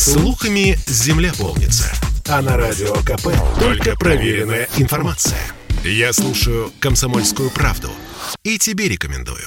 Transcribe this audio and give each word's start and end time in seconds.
Слухами 0.00 0.78
земля 0.86 1.30
полнится. 1.38 1.92
А 2.26 2.40
на 2.40 2.56
радио 2.56 2.94
КП 3.02 3.28
только 3.58 3.94
проверенная 3.96 4.66
информация. 4.78 5.38
Я 5.84 6.14
слушаю 6.14 6.72
«Комсомольскую 6.80 7.50
правду» 7.50 7.90
и 8.42 8.56
тебе 8.56 8.88
рекомендую. 8.88 9.46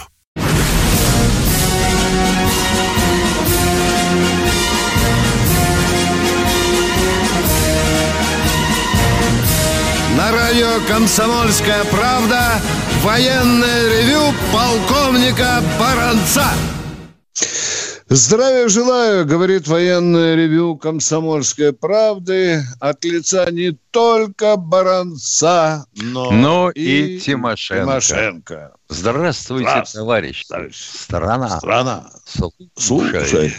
На 10.15 10.31
радио 10.31 10.79
«Комсомольская 10.88 11.83
правда» 11.85 12.61
военное 13.01 13.89
ревю 13.89 14.31
полковника 14.54 15.63
Баранца. 15.79 16.45
Здравия 18.09 18.67
желаю, 18.67 19.25
говорит 19.25 19.67
военное 19.67 20.35
ревю 20.35 20.75
«Комсомольской 20.75 21.71
правды» 21.71 22.61
от 22.80 23.03
лица 23.05 23.49
не 23.49 23.77
только 23.91 24.57
Баранца, 24.57 25.85
но, 25.95 26.31
но 26.31 26.70
и, 26.71 27.16
и 27.16 27.20
Тимошенко. 27.20 27.84
Тимошенко. 27.84 28.75
Здравствуйте, 28.89 29.70
Здравствуйте, 29.70 29.99
товарищ. 29.99 30.45
Страна. 30.75 31.58
Страна. 31.58 32.11
Слушай. 32.25 33.25
Слушай. 33.25 33.55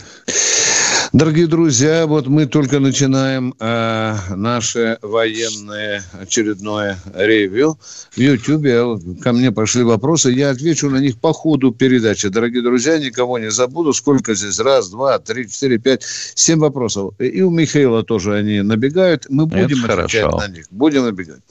Дорогие 1.14 1.46
друзья, 1.46 2.08
вот 2.08 2.26
мы 2.26 2.46
только 2.46 2.80
начинаем 2.80 3.54
э, 3.60 4.16
наше 4.34 4.98
военное 5.00 6.02
очередное 6.12 6.98
ревью. 7.14 7.78
В 8.10 8.18
Ютьюбе 8.18 8.82
ко 9.22 9.32
мне 9.32 9.52
пошли 9.52 9.84
вопросы, 9.84 10.30
я 10.32 10.50
отвечу 10.50 10.90
на 10.90 10.96
них 10.96 11.20
по 11.20 11.32
ходу 11.32 11.70
передачи. 11.70 12.26
Дорогие 12.30 12.62
друзья, 12.62 12.98
никого 12.98 13.38
не 13.38 13.52
забуду. 13.52 13.92
Сколько 13.92 14.34
здесь? 14.34 14.58
Раз, 14.58 14.90
два, 14.90 15.20
три, 15.20 15.48
четыре, 15.48 15.78
пять, 15.78 16.02
семь 16.34 16.58
вопросов. 16.58 17.14
И 17.20 17.42
у 17.42 17.50
Михаила 17.50 18.02
тоже 18.02 18.34
они 18.34 18.62
набегают. 18.62 19.26
Мы 19.28 19.46
будем 19.46 19.84
Это 19.84 20.02
отвечать 20.02 20.22
хорошо. 20.24 20.38
на 20.38 20.48
них. 20.48 20.66
Будем 20.72 21.04
набегать. 21.04 21.42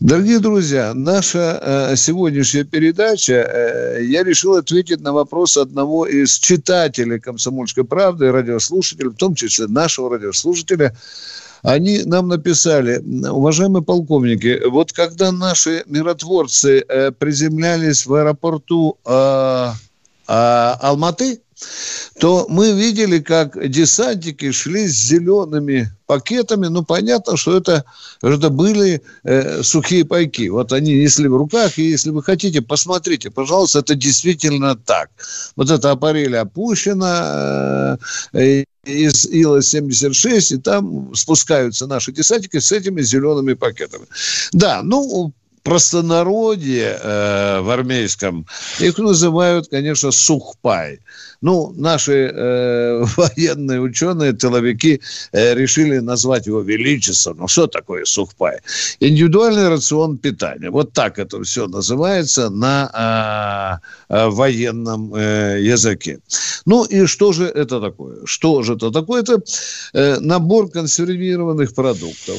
Дорогие 0.00 0.40
друзья, 0.40 0.92
наша 0.92 1.60
э, 1.92 1.96
сегодняшняя 1.96 2.64
передача, 2.64 3.32
э, 3.34 4.04
я 4.04 4.24
решил 4.24 4.54
ответить 4.56 5.00
на 5.00 5.12
вопрос 5.12 5.56
одного 5.56 6.04
из 6.04 6.36
читателей 6.38 7.20
«Комсомольской 7.20 7.84
правды», 7.84 8.32
радиослушателей, 8.32 9.10
в 9.10 9.14
том 9.14 9.36
числе 9.36 9.68
нашего 9.68 10.10
радиослушателя, 10.10 10.96
они 11.62 12.02
нам 12.02 12.26
написали, 12.26 12.98
уважаемые 13.28 13.84
полковники, 13.84 14.62
вот 14.68 14.92
когда 14.92 15.30
наши 15.30 15.84
миротворцы 15.86 16.84
э, 16.88 17.12
приземлялись 17.12 18.04
в 18.04 18.14
аэропорту 18.14 18.98
Алматы, 20.26 21.40
то 22.18 22.46
мы 22.48 22.72
видели, 22.72 23.18
как 23.20 23.68
десантники 23.68 24.50
шли 24.52 24.88
с 24.88 24.92
зелеными 24.92 25.90
пакетами. 26.06 26.66
Ну, 26.66 26.84
понятно, 26.84 27.36
что 27.36 27.56
это, 27.56 27.84
это 28.22 28.50
были 28.50 29.02
э, 29.24 29.62
сухие 29.62 30.04
пайки. 30.04 30.48
Вот 30.48 30.72
они 30.72 30.94
несли 30.94 31.28
в 31.28 31.36
руках, 31.36 31.78
и 31.78 31.82
если 31.82 32.10
вы 32.10 32.22
хотите, 32.22 32.62
посмотрите, 32.62 33.30
пожалуйста, 33.30 33.80
это 33.80 33.94
действительно 33.94 34.76
так. 34.76 35.10
Вот 35.56 35.70
это 35.70 35.90
аппарель 35.90 36.36
опущено, 36.36 37.98
э, 38.32 38.64
из 38.84 39.26
Ила-76, 39.26 40.54
и 40.54 40.58
там 40.58 41.14
спускаются 41.14 41.86
наши 41.86 42.12
десантники 42.12 42.58
с 42.58 42.70
этими 42.70 43.02
зелеными 43.02 43.54
пакетами. 43.54 44.06
Да, 44.52 44.82
ну, 44.82 45.32
простонародье 45.64 46.98
э, 47.02 47.60
в 47.60 47.70
армейском, 47.70 48.46
их 48.80 48.98
называют, 48.98 49.68
конечно, 49.68 50.12
сухпай. 50.12 51.00
Ну, 51.40 51.74
наши 51.76 52.12
э, 52.12 53.04
военные 53.16 53.80
ученые, 53.80 54.32
тыловики 54.32 55.00
э, 55.32 55.54
решили 55.54 55.98
назвать 55.98 56.46
его 56.46 56.60
величеством. 56.60 57.38
Ну, 57.38 57.48
что 57.48 57.66
такое 57.66 58.04
сухпай? 58.04 58.58
Индивидуальный 59.00 59.68
рацион 59.68 60.18
питания. 60.18 60.70
Вот 60.70 60.92
так 60.92 61.18
это 61.18 61.42
все 61.42 61.66
называется 61.66 62.50
на 62.50 63.80
э, 64.10 64.14
э, 64.14 64.28
военном 64.28 65.14
э, 65.14 65.60
языке. 65.62 66.18
Ну, 66.66 66.84
и 66.84 67.06
что 67.06 67.32
же 67.32 67.44
это 67.44 67.80
такое? 67.80 68.16
Что 68.24 68.62
же 68.62 68.74
это 68.74 68.90
такое? 68.90 69.22
Это 69.22 69.42
э, 69.94 70.18
набор 70.20 70.70
консервированных 70.70 71.74
продуктов. 71.74 72.36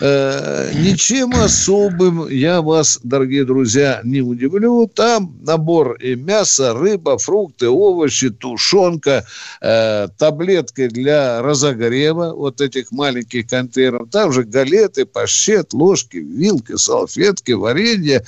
Э, 0.00 0.72
ничем 0.74 1.34
особым 1.34 2.28
я 2.28 2.62
вас, 2.66 3.00
дорогие 3.02 3.44
друзья, 3.44 4.00
не 4.04 4.20
удивлю. 4.20 4.86
Там 4.86 5.38
набор 5.42 5.94
и 5.94 6.14
мясо, 6.14 6.74
рыба, 6.74 7.16
фрукты, 7.16 7.68
овощи, 7.68 8.30
тушенка, 8.30 9.24
э, 9.62 10.08
таблетки 10.18 10.88
для 10.88 11.40
разогрева 11.40 12.34
вот 12.34 12.60
этих 12.60 12.92
маленьких 12.92 13.46
контейнеров, 13.46 14.10
там 14.10 14.32
же 14.32 14.44
галеты, 14.44 15.06
паштет, 15.06 15.72
ложки, 15.72 16.18
вилки, 16.18 16.76
салфетки, 16.76 17.52
варенье. 17.52 18.24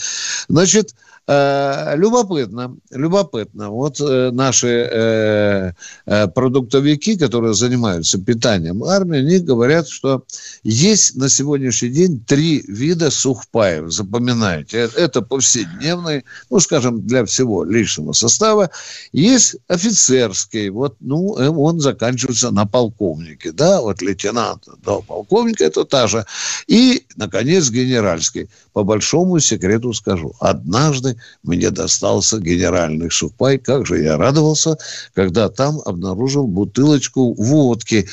Значит, 0.48 0.94
Э, 0.94 1.07
любопытно, 1.28 2.74
любопытно. 2.90 3.68
Вот 3.68 4.00
э, 4.00 4.30
наши 4.30 5.74
э, 6.06 6.28
продуктовики, 6.28 7.18
которые 7.18 7.52
занимаются 7.52 8.18
питанием 8.18 8.82
армии, 8.82 9.18
они 9.18 9.38
говорят, 9.38 9.88
что 9.88 10.24
есть 10.62 11.16
на 11.16 11.28
сегодняшний 11.28 11.90
день 11.90 12.24
три 12.26 12.64
вида 12.66 13.10
сухпаев. 13.10 13.92
Запоминайте, 13.92 14.88
это 14.96 15.20
повседневный, 15.20 16.24
ну, 16.48 16.60
скажем, 16.60 17.06
для 17.06 17.26
всего 17.26 17.62
личного 17.62 18.12
состава. 18.12 18.70
Есть 19.12 19.56
офицерский, 19.68 20.70
вот, 20.70 20.96
ну, 21.00 21.32
он 21.32 21.80
заканчивается 21.80 22.50
на 22.50 22.66
полковнике, 22.66 23.52
да, 23.52 23.82
вот 23.82 24.00
лейтенант 24.00 24.64
до 24.82 25.02
полковника 25.02 25.64
это 25.64 25.84
та 25.84 26.06
же. 26.06 26.24
И, 26.66 27.04
наконец, 27.16 27.68
генеральский. 27.70 28.48
По 28.72 28.84
большому 28.84 29.40
секрету 29.40 29.92
скажу, 29.92 30.34
однажды 30.38 31.17
мне 31.42 31.70
достался 31.70 32.38
генеральный 32.38 33.10
сухпай. 33.10 33.58
Как 33.58 33.86
же 33.86 34.02
я 34.02 34.16
радовался, 34.16 34.76
когда 35.14 35.48
там 35.48 35.80
обнаружил 35.84 36.46
бутылочку 36.46 37.34
водки 37.34 38.08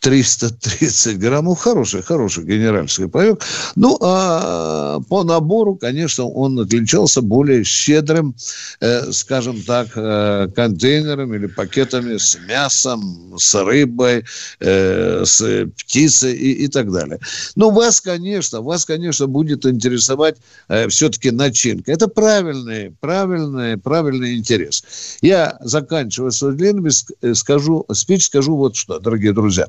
330 0.00 1.18
граммов. 1.18 1.60
Хороший, 1.60 2.02
хороший 2.02 2.44
генеральский 2.44 3.08
паек. 3.08 3.42
Ну, 3.76 3.98
а 4.00 5.00
по 5.08 5.24
набору, 5.24 5.76
конечно, 5.76 6.24
он 6.24 6.58
отличался 6.58 7.20
более 7.20 7.64
щедрым, 7.64 8.34
э, 8.80 9.12
скажем 9.12 9.62
так, 9.62 9.88
э, 9.94 10.48
контейнером 10.54 11.34
или 11.34 11.46
пакетами 11.46 12.16
с 12.16 12.38
мясом, 12.48 13.34
с 13.38 13.54
рыбой, 13.54 14.24
э, 14.60 15.24
с 15.24 15.66
птицей 15.76 16.34
и, 16.34 16.64
и 16.64 16.68
так 16.68 16.90
далее. 16.90 17.18
Но 17.54 17.70
вас, 17.70 18.00
конечно, 18.00 18.62
вас, 18.62 18.84
конечно, 18.84 19.26
будет 19.26 19.66
интересовать 19.66 20.36
э, 20.68 20.88
все-таки 20.88 21.30
начинка. 21.30 21.92
Это 21.92 22.08
правильный, 22.08 22.94
правильный, 23.00 23.76
правильный 23.76 24.36
интерес. 24.36 24.84
Я, 25.20 25.58
заканчивая 25.60 26.30
свой 26.30 26.54
длинный 26.54 26.90
э, 27.22 27.34
спич 27.34 28.24
скажу 28.24 28.56
вот 28.56 28.76
что, 28.76 28.98
дорогие 28.98 29.32
друзья. 29.32 29.68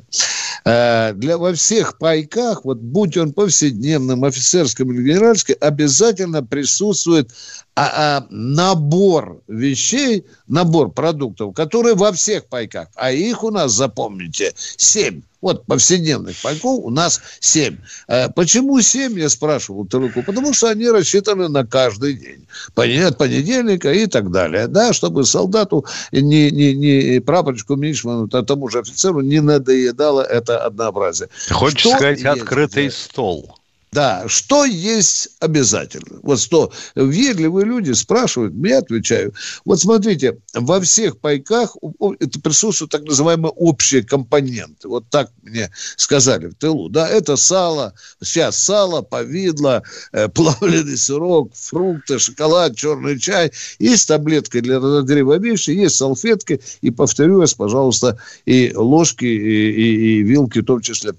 Э, 0.66 1.14
для, 1.14 1.38
во 1.38 1.54
всех 1.54 1.98
пайках, 1.98 2.66
вот 2.66 2.80
будь 2.80 3.18
он 3.18 3.34
повседневным, 3.34 4.24
офицерским 4.24 4.92
или 4.92 5.04
генеральским, 5.04 5.56
обязательно 5.60 6.44
присутствует 6.44 7.32
а, 7.76 8.18
а, 8.18 8.28
набор 8.30 9.42
вещей, 9.48 10.26
набор 10.48 10.92
продуктов, 10.92 11.54
которые 11.54 11.96
во 11.96 12.12
всех 12.12 12.48
пайках. 12.48 12.90
А 12.96 13.12
их 13.12 13.44
у 13.44 13.52
нас, 13.52 13.72
запомните, 13.72 14.54
семь. 14.56 15.22
Вот 15.40 15.66
повседневных 15.66 16.36
пайков 16.44 16.84
у 16.84 16.90
нас 16.90 17.22
семь. 17.40 17.78
А, 18.08 18.30
почему 18.30 18.82
семь, 18.82 19.18
я 19.18 19.30
спрашивал 19.30 19.86
Тылыку? 19.86 20.22
Потому 20.22 20.54
что 20.54 20.70
они 20.70 20.90
рассчитаны 20.90 21.48
на 21.48 21.66
каждый 21.66 22.14
день. 22.14 22.46
От 22.76 23.18
понедельника 23.18 23.92
и 23.92 24.06
так 24.06 24.32
далее. 24.32 24.68
Да, 24.68 24.92
чтобы 24.92 25.24
солдату, 25.26 25.86
не, 26.12 26.52
не, 26.52 26.76
не 26.76 27.20
прапорщику 27.22 27.76
Мичману, 27.78 28.28
тому 28.28 28.68
же 28.68 28.80
офицеру 28.80 29.22
не 29.22 29.40
надоедало 29.40 30.22
это 30.22 30.66
однообразие. 30.66 31.30
Хочешь 31.50 31.80
Что 31.80 31.96
сказать, 31.96 32.24
открытый 32.24 32.86
есть? 32.86 33.02
стол. 33.02 33.61
Да, 33.94 34.24
что 34.30 34.64
есть 34.64 35.32
обязательно? 35.42 36.22
Вот 36.24 36.40
что 36.40 36.72
вежливые 36.96 37.66
люди 37.66 37.92
спрашивают, 37.92 38.54
я 38.64 38.78
отвечаю. 38.78 39.34
Вот 39.66 39.82
смотрите, 39.82 40.38
во 40.54 40.80
всех 40.80 41.20
пайках 41.20 41.76
это 42.22 42.40
присутствуют 42.40 42.94
так 42.94 43.04
называемые 43.04 43.52
общие 43.52 44.02
компоненты. 44.02 44.88
Вот 44.88 45.10
так 45.10 45.32
мне 45.42 45.70
сказали 45.98 46.48
в 46.48 46.54
тылу. 46.54 46.88
Да, 46.88 47.06
это 47.06 47.36
сало, 47.36 47.94
сейчас 48.24 48.60
сало, 48.60 49.02
повидло, 49.02 49.84
э, 50.14 50.30
плавленый 50.34 50.96
сырок, 50.96 51.52
фрукты, 51.54 52.18
шоколад, 52.18 52.78
черный 52.78 53.20
чай. 53.20 53.52
Есть 53.78 54.08
таблетка 54.08 54.62
для 54.62 54.80
разогрева 54.80 55.38
пищи, 55.38 55.72
есть 55.72 55.98
салфетки. 55.98 56.62
И 56.80 56.92
повторю 56.92 57.40
вас, 57.40 57.56
пожалуйста, 57.56 58.18
и 58.46 58.72
ложки, 58.74 59.26
и, 59.26 59.72
и, 59.72 60.20
и 60.20 60.24
вилки, 60.24 60.60
в 60.60 60.66
том 60.66 60.80
числе 60.80 61.12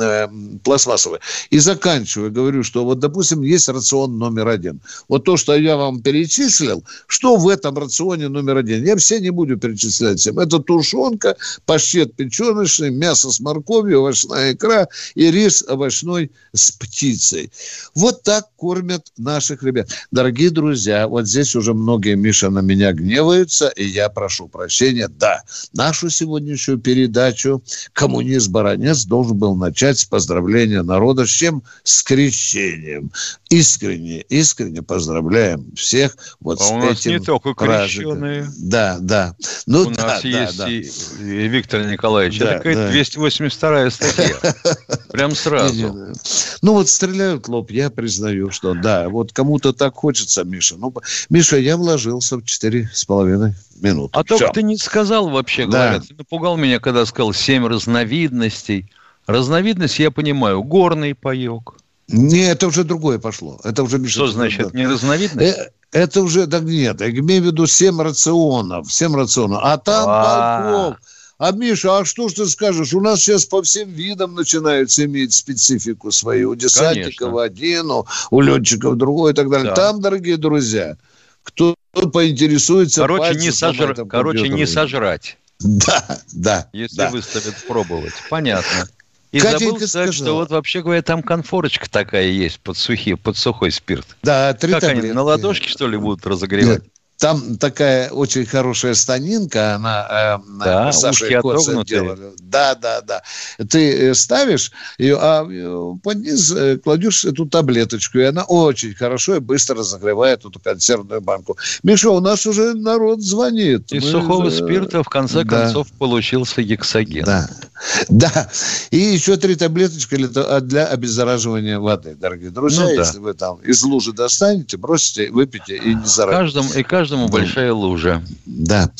э, 0.00 0.28
пластмассовые. 0.64 1.20
И 1.50 1.58
заканчиваю 1.58 1.97
заканчиваю, 1.98 2.32
говорю, 2.32 2.62
что 2.62 2.84
вот, 2.84 2.98
допустим, 2.98 3.42
есть 3.42 3.68
рацион 3.68 4.18
номер 4.18 4.48
один. 4.48 4.80
Вот 5.08 5.24
то, 5.24 5.36
что 5.36 5.54
я 5.54 5.76
вам 5.76 6.00
перечислил, 6.00 6.84
что 7.06 7.36
в 7.36 7.48
этом 7.48 7.76
рационе 7.76 8.28
номер 8.28 8.58
один? 8.58 8.84
Я 8.84 8.96
все 8.96 9.20
не 9.20 9.30
буду 9.30 9.56
перечислять 9.56 10.20
всем. 10.20 10.38
Это 10.38 10.58
тушенка, 10.58 11.36
паштет 11.66 12.14
печеночный, 12.14 12.90
мясо 12.90 13.30
с 13.30 13.40
морковью, 13.40 14.00
овощная 14.00 14.52
икра 14.52 14.88
и 15.14 15.30
рис 15.30 15.64
овощной 15.66 16.30
с 16.52 16.70
птицей. 16.70 17.50
Вот 17.94 18.22
так 18.22 18.46
кормят 18.56 19.06
наших 19.16 19.62
ребят. 19.62 19.88
Дорогие 20.10 20.50
друзья, 20.50 21.08
вот 21.08 21.26
здесь 21.26 21.56
уже 21.56 21.74
многие, 21.74 22.14
Миша, 22.14 22.50
на 22.50 22.60
меня 22.60 22.92
гневаются, 22.92 23.68
и 23.68 23.84
я 23.84 24.08
прошу 24.08 24.48
прощения. 24.48 25.08
Да, 25.08 25.42
нашу 25.74 26.10
сегодняшнюю 26.10 26.78
передачу 26.78 27.62
«Коммунист-баронец» 27.92 29.04
должен 29.04 29.36
был 29.36 29.56
начать 29.56 29.98
с 29.98 30.04
поздравления 30.04 30.82
народа. 30.82 31.26
С 31.26 31.30
чем? 31.30 31.62
С 31.88 32.02
крещением. 32.02 33.10
Искренне, 33.48 34.20
искренне 34.28 34.82
поздравляем 34.82 35.74
всех 35.74 36.18
вот 36.38 36.60
а 36.60 36.64
с 36.64 36.70
у 36.70 36.76
нас 36.76 37.00
этим 37.00 37.12
не 37.12 37.20
только 37.20 37.54
праздником. 37.54 38.20
крещеные. 38.20 38.50
Да, 38.58 38.98
да. 39.00 39.34
Ну, 39.64 39.80
у 39.80 39.90
да, 39.90 40.06
нас 40.06 40.22
да, 40.22 40.28
есть 40.28 40.58
да. 40.58 40.68
и, 40.68 40.82
и 40.82 41.48
Виктор 41.48 41.86
Николаевич. 41.86 42.40
Да, 42.40 42.44
это 42.44 42.56
какая-то 42.58 42.82
да. 42.82 42.90
282 42.90 43.90
статья. 43.90 44.36
Прям 45.10 45.34
сразу. 45.34 46.12
Ну 46.60 46.72
вот 46.74 46.90
стреляют 46.90 47.48
лоб, 47.48 47.70
я 47.70 47.88
признаю, 47.88 48.50
что 48.50 48.74
да, 48.74 49.08
вот 49.08 49.32
кому-то 49.32 49.72
так 49.72 49.94
хочется, 49.94 50.44
Миша. 50.44 50.76
Ну, 50.76 50.92
Миша, 51.30 51.56
я 51.56 51.78
вложился 51.78 52.36
в 52.36 52.44
четыре 52.44 52.90
с 52.92 53.06
половиной 53.06 53.54
минуты. 53.80 54.10
А 54.12 54.24
только 54.24 54.50
ты 54.52 54.62
не 54.62 54.76
сказал 54.76 55.30
вообще, 55.30 55.64
говорят. 55.64 56.06
Ты 56.06 56.14
напугал 56.16 56.58
меня, 56.58 56.80
когда 56.80 57.06
сказал 57.06 57.32
семь 57.32 57.66
разновидностей. 57.66 58.90
Разновидность, 59.28 59.98
я 59.98 60.10
понимаю, 60.10 60.62
горный 60.62 61.14
паек. 61.14 61.74
Не, 62.08 62.50
это 62.50 62.66
уже 62.66 62.82
другое 62.82 63.18
пошло. 63.18 63.60
Это 63.62 63.82
уже 63.82 63.98
Миша. 63.98 64.12
Что 64.14 64.26
значит, 64.28 64.72
не 64.72 64.86
разновидность? 64.86 65.58
Э, 65.58 65.70
Это 65.92 66.22
уже, 66.22 66.46
так 66.46 66.62
нет, 66.62 67.00
я 67.02 67.10
имею 67.10 67.42
в 67.42 67.46
виду 67.46 67.66
7 67.66 68.00
рационов, 68.00 68.90
7 68.92 69.14
рационов. 69.14 69.60
А 69.62 69.76
там 69.76 70.04
А. 70.08 70.62
полков. 70.72 70.96
А, 71.38 71.52
Миша, 71.52 71.98
а 71.98 72.04
что 72.06 72.28
ж 72.28 72.32
ты 72.32 72.46
скажешь? 72.46 72.94
У 72.94 73.00
нас 73.00 73.20
сейчас 73.20 73.44
по 73.44 73.62
всем 73.62 73.90
видам 73.90 74.34
начинаются 74.34 75.04
иметь 75.04 75.34
специфику 75.34 76.10
свою. 76.10 76.50
У 76.50 76.54
десантников 76.56 77.30
Конечно. 77.30 77.42
один, 77.42 77.90
у- 78.30 78.40
летчиков 78.40 78.96
другой 78.96 79.32
и 79.32 79.34
так 79.34 79.50
далее. 79.50 79.68
Да. 79.68 79.74
Там, 79.76 80.00
дорогие 80.00 80.36
друзья, 80.38 80.96
кто 81.42 81.74
поинтересуется... 81.92 83.02
Короче, 83.02 83.34
не, 83.34 83.48
этому 83.48 84.08
Короче, 84.08 84.48
не 84.48 84.66
сожрать, 84.66 85.36
Да, 85.60 86.18
да, 86.32 86.68
если 86.72 86.96
да. 86.96 87.10
выставят 87.10 87.54
пробовать. 87.68 88.14
Понятно. 88.30 88.88
И 89.30 89.40
Катенька 89.40 89.64
забыл 89.64 89.88
сказать, 89.88 90.14
что 90.14 90.22
сказала. 90.24 90.38
вот 90.40 90.50
вообще 90.50 90.82
говоря, 90.82 91.02
там 91.02 91.22
конфорочка 91.22 91.88
такая 91.90 92.28
есть 92.28 92.60
под, 92.60 92.78
сухи, 92.78 93.14
под 93.14 93.36
сухой 93.36 93.70
спирт. 93.70 94.16
Да, 94.22 94.54
три 94.54 94.72
как 94.72 94.84
они, 94.84 94.94
таблетки. 94.94 95.14
на 95.14 95.22
ладошке, 95.22 95.68
что 95.68 95.86
ли, 95.86 95.98
будут 95.98 96.26
разогревать? 96.26 96.82
Нет, 96.82 96.92
Там 97.18 97.56
такая 97.56 98.10
очень 98.10 98.46
хорошая 98.46 98.94
станинка, 98.94 99.74
она 99.74 100.38
э, 100.38 100.64
Да, 100.64 100.92
Саша 100.92 101.26
и 101.26 101.34
отогнутые. 101.34 101.84
делали. 101.84 102.32
Да, 102.38 102.76
да, 102.76 103.00
да. 103.00 103.22
Ты 103.68 104.10
э, 104.10 104.14
ставишь 104.14 104.70
ее, 104.98 105.18
а 105.20 105.44
э, 105.44 105.94
под 106.00 106.18
низ 106.18 106.52
э, 106.52 106.78
кладешь 106.78 107.24
эту 107.24 107.46
таблеточку, 107.46 108.18
и 108.18 108.22
она 108.22 108.44
очень 108.44 108.94
хорошо 108.94 109.36
и 109.36 109.40
быстро 109.40 109.78
разогревает 109.78 110.44
эту 110.44 110.60
консервную 110.60 111.20
банку. 111.20 111.56
Миша, 111.82 112.10
у 112.10 112.20
нас 112.20 112.46
уже 112.46 112.74
народ 112.74 113.20
звонит. 113.20 113.92
Из 113.92 114.04
Мы, 114.04 114.10
сухого 114.10 114.50
спирта 114.50 115.02
в 115.02 115.08
конце 115.08 115.42
да. 115.42 115.62
концов 115.62 115.88
получился 115.98 116.62
гексоген. 116.62 117.24
Да, 117.24 117.50
да. 118.08 118.48
И 118.92 118.96
еще 118.96 119.36
три 119.36 119.56
таблеточки 119.56 120.14
для, 120.14 120.28
то- 120.28 120.60
для 120.60 120.86
обеззараживания 120.86 121.80
воды, 121.80 122.14
дорогие 122.14 122.50
друзья. 122.50 122.84
Ну 122.84 122.94
да. 122.94 123.02
Если 123.02 123.18
вы 123.18 123.34
там 123.34 123.56
из 123.56 123.82
лужи 123.82 124.12
достанете, 124.12 124.76
бросите, 124.76 125.32
выпейте 125.32 125.76
и 125.76 125.94
не 125.94 126.06
заразитесь. 126.06 126.54
Каждому, 126.54 126.72
и 126.74 126.82
каждому 126.84 127.07
большая 127.30 127.72
лужа. 127.72 128.22
Да. 128.46 128.90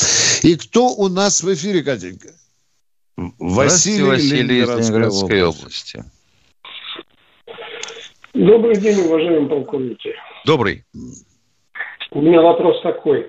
И 0.42 0.56
кто 0.56 0.88
у 0.88 1.08
нас 1.08 1.42
в 1.42 1.52
эфире, 1.52 1.82
Катенька? 1.82 2.28
Здравствуйте, 3.38 4.04
Василий 4.04 4.60
из 4.60 4.68
Ленинградской 4.68 5.42
область. 5.42 5.96
области. 5.96 6.04
Добрый 8.34 8.76
день, 8.76 9.00
уважаемые 9.00 9.48
полковники. 9.48 10.14
Добрый. 10.44 10.84
У 12.12 12.20
меня 12.20 12.40
вопрос 12.40 12.80
такой. 12.82 13.26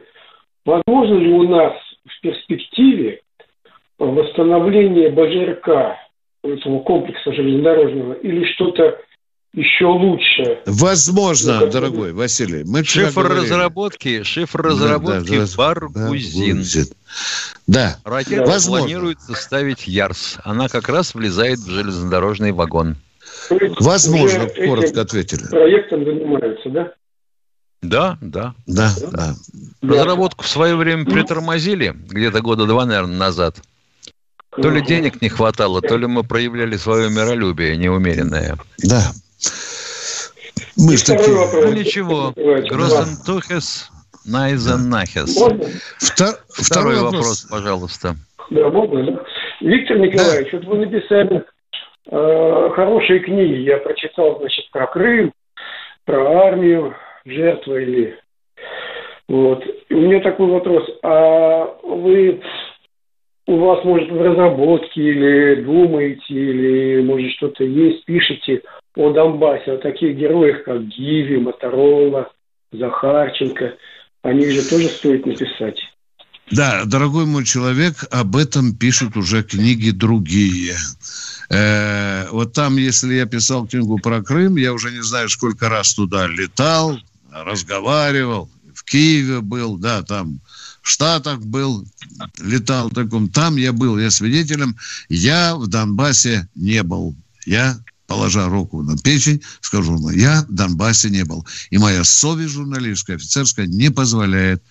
Возможно 0.66 1.16
ли 1.16 1.34
у 1.34 1.50
нас 1.50 1.74
в 2.06 2.22
перспективе 2.22 3.22
восстановление 3.98 5.10
БЖРК, 5.10 5.98
этого 6.44 6.80
комплекса 6.82 7.34
железнодорожного, 7.34 8.14
или 8.14 8.46
что-то 8.54 9.00
еще 9.54 9.86
лучше? 9.86 10.60
Возможно, 10.66 11.62
Ну, 11.62 11.72
дорогой 11.72 12.14
Василий. 12.14 12.64
Мы 12.66 12.84
Шифр 12.84 13.28
разработки, 13.28 14.24
шифр 14.24 14.62
Да, 14.62 14.70
разработки 14.70 15.38
да, 15.38 15.46
да, 15.46 15.54
Баргузин. 15.58 16.58
Баргузин. 16.58 16.86
Да, 17.68 17.98
Ракета 18.04 18.46
Возможно. 18.46 18.86
планируется 18.86 19.34
ставить 19.34 19.88
Ярс. 19.88 20.38
Она 20.44 20.70
как 20.70 20.88
раз 20.90 21.16
влезает 21.16 21.60
в 21.60 21.70
железнодорожный 21.70 22.52
вагон. 22.52 22.96
Есть 23.50 23.82
возможно, 23.82 24.46
уже 24.46 24.68
коротко 24.68 25.02
ответили. 25.02 25.48
проектом 25.48 26.06
занимаются, 26.06 26.70
да? 26.70 26.94
Да, 27.82 28.18
да. 28.22 28.54
Да, 28.68 28.92
да. 29.12 29.36
Разработку 29.82 30.44
в 30.44 30.48
свое 30.48 30.76
время 30.76 31.06
притормозили, 31.06 31.96
где-то 32.10 32.42
года 32.42 32.66
два, 32.66 32.86
наверное, 32.86 33.18
назад. 33.18 33.62
То 34.52 34.70
ли 34.70 34.82
денег 34.82 35.22
не 35.22 35.30
хватало, 35.30 35.82
то 35.82 35.96
ли 35.98 36.06
мы 36.06 36.24
проявляли 36.24 36.76
свое 36.76 37.10
миролюбие 37.10 37.78
неумеренное. 37.78 38.58
Да. 38.80 39.12
Мы 40.78 40.94
И 40.94 40.98
ж 40.98 41.02
второй 41.02 41.24
такие. 41.24 41.38
вопрос. 41.38 41.66
Ну 41.66 41.72
ничего, 41.74 42.34
Грозен 42.36 43.18
Тухес, 43.26 43.90
Найзен 44.26 44.90
Нахес. 44.90 45.36
Можно? 45.38 45.66
Втор- 46.00 46.40
Второй 46.50 47.00
вопрос, 47.00 47.48
пожалуйста. 47.50 48.16
Да, 48.50 48.70
можно, 48.70 49.04
да? 49.12 49.24
Виктор 49.62 49.98
Николаевич, 49.98 50.54
вот 50.54 50.66
вы 50.66 50.78
написали 50.86 51.44
э, 52.10 52.70
хорошие 52.76 53.20
книги. 53.20 53.62
Я 53.62 53.78
прочитал, 53.78 54.40
значит, 54.40 54.70
про 54.72 54.88
Крым, 54.88 55.32
про 56.06 56.48
армию, 56.48 56.96
жертвы 57.26 57.84
или... 57.84 58.20
Вот. 59.28 59.64
И 59.90 59.94
у 59.94 60.02
меня 60.02 60.22
такой 60.22 60.48
вопрос. 60.48 60.90
А 61.04 61.66
вы... 61.84 62.42
У 63.46 63.58
вас, 63.58 63.84
может, 63.84 64.10
в 64.12 64.22
разработке 64.22 65.02
или 65.02 65.64
думаете, 65.64 66.22
или, 66.30 67.02
может, 67.02 67.32
что-то 67.32 67.64
есть, 67.64 68.06
пишете 68.06 68.62
о 69.00 69.14
Донбассе, 69.14 69.72
о 69.72 69.78
таких 69.78 70.18
героях, 70.18 70.66
как 70.66 70.86
Гиви, 70.88 71.38
Моторола, 71.38 72.30
Захарченко. 72.74 73.76
О 74.24 74.34
них 74.34 74.52
же 74.52 74.70
тоже 74.70 74.90
стоит 74.90 75.26
написать. 75.26 75.80
Да, 76.52 76.84
дорогой 76.86 77.26
мой 77.26 77.46
человек, 77.46 78.04
об 78.12 78.36
этом 78.36 78.76
пишут 78.76 79.16
уже 79.16 79.44
книги 79.44 79.92
другие. 79.92 80.76
Э, 81.50 82.28
вот 82.32 82.52
там, 82.52 82.76
если 82.76 83.14
я 83.14 83.26
писал 83.26 83.68
книгу 83.68 84.00
про 84.00 84.22
Крым, 84.22 84.58
я 84.58 84.74
уже 84.74 84.92
не 84.92 85.02
знаю, 85.02 85.30
сколько 85.30 85.70
раз 85.70 85.94
туда 85.94 86.28
летал, 86.28 86.98
разговаривал, 87.32 88.50
в 88.76 88.84
Киеве 88.84 89.40
был, 89.40 89.78
да, 89.78 90.02
там 90.02 90.42
в 90.82 90.90
Штатах 90.90 91.40
был, 91.40 91.86
летал 92.42 92.90
таком. 92.90 93.30
Там 93.30 93.56
я 93.56 93.72
был, 93.72 93.98
я 93.98 94.10
свидетелем. 94.10 94.76
Я 95.08 95.56
в 95.56 95.68
Донбассе 95.68 96.50
не 96.56 96.84
был. 96.84 97.16
Я 97.46 97.78
положа 98.10 98.50
руку 98.50 98.82
на 98.82 98.98
печень, 98.98 99.42
скажу, 99.62 99.98
ну, 99.98 100.10
я 100.10 100.42
в 100.50 100.52
Донбассе 100.52 101.10
не 101.10 101.24
был. 101.24 101.48
И 101.70 101.78
моя 101.78 102.04
совесть 102.04 102.54
журналистская, 102.54 103.18
офицерская 103.18 103.68
не 103.68 103.92
позволяет 103.92 104.64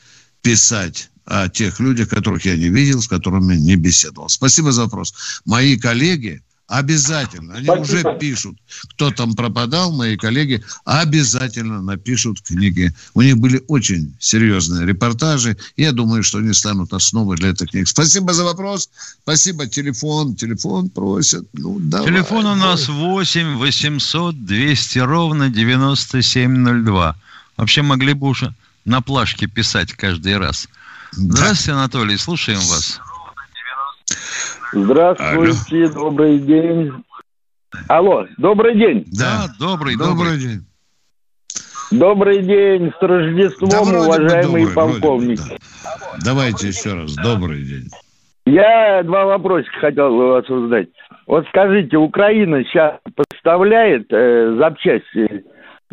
писать 0.42 1.10
о 1.24 1.48
тех 1.48 1.78
людях, 1.78 2.08
которых 2.08 2.44
я 2.44 2.56
не 2.56 2.68
видел, 2.68 3.00
с 3.00 3.06
которыми 3.06 3.54
не 3.54 3.76
беседовал. 3.76 4.28
Спасибо 4.28 4.72
за 4.72 4.82
вопрос. 4.82 5.14
Мои 5.44 5.78
коллеги 5.78 6.42
обязательно, 6.68 7.54
они 7.54 7.64
Спасибо. 7.64 7.82
уже 7.82 8.18
пишут, 8.18 8.56
кто 8.90 9.10
там 9.10 9.34
пропадал, 9.34 9.90
мои 9.90 10.16
коллеги 10.16 10.62
обязательно 10.84 11.82
напишут 11.82 12.42
книги. 12.42 12.92
У 13.14 13.22
них 13.22 13.38
были 13.38 13.64
очень 13.68 14.14
серьезные 14.20 14.86
репортажи. 14.86 15.56
Я 15.76 15.92
думаю, 15.92 16.22
что 16.22 16.38
они 16.38 16.52
станут 16.52 16.92
основой 16.92 17.36
для 17.38 17.50
этих 17.50 17.70
книг. 17.70 17.88
Спасибо 17.88 18.34
за 18.34 18.44
вопрос. 18.44 18.90
Спасибо. 19.22 19.66
Телефон, 19.66 20.36
телефон 20.36 20.90
просят. 20.90 21.46
Ну, 21.54 21.78
давай. 21.80 22.08
Телефон 22.08 22.46
у 22.46 22.54
нас 22.54 22.88
8 22.88 23.56
800 23.56 24.44
200 24.44 24.98
ровно 24.98 25.48
9702. 25.48 27.16
Вообще 27.56 27.82
могли 27.82 28.12
бы 28.12 28.28
уже 28.28 28.54
на 28.84 29.00
плашке 29.00 29.46
писать 29.46 29.94
каждый 29.94 30.36
раз. 30.36 30.68
Да. 31.16 31.36
Здравствуйте, 31.36 31.72
Анатолий, 31.72 32.18
слушаем 32.18 32.60
вас. 32.60 33.00
Здравствуйте, 34.72 35.88
добрый 35.92 36.38
день. 36.38 36.92
Алло, 37.88 38.26
добрый 38.38 38.76
день. 38.76 39.04
Да. 39.18 39.46
добрый, 39.58 39.96
добрый. 39.96 40.14
Добрый 40.14 40.38
день. 40.38 40.64
Добрый 41.90 42.42
день 42.42 42.92
с 42.98 43.02
Рождеством, 43.02 43.70
Да, 43.70 43.82
вроде 43.82 44.06
уважаемые 44.06 44.66
добрый, 44.66 44.74
вроде 44.74 45.00
полковники. 45.00 45.48
да. 45.48 45.56
Давайте 46.24 46.68
еще 46.68 46.94
раз. 46.94 47.14
Добрый 47.14 47.62
день. 47.62 47.88
Я 48.44 49.02
два 49.04 49.24
вопроса 49.26 49.68
хотел 49.80 50.14
у 50.14 50.28
вас 50.28 50.48
узнать. 50.48 50.88
Вот 51.26 51.46
скажите, 51.48 51.96
Украина 51.96 52.62
сейчас 52.64 52.98
поставляет 53.14 54.06
э, 54.10 54.56
запчасти 54.58 55.44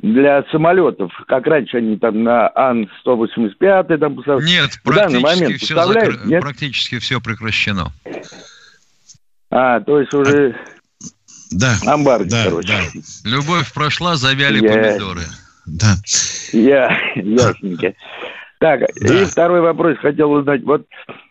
для 0.02 0.44
самолетов, 0.52 1.12
как 1.28 1.48
раньше 1.48 1.78
они 1.78 1.98
там 1.98 2.24
на 2.24 2.50
Ан-185 2.56 3.98
там 3.98 4.16
поставляли? 4.16 4.46
Нет, 4.50 4.80
практически 4.84 5.24
момент 5.24 5.62
все, 5.62 5.76
закр- 5.76 6.26
нет? 6.28 6.42
практически 6.42 7.00
все 7.00 7.22
прекращено. 7.22 7.92
А, 9.50 9.80
то 9.80 10.00
есть 10.00 10.14
уже 10.14 10.56
Да, 11.52 11.76
амбарго, 11.86 12.30
да, 12.30 12.44
короче. 12.46 12.68
да, 12.68 12.82
Любовь 13.30 13.72
прошла, 13.74 14.16
завяли 14.18 14.62
Я- 14.66 14.74
помидоры. 14.74 15.22
да. 15.66 15.96
Я, 16.52 16.98
ясненько. 17.16 17.94
Так, 18.66 18.80
Да. 19.00 19.22
и 19.22 19.26
второй 19.26 19.62
вопрос 19.62 19.96
хотел 20.00 20.32
узнать. 20.32 20.64
Вот 20.64 20.88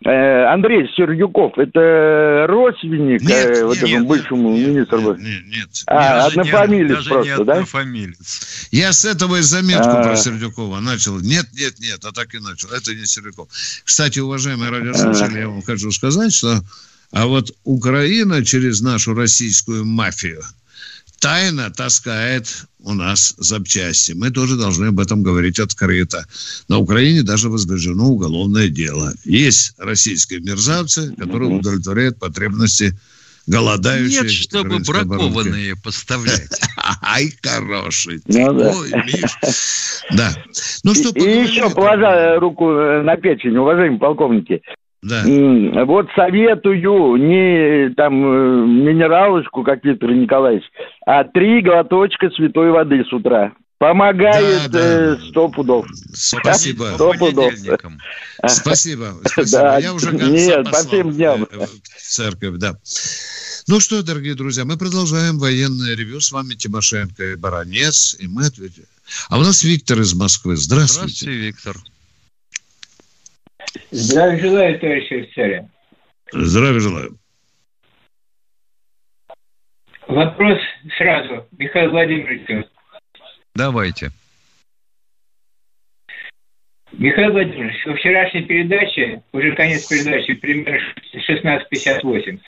э, 0.06 0.44
Андрей 0.44 0.88
Сердюков, 0.96 1.58
это 1.58 2.46
родственник 2.48 3.28
э, 3.28 3.64
вот 3.64 3.76
этому 3.76 4.06
бывшему 4.06 4.50
министру? 4.56 5.16
Нет, 5.16 5.42
нет. 5.48 5.68
А, 5.88 6.22
Даже 6.30 6.36
не- 6.36 6.42
однофамилец 6.42 6.96
даже 6.96 7.08
не 7.10 7.14
просто, 7.16 7.44
да? 7.44 7.52
однофамилец. 7.54 8.68
Я 8.70 8.92
с 8.92 9.04
этого 9.04 9.34
и 9.38 9.40
заметку 9.42 9.88
А. 9.88 10.02
про 10.04 10.14
Сердюкова 10.14 10.78
начал. 10.78 11.18
Нет, 11.18 11.46
нет, 11.54 11.74
нет, 11.80 12.04
а 12.04 12.12
так 12.12 12.32
и 12.36 12.38
начал. 12.38 12.68
Это 12.70 12.94
не 12.94 13.04
Сердюков. 13.04 13.48
Кстати, 13.82 14.20
уважаемые 14.20 14.70
радиослушатели, 14.70 15.40
я 15.40 15.48
вам 15.48 15.62
хочу 15.62 15.90
сказать, 15.90 16.32
что 16.32 16.60
а 17.10 17.26
вот 17.26 17.50
Украина 17.64 18.44
через 18.44 18.80
нашу 18.80 19.12
российскую 19.12 19.84
мафию 19.84 20.40
тайно 21.18 21.70
таскает 21.72 22.66
у 22.84 22.92
нас 22.92 23.34
запчасти. 23.38 24.12
Мы 24.12 24.30
тоже 24.30 24.56
должны 24.56 24.86
об 24.86 25.00
этом 25.00 25.22
говорить 25.22 25.58
открыто. 25.58 26.24
На 26.68 26.78
Украине 26.78 27.22
даже 27.22 27.48
возбуждено 27.48 28.06
уголовное 28.06 28.68
дело. 28.68 29.12
Есть 29.24 29.74
российские 29.78 30.40
мерзавцы, 30.40 31.14
которые 31.16 31.50
удовлетворяют 31.50 32.18
потребности 32.18 32.94
голодающих. 33.46 34.22
Нет, 34.22 34.30
чтобы 34.30 34.76
оборонки. 34.76 34.90
бракованные 34.90 35.74
поставлять. 35.82 36.48
Ай, 37.02 37.32
хороший. 37.42 38.20
Ну 38.26 38.52
да. 38.54 38.72
Ой, 38.74 38.90
Миш. 38.90 39.36
Да. 40.12 40.32
Ну 40.82 40.94
что, 40.94 41.10
И 41.10 41.42
еще, 41.42 41.70
положа 41.70 42.38
руку 42.38 42.70
э, 42.70 43.02
на 43.02 43.16
печень, 43.16 43.56
уважаемые 43.56 43.98
полковники, 43.98 44.62
Да. 45.08 45.84
вот 45.84 46.06
советую 46.16 47.16
не 47.16 47.90
там 47.94 48.14
э, 48.24 48.66
минералочку, 48.66 49.62
как 49.62 49.84
Виктор 49.84 50.10
Николаевич, 50.10 50.64
а 51.06 51.24
три 51.24 51.60
глоточка 51.62 52.30
святой 52.30 52.70
воды 52.70 53.04
с 53.04 53.12
утра. 53.12 53.52
Помогает 53.78 54.70
Да, 54.70 54.78
да. 54.78 55.14
э, 55.14 55.16
сто 55.28 55.48
пудов. 55.48 55.86
Спасибо. 56.14 56.92
Сто 56.94 57.12
По 57.12 57.18
пудов. 57.18 57.50
понедельникам. 57.50 57.98
Спасибо. 58.46 59.08
Спасибо. 59.26 59.60
Да, 59.62 59.78
Я 59.78 59.92
уже 59.92 60.10
гонца 60.12 60.26
нет, 60.30 60.64
по 60.64 60.70
послал, 60.70 60.86
всем 60.86 61.10
дням. 61.10 61.46
э, 61.50 61.66
в 61.66 62.00
церковь, 62.00 62.54
да. 62.58 62.76
Ну 63.66 63.80
что, 63.80 64.02
дорогие 64.02 64.34
друзья, 64.34 64.64
мы 64.64 64.78
продолжаем 64.78 65.38
военное 65.38 65.94
ревю. 65.96 66.20
С 66.20 66.32
вами 66.32 66.54
Тимошенко 66.54 67.32
и 67.32 67.36
Баранец. 67.36 68.16
И 68.18 68.26
мы 68.26 68.46
ответим. 68.46 68.84
А 69.28 69.38
у 69.38 69.42
нас 69.42 69.64
Виктор 69.64 70.00
из 70.00 70.14
Москвы. 70.14 70.56
Здравствуйте. 70.56 71.16
Здравствуйте, 71.24 71.40
Виктор. 71.46 71.76
Здравия 73.90 74.38
желаю, 74.38 74.78
товарищи 74.78 75.14
офицеры. 75.14 75.68
Здравия 76.32 76.80
желаю. 76.80 77.18
Вопрос 80.06 80.58
сразу. 80.96 81.46
Михаил 81.58 81.90
Владимирович. 81.90 82.66
Давайте. 83.54 84.10
Михаил 86.92 87.32
Владимирович, 87.32 87.84
во 87.86 87.94
вчерашней 87.94 88.42
передаче, 88.42 89.22
уже 89.32 89.52
конец 89.56 89.86
передачи, 89.86 90.34
примерно 90.34 90.78
16.58, 91.12 92.40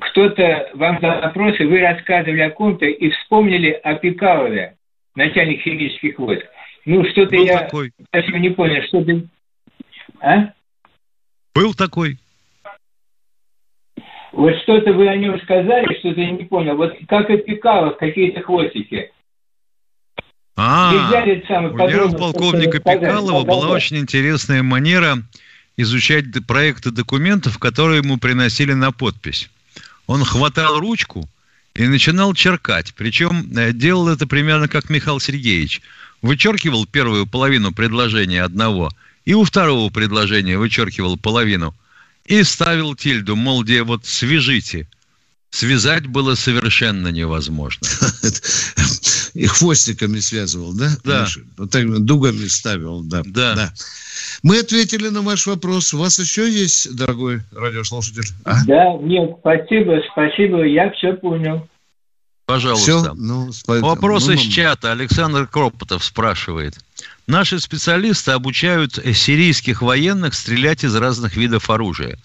кто-то 0.00 0.70
вам 0.74 1.00
задал 1.00 1.22
вопрос, 1.22 1.58
и 1.58 1.64
вы 1.64 1.80
рассказывали 1.80 2.40
о 2.40 2.50
ком-то 2.50 2.86
и 2.86 3.10
вспомнили 3.10 3.70
о 3.70 3.94
Пикалове, 3.94 4.76
начальник 5.14 5.62
химических 5.62 6.18
войск. 6.18 6.46
Ну, 6.84 7.04
что-то 7.10 7.36
я 7.36 7.60
такой. 7.60 7.90
совсем 8.12 8.40
не 8.40 8.50
понял, 8.50 8.82
что 8.84 9.04
ты... 9.04 9.26
А? 10.24 10.54
Был 11.54 11.74
такой. 11.74 12.18
Вот 14.32 14.54
что-то 14.62 14.92
вы 14.92 15.08
о 15.08 15.16
нем 15.16 15.38
сказали, 15.42 15.98
что-то 15.98 16.20
я 16.20 16.30
не 16.30 16.44
понял. 16.44 16.76
Вот 16.76 16.94
как 17.06 17.28
и 17.30 17.36
Пикалов, 17.36 17.98
какие-то 17.98 18.40
хвостики. 18.40 19.12
А, 20.56 20.92
у 20.92 20.96
генерал-полковника? 20.96 22.80
Пикалова 22.80 23.44
была 23.44 23.68
очень 23.68 23.98
интересная 23.98 24.62
манера 24.62 25.18
изучать 25.76 26.24
проекты 26.46 26.90
документов, 26.90 27.58
которые 27.58 27.98
ему 27.98 28.16
приносили 28.16 28.72
на 28.72 28.92
подпись. 28.92 29.50
Он 30.06 30.24
хватал 30.24 30.80
ручку 30.80 31.28
и 31.74 31.86
начинал 31.86 32.32
черкать. 32.34 32.94
Причем 32.94 33.50
э, 33.56 33.72
делал 33.72 34.08
это 34.08 34.26
примерно 34.26 34.68
как 34.68 34.88
Михаил 34.90 35.20
Сергеевич. 35.20 35.82
Вычеркивал 36.22 36.86
первую 36.86 37.26
половину 37.26 37.72
предложения 37.72 38.42
одного 38.42 38.90
и 39.24 39.34
у 39.34 39.44
второго 39.44 39.90
предложения 39.90 40.58
вычеркивал 40.58 41.16
половину 41.16 41.74
и 42.24 42.42
ставил 42.42 42.94
тильду, 42.94 43.36
мол, 43.36 43.62
где 43.62 43.82
вот 43.82 44.06
свяжите. 44.06 44.88
Связать 45.50 46.06
было 46.08 46.34
совершенно 46.34 47.08
невозможно. 47.08 47.86
И 49.34 49.46
хвостиками 49.46 50.18
связывал, 50.18 50.74
да? 50.74 50.90
Да. 51.04 51.26
Вот 51.56 51.70
так 51.70 52.04
дугами 52.04 52.46
ставил, 52.46 53.02
да. 53.02 53.22
Да. 53.24 53.72
Мы 54.42 54.58
ответили 54.58 55.08
на 55.08 55.22
ваш 55.22 55.46
вопрос. 55.46 55.94
У 55.94 55.98
вас 55.98 56.18
еще 56.18 56.50
есть, 56.50 56.94
дорогой 56.96 57.42
радиослушатель? 57.52 58.32
А? 58.44 58.64
Да, 58.64 58.96
нет, 59.00 59.36
спасибо, 59.40 60.00
спасибо, 60.12 60.64
я 60.64 60.90
все 60.92 61.14
понял. 61.14 61.68
Пожалуйста. 62.46 62.84
Все? 62.84 63.14
Ну, 63.14 63.48
спа- 63.48 63.80
Вопрос 63.80 64.26
ну, 64.26 64.34
из 64.34 64.44
ну, 64.44 64.50
чата. 64.50 64.92
Александр 64.92 65.46
Кропотов 65.46 66.04
спрашивает. 66.04 66.74
Наши 67.26 67.58
специалисты 67.58 68.32
обучают 68.32 68.94
сирийских 68.96 69.80
военных 69.80 70.34
стрелять 70.34 70.84
из 70.84 70.94
разных 70.94 71.36
видов 71.36 71.70
оружия. 71.70 72.18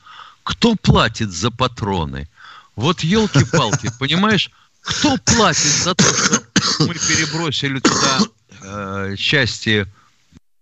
Кто 0.43 0.75
платит 0.75 1.31
за 1.31 1.51
патроны? 1.51 2.27
Вот 2.75 3.01
елки-палки, 3.01 3.91
понимаешь? 3.99 4.51
Кто 4.81 5.17
платит 5.17 5.71
за 5.83 5.95
то, 5.95 6.03
что 6.03 6.43
мы 6.79 6.93
перебросили 6.95 7.79
туда 7.79 8.19
э, 8.61 9.15
части 9.17 9.85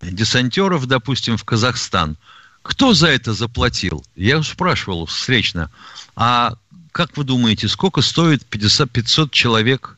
десантеров, 0.01 0.85
допустим, 0.85 1.37
в 1.37 1.43
Казахстан? 1.43 2.17
Кто 2.61 2.93
за 2.93 3.07
это 3.07 3.33
заплатил? 3.33 4.05
Я 4.15 4.43
спрашивал 4.43 5.05
встречно. 5.05 5.71
А 6.15 6.57
как 6.91 7.15
вы 7.17 7.23
думаете, 7.23 7.67
сколько 7.67 8.01
стоит 8.01 8.45
50, 8.45 8.91
500 8.91 9.31
человек 9.31 9.95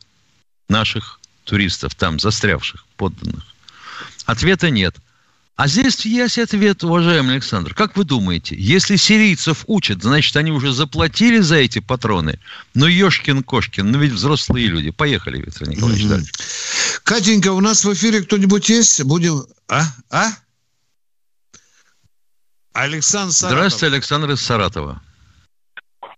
наших 0.68 1.20
туристов 1.44 1.94
там, 1.94 2.20
застрявших, 2.20 2.86
подданных? 2.96 3.49
Ответа 4.26 4.70
нет. 4.70 4.96
А 5.56 5.66
здесь 5.66 6.06
есть 6.06 6.38
ответ, 6.38 6.82
уважаемый 6.84 7.34
Александр. 7.34 7.74
Как 7.74 7.94
вы 7.94 8.04
думаете, 8.04 8.56
если 8.56 8.96
сирийцев 8.96 9.64
учат, 9.66 10.02
значит, 10.02 10.34
они 10.36 10.52
уже 10.52 10.72
заплатили 10.72 11.40
за 11.40 11.56
эти 11.56 11.80
патроны? 11.80 12.38
Ну, 12.74 12.86
Ешкин-Кошкин, 12.86 13.82
ну 13.82 13.98
ведь 13.98 14.12
взрослые 14.12 14.68
люди. 14.68 14.90
Поехали, 14.90 15.36
Виктор 15.36 15.68
Николаевич, 15.68 16.08
дальше. 16.08 16.32
Катенька, 17.04 17.52
у 17.52 17.60
нас 17.60 17.84
в 17.84 17.92
эфире 17.92 18.22
кто-нибудь 18.22 18.70
есть? 18.70 19.04
Будем... 19.04 19.42
А? 19.68 19.82
А? 20.10 20.30
Александр 22.72 23.32
Саратов. 23.32 23.58
Здравствуйте, 23.58 23.94
Александр 23.94 24.30
из 24.30 24.40
Саратова. 24.40 25.02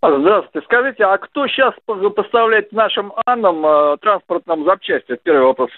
Здравствуйте. 0.01 0.65
Скажите, 0.67 1.05
а 1.05 1.19
кто 1.19 1.49
сейчас 1.49 1.75
поставляет 2.15 2.71
нашим 2.71 3.13
Аннам 3.27 3.67
э, 3.67 3.97
транспортным 4.01 4.65
запчасти? 4.65 5.13
Это 5.13 5.23
Первый 5.25 5.47
вопрос. 5.47 5.71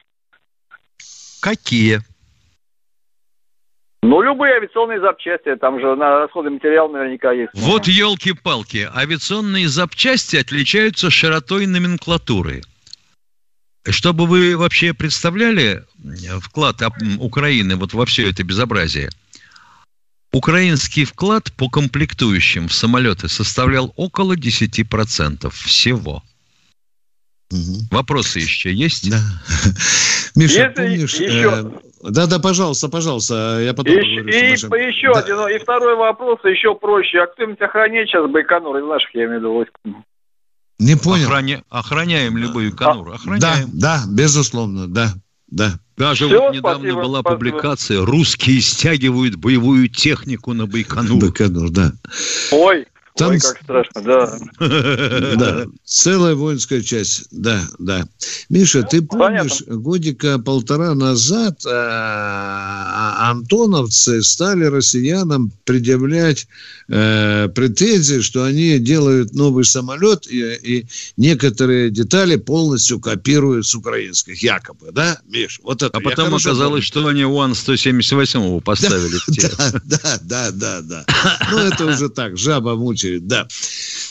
Какие? 1.40 2.00
Ну, 4.04 4.20
любые 4.20 4.56
авиационные 4.56 5.00
запчасти, 5.00 5.56
там 5.56 5.80
же 5.80 5.96
на 5.96 6.18
расходы 6.18 6.50
материал 6.50 6.90
наверняка 6.90 7.32
есть. 7.32 7.50
Вот 7.54 7.87
елки-палки. 7.87 8.87
Авиационные 8.94 9.66
запчасти 9.66 10.37
отличаются 10.37 11.08
широтой 11.08 11.66
номенклатуры. 11.66 12.61
Чтобы 13.88 14.26
вы 14.26 14.58
вообще 14.58 14.92
представляли 14.92 15.84
э, 16.04 16.38
вклад 16.38 16.82
Украины 17.18 17.76
вот 17.76 17.94
во 17.94 18.04
все 18.04 18.28
это 18.28 18.44
безобразие, 18.44 19.08
украинский 20.32 21.06
вклад 21.06 21.50
по 21.54 21.70
комплектующим 21.70 22.68
в 22.68 22.75
самолеты 22.75 23.30
составлял 23.30 23.94
около 23.96 24.37
10% 24.37 25.49
всего. 25.49 26.23
Мгм. 27.50 27.88
Вопросы 27.90 28.40
еще 28.40 28.70
есть? 28.70 29.11
Да. 29.11 29.23
Миша, 30.37 30.62
Если 30.62 30.75
помнишь... 30.75 31.14
еще- 31.14 31.73
Да, 32.03 32.26
да, 32.26 32.38
пожалуйста, 32.38 32.88
пожалуйста, 32.88 33.61
я 33.62 33.73
потом 33.73 33.95
И, 33.95 33.97
поговорю 33.97 34.31
с 34.31 34.35
и- 34.35 34.38
и 34.38 34.87
еще 34.88 35.12
Да. 35.14 35.21
один, 35.21 35.57
и 35.57 35.59
второй 35.62 35.97
вопрос, 35.97 36.38
еще 36.45 36.75
проще. 36.75 37.19
А 37.21 37.26
кто-нибудь 37.26 37.61
охраняет 37.61 38.09
сейчас 38.09 38.29
Байконур 38.31 38.76
из 38.79 38.85
наших, 38.85 39.14
я 39.14 39.25
имею 39.25 39.37
в 39.37 39.43
виду, 39.43 39.53
войск? 39.53 39.73
Не 40.81 40.97
понял. 40.97 41.29
Охраня- 41.29 41.62
Охраняем 41.71 42.37
любую 42.37 42.76
конуру. 42.76 43.11
Да, 43.12 43.17
Охраняем. 43.17 43.71
да, 43.73 44.03
безусловно, 44.11 44.87
да, 44.88 45.09
да. 45.49 45.79
Даже 45.97 46.26
Всё, 46.26 46.41
вот 46.43 46.55
недавно 46.55 46.81
спасибо, 46.81 47.03
была 47.03 47.21
спасибо. 47.21 47.37
публикация 47.38 48.05
«Русские 48.05 48.61
стягивают 48.61 49.37
боевую 49.37 49.88
технику 49.88 50.53
на 50.53 50.67
Байконур». 50.67 51.21
Байконур, 51.21 51.71
да. 51.71 51.93
Ой, 52.50 52.85
Там... 53.16 53.30
Ой, 53.30 53.38
как 53.38 53.61
страшно, 53.62 54.02
да. 54.02 54.38
Да, 55.37 55.66
целая 55.85 56.35
воинская 56.35 56.80
часть, 56.80 57.26
да, 57.30 57.62
да. 57.78 58.09
Миша, 58.49 58.83
ты 58.83 59.02
помнишь, 59.02 59.59
Понятно. 59.59 59.76
годика 59.76 60.38
полтора 60.38 60.94
назад 60.94 61.64
а, 61.66 63.30
антоновцы 63.30 64.23
стали 64.23 64.64
россиянам 64.64 65.52
предъявлять 65.64 66.49
э, 66.88 67.49
претензии, 67.54 68.21
что 68.21 68.44
они 68.44 68.78
делают 68.78 69.33
новый 69.33 69.64
самолет 69.64 70.26
и, 70.26 70.54
и 70.54 70.87
некоторые 71.16 71.90
детали 71.90 72.37
полностью 72.37 72.99
копируют 72.99 73.66
с 73.66 73.75
украинских, 73.75 74.42
якобы, 74.42 74.90
да, 74.90 75.18
Миш? 75.28 75.61
Вот 75.62 75.83
это. 75.83 75.97
А 75.97 76.00
потом 76.00 76.35
оказалось, 76.35 76.85
что 76.85 77.06
они 77.06 77.23
УАН-178 77.23 78.61
поставили. 78.64 79.18
Да, 79.28 79.73
да, 79.85 80.18
да, 80.23 80.50
да, 80.50 80.80
да. 80.83 81.04
Ну, 81.52 81.59
это 81.59 81.87
уже 81.87 82.09
так, 82.09 82.37
жаба 82.37 82.75
мучает, 82.75 83.03
да. 83.20 83.46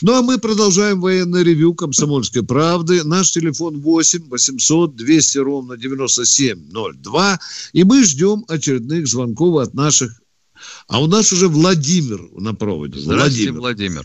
Ну, 0.02 0.14
а 0.14 0.22
мы 0.22 0.38
продолжаем 0.38 1.00
военное 1.00 1.42
ревю 1.42 1.74
«Комсомольской 1.74 2.44
правды». 2.44 3.04
Наш 3.04 3.30
телефон 3.30 3.80
8 3.80 4.28
800 4.28 4.96
200 4.96 5.38
ровно 5.38 5.76
9702. 5.76 7.38
И 7.72 7.84
мы 7.84 8.04
ждем 8.04 8.44
очередных 8.48 9.06
звонков 9.06 9.58
от 9.58 9.74
наших 9.74 10.20
а 10.88 11.02
у 11.02 11.06
нас 11.06 11.32
уже 11.32 11.48
Владимир 11.48 12.20
на 12.32 12.54
проводе. 12.54 12.98
Здравствуйте, 12.98 13.52
Владимир. 13.52 13.60
Владимир. 13.60 14.04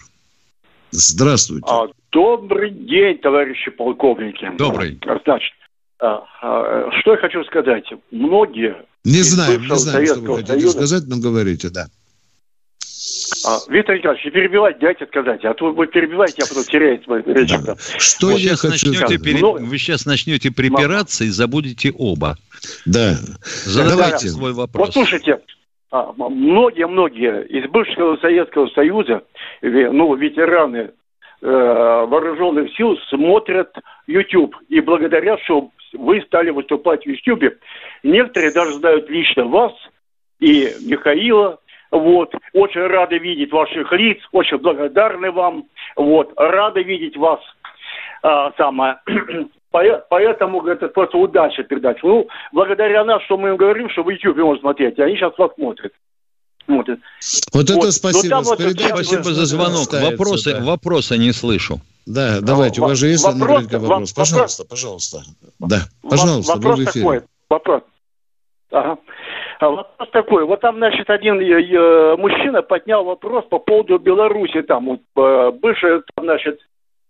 Здравствуйте. 0.91 1.67
А, 1.69 1.87
добрый 2.11 2.71
день, 2.71 3.19
товарищи 3.19 3.71
полковники. 3.71 4.49
Добрый. 4.57 4.99
Значит, 5.25 5.53
а, 5.99 6.23
а, 6.41 6.91
что 6.99 7.11
я 7.11 7.17
хочу 7.17 7.43
сказать. 7.45 7.85
Многие... 8.11 8.85
Не 9.05 9.21
знаем, 9.21 9.61
не 9.61 9.75
знаем, 9.75 10.05
что 10.05 10.19
вы 10.19 10.37
хотите 10.37 10.59
Союза... 10.59 10.71
сказать, 10.71 11.03
но 11.07 11.17
говорите, 11.17 11.69
да. 11.69 11.87
А, 13.45 13.59
Виктор 13.69 13.95
Николаевич, 13.97 14.25
не 14.25 14.31
перебивайте, 14.31 14.79
дайте 14.79 15.05
сказать, 15.05 15.43
а 15.45 15.53
то 15.53 15.71
вы 15.71 15.87
перебиваете, 15.87 16.43
а 16.43 16.47
потом 16.47 16.63
теряете 16.63 17.03
мою 17.07 17.23
речь. 17.25 17.49
Да. 17.63 17.75
Что 17.97 18.27
вы 18.27 18.39
я 18.39 18.55
хочу 18.55 18.93
сказать? 18.93 19.21
Пере... 19.21 19.39
Но... 19.39 19.53
Вы 19.53 19.77
сейчас 19.77 20.05
начнете 20.05 20.51
припираться 20.51 21.23
и 21.23 21.29
забудете 21.29 21.91
оба. 21.97 22.37
Да. 22.85 23.15
Задавайте 23.41 24.27
да, 24.27 24.33
свой 24.33 24.53
вопрос. 24.53 24.87
Вот 24.87 24.93
слушайте, 24.93 25.39
многие-многие 25.91 27.45
из 27.45 27.69
бывшего 27.69 28.17
Советского 28.17 28.67
Союза, 28.69 29.23
ну, 29.61 30.15
ветераны 30.15 30.77
э, 30.77 30.91
вооруженных 31.41 32.75
сил 32.75 32.97
смотрят 33.09 33.73
YouTube. 34.07 34.55
И 34.69 34.81
благодаря, 34.81 35.37
что 35.45 35.71
вы 35.93 36.21
стали 36.21 36.49
выступать 36.49 37.03
в 37.03 37.09
YouTube, 37.09 37.55
некоторые 38.03 38.51
даже 38.51 38.73
знают 38.73 39.09
лично 39.09 39.45
вас 39.45 39.73
и 40.39 40.69
Михаила, 40.85 41.59
вот. 41.91 42.33
Очень 42.53 42.87
рады 42.87 43.17
видеть 43.17 43.51
ваших 43.51 43.91
лиц, 43.93 44.19
очень 44.31 44.57
благодарны 44.57 45.31
вам. 45.31 45.65
Вот. 45.95 46.33
Рады 46.35 46.83
видеть 46.83 47.17
вас. 47.17 47.39
А, 48.21 48.51
самое. 48.57 48.99
Поэтому, 49.71 50.65
это 50.65 50.87
просто 50.87 51.17
удача 51.17 51.63
передача. 51.63 51.99
Ну, 52.03 52.27
благодаря 52.51 53.03
нас, 53.05 53.21
что 53.23 53.37
мы 53.37 53.49
им 53.49 53.57
говорим, 53.57 53.89
что 53.89 54.03
в 54.03 54.09
YouTube 54.09 54.37
можно 54.37 54.61
смотреть, 54.61 54.99
они 54.99 55.15
сейчас 55.15 55.37
вас 55.37 55.51
смотрят. 55.53 55.93
смотрят. 56.65 56.99
Вот, 57.53 57.69
вот 57.69 57.77
это 57.77 57.91
спасибо. 57.91 58.37
Вот 58.37 58.59
вот 58.59 58.79
спасибо 58.79 59.23
за 59.23 59.45
звонок. 59.45 59.93
Вопросы, 59.93 60.53
да. 60.53 60.63
вопроса 60.63 61.17
не 61.17 61.31
слышу. 61.31 61.79
Да, 62.05 62.41
давайте, 62.41 62.81
у 62.81 62.85
вас 62.85 62.97
же 62.97 63.07
есть 63.07 63.23
вопрос, 63.23 63.47
наверняка 63.47 63.77
вопрос. 63.77 64.13
Пожалуйста, 64.13 64.65
пожалуйста. 64.65 65.23
Да, 65.59 65.81
пожалуйста, 66.01 66.53
вопрос 66.53 66.77
вы 66.77 66.85
в 66.85 66.89
эфире. 66.89 67.05
Такой, 67.05 67.21
вопрос. 67.49 67.83
Ага. 68.71 68.97
А 69.59 69.69
вопрос 69.69 70.09
такой. 70.11 70.45
Вот 70.45 70.61
там, 70.61 70.77
значит, 70.77 71.09
один 71.09 71.41
э, 71.41 71.43
э, 71.43 72.15
мужчина 72.17 72.61
поднял 72.61 73.03
вопрос 73.03 73.43
по 73.49 73.59
поводу 73.59 73.99
Беларуси. 73.99 74.61
Там 74.61 74.85
вот, 74.85 75.01
э, 75.17 75.51
бывший, 75.51 76.01
там, 76.15 76.23
значит, 76.25 76.61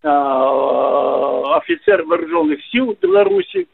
офицер 0.01 2.03
вооруженных 2.03 2.60
сил 2.72 2.98
Беларуси. 3.00 3.68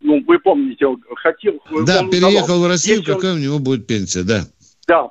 Ну, 0.00 0.22
вы 0.26 0.38
помните, 0.40 0.86
он 0.86 1.00
хотел... 1.16 1.60
Да, 1.86 2.00
он 2.00 2.10
переехал 2.10 2.48
давал. 2.48 2.64
в 2.64 2.68
Россию, 2.68 2.98
Если 2.98 3.12
какая 3.12 3.32
он... 3.32 3.38
у 3.38 3.40
него 3.40 3.58
будет 3.60 3.86
пенсия, 3.86 4.24
да. 4.24 4.40
Да, 4.86 5.10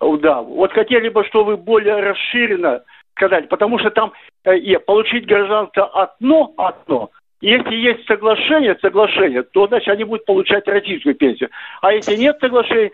да. 0.00 0.40
Вот 0.40 0.72
хотели 0.72 1.08
бы, 1.08 1.24
чтобы 1.24 1.56
более 1.56 2.00
расширенно 2.00 2.82
сказать, 3.16 3.48
потому 3.48 3.80
что 3.80 3.90
там 3.90 4.12
э, 4.44 4.78
получить 4.78 5.26
гражданство 5.26 5.86
одно, 5.86 6.54
одно, 6.56 7.10
если 7.40 7.74
есть 7.74 8.06
соглашение, 8.06 8.76
соглашение, 8.80 9.42
то, 9.42 9.66
значит, 9.68 9.88
они 9.88 10.04
будут 10.04 10.24
получать 10.24 10.66
российскую 10.66 11.14
пенсию. 11.14 11.50
А 11.80 11.92
если 11.92 12.16
нет 12.16 12.36
соглашения, 12.40 12.90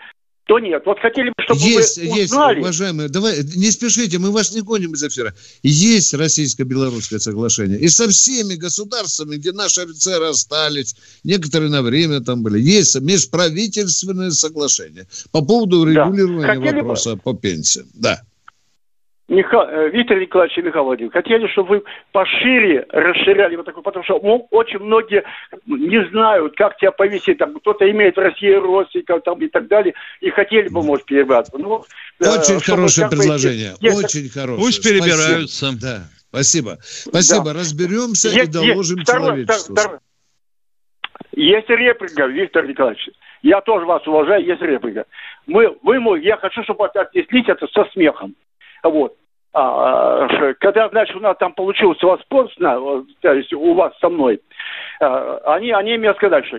то 0.46 0.58
нет. 0.58 0.82
Вот 0.84 0.98
хотели 1.00 1.28
бы, 1.28 1.34
чтобы 1.38 1.60
есть, 1.60 1.98
вы 1.98 2.24
узнали... 2.24 2.56
Есть, 2.56 2.60
уважаемые, 2.60 3.08
давай, 3.08 3.38
не 3.56 3.70
спешите, 3.70 4.18
мы 4.18 4.30
вас 4.30 4.54
не 4.54 4.60
гоним 4.60 4.92
из 4.92 5.02
эфира. 5.02 5.32
Есть 5.62 6.12
российско-белорусское 6.12 7.18
соглашение. 7.18 7.78
И 7.78 7.88
со 7.88 8.08
всеми 8.08 8.54
государствами, 8.54 9.36
где 9.36 9.52
наши 9.52 9.80
офицеры 9.80 10.26
остались, 10.26 10.94
некоторые 11.24 11.70
на 11.70 11.82
время 11.82 12.20
там 12.20 12.42
были, 12.42 12.58
есть 12.58 13.00
межправительственное 13.00 14.30
соглашение 14.30 15.06
по 15.32 15.42
поводу 15.42 15.84
регулирования 15.84 16.72
да. 16.72 16.76
вопроса 16.76 17.14
бы... 17.16 17.22
по 17.22 17.34
пенсиям. 17.34 17.86
Да. 17.94 18.20
Миха... 19.28 19.68
Э, 19.70 19.90
Виктор 19.90 20.18
Николаевич 20.18 20.58
и 20.58 20.62
Михаил 20.62 20.84
Владимирович, 20.84 21.14
хотели, 21.14 21.46
чтобы 21.48 21.68
вы 21.68 21.82
пошире 22.12 22.86
расширяли 22.90 23.56
вот 23.56 23.64
такой, 23.64 23.82
потому 23.82 24.04
что 24.04 24.20
ну, 24.22 24.46
очень 24.50 24.80
многие 24.80 25.24
не 25.66 26.06
знают, 26.10 26.54
как 26.56 26.76
тебя 26.76 26.92
повесить, 26.92 27.38
там 27.38 27.54
кто-то 27.54 27.90
имеет 27.90 28.16
в 28.16 28.20
России 28.20 28.52
родственников 28.52 29.22
там 29.24 29.38
и 29.38 29.48
так 29.48 29.66
далее, 29.68 29.94
и 30.20 30.28
хотели 30.28 30.68
бы, 30.68 30.82
может, 30.82 31.06
перебраться. 31.06 31.52
Ну, 31.56 31.84
э, 32.20 32.28
очень 32.28 32.56
э, 32.56 32.60
хорошее 32.60 33.08
предложение, 33.08 33.72
бы, 33.80 33.96
очень 33.96 34.28
хорошее. 34.28 34.58
Пусть 34.58 34.82
перебираются. 34.82 35.72
Спасибо. 35.72 35.80
Да, 35.80 36.02
спасибо. 36.28 36.78
Спасибо, 36.82 37.44
да. 37.44 37.52
разберемся 37.54 38.28
есть, 38.28 38.48
и 38.48 38.52
доложим 38.52 38.98
есть, 38.98 39.10
человечеству. 39.10 39.74
Второе, 39.74 40.00
Есть 41.32 41.70
реплика, 41.70 42.26
Виктор 42.26 42.66
Николаевич. 42.66 43.08
Я 43.42 43.62
тоже 43.62 43.86
вас 43.86 44.06
уважаю, 44.06 44.44
есть 44.44 44.60
реплика. 44.60 45.06
Мы, 45.46 45.76
вы, 45.82 46.20
я 46.20 46.36
хочу, 46.36 46.62
чтобы 46.64 46.86
отнеслись 46.88 47.48
это 47.48 47.66
со 47.68 47.84
смехом. 47.92 48.34
Вот. 48.84 49.16
А, 49.52 50.26
когда, 50.60 50.88
значит, 50.88 51.16
у 51.16 51.20
нас 51.20 51.36
там 51.38 51.52
получилось 51.54 52.02
воспользоваться, 52.02 53.06
то 53.20 53.32
есть 53.32 53.52
у 53.52 53.74
вас 53.74 53.96
со 53.98 54.08
мной, 54.08 54.40
а, 55.00 55.54
они, 55.54 55.70
они 55.70 55.96
мне 55.96 56.12
сказали, 56.14 56.44
что 56.44 56.58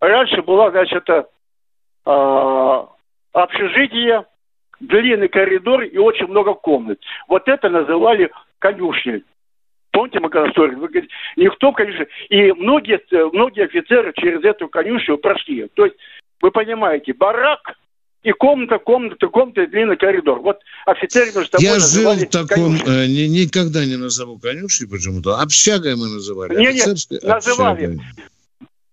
раньше 0.00 0.42
была, 0.42 0.70
значит, 0.70 1.04
а, 2.06 2.88
общежитие, 3.32 4.24
длинный 4.80 5.28
коридор 5.28 5.82
и 5.82 5.98
очень 5.98 6.28
много 6.28 6.54
комнат. 6.54 7.00
Вот 7.26 7.48
это 7.48 7.68
называли 7.68 8.30
конюшней. 8.60 9.24
Помните, 9.90 10.20
мы 10.20 10.30
когда 10.30 10.52
ссорились? 10.52 10.78
Вы 10.78 10.88
говорите, 10.88 11.14
никто, 11.36 11.72
конечно, 11.72 12.06
и 12.28 12.52
многие, 12.52 13.00
многие 13.32 13.64
офицеры 13.64 14.12
через 14.14 14.44
эту 14.44 14.68
конюшню 14.68 15.18
прошли. 15.18 15.66
То 15.74 15.86
есть, 15.86 15.96
вы 16.40 16.52
понимаете, 16.52 17.14
барак 17.14 17.74
и 18.22 18.32
комната, 18.32 18.78
комната, 18.78 19.28
комната, 19.28 19.62
и 19.62 19.66
длинный 19.66 19.96
коридор. 19.96 20.40
Вот 20.40 20.58
офицеры 20.86 21.26
между 21.26 21.58
собой 21.58 21.64
Я 21.64 21.78
жил 21.78 22.12
в 22.14 22.30
таком, 22.30 22.74
э, 22.74 23.06
ни, 23.06 23.26
никогда 23.26 23.84
не 23.84 23.96
назову 23.96 24.38
конюшней 24.38 24.88
почему-то, 24.88 25.40
общагой 25.40 25.94
мы 25.96 26.08
называли. 26.08 26.56
Нет, 26.56 26.74
нет, 26.74 27.22
называли. 27.22 27.98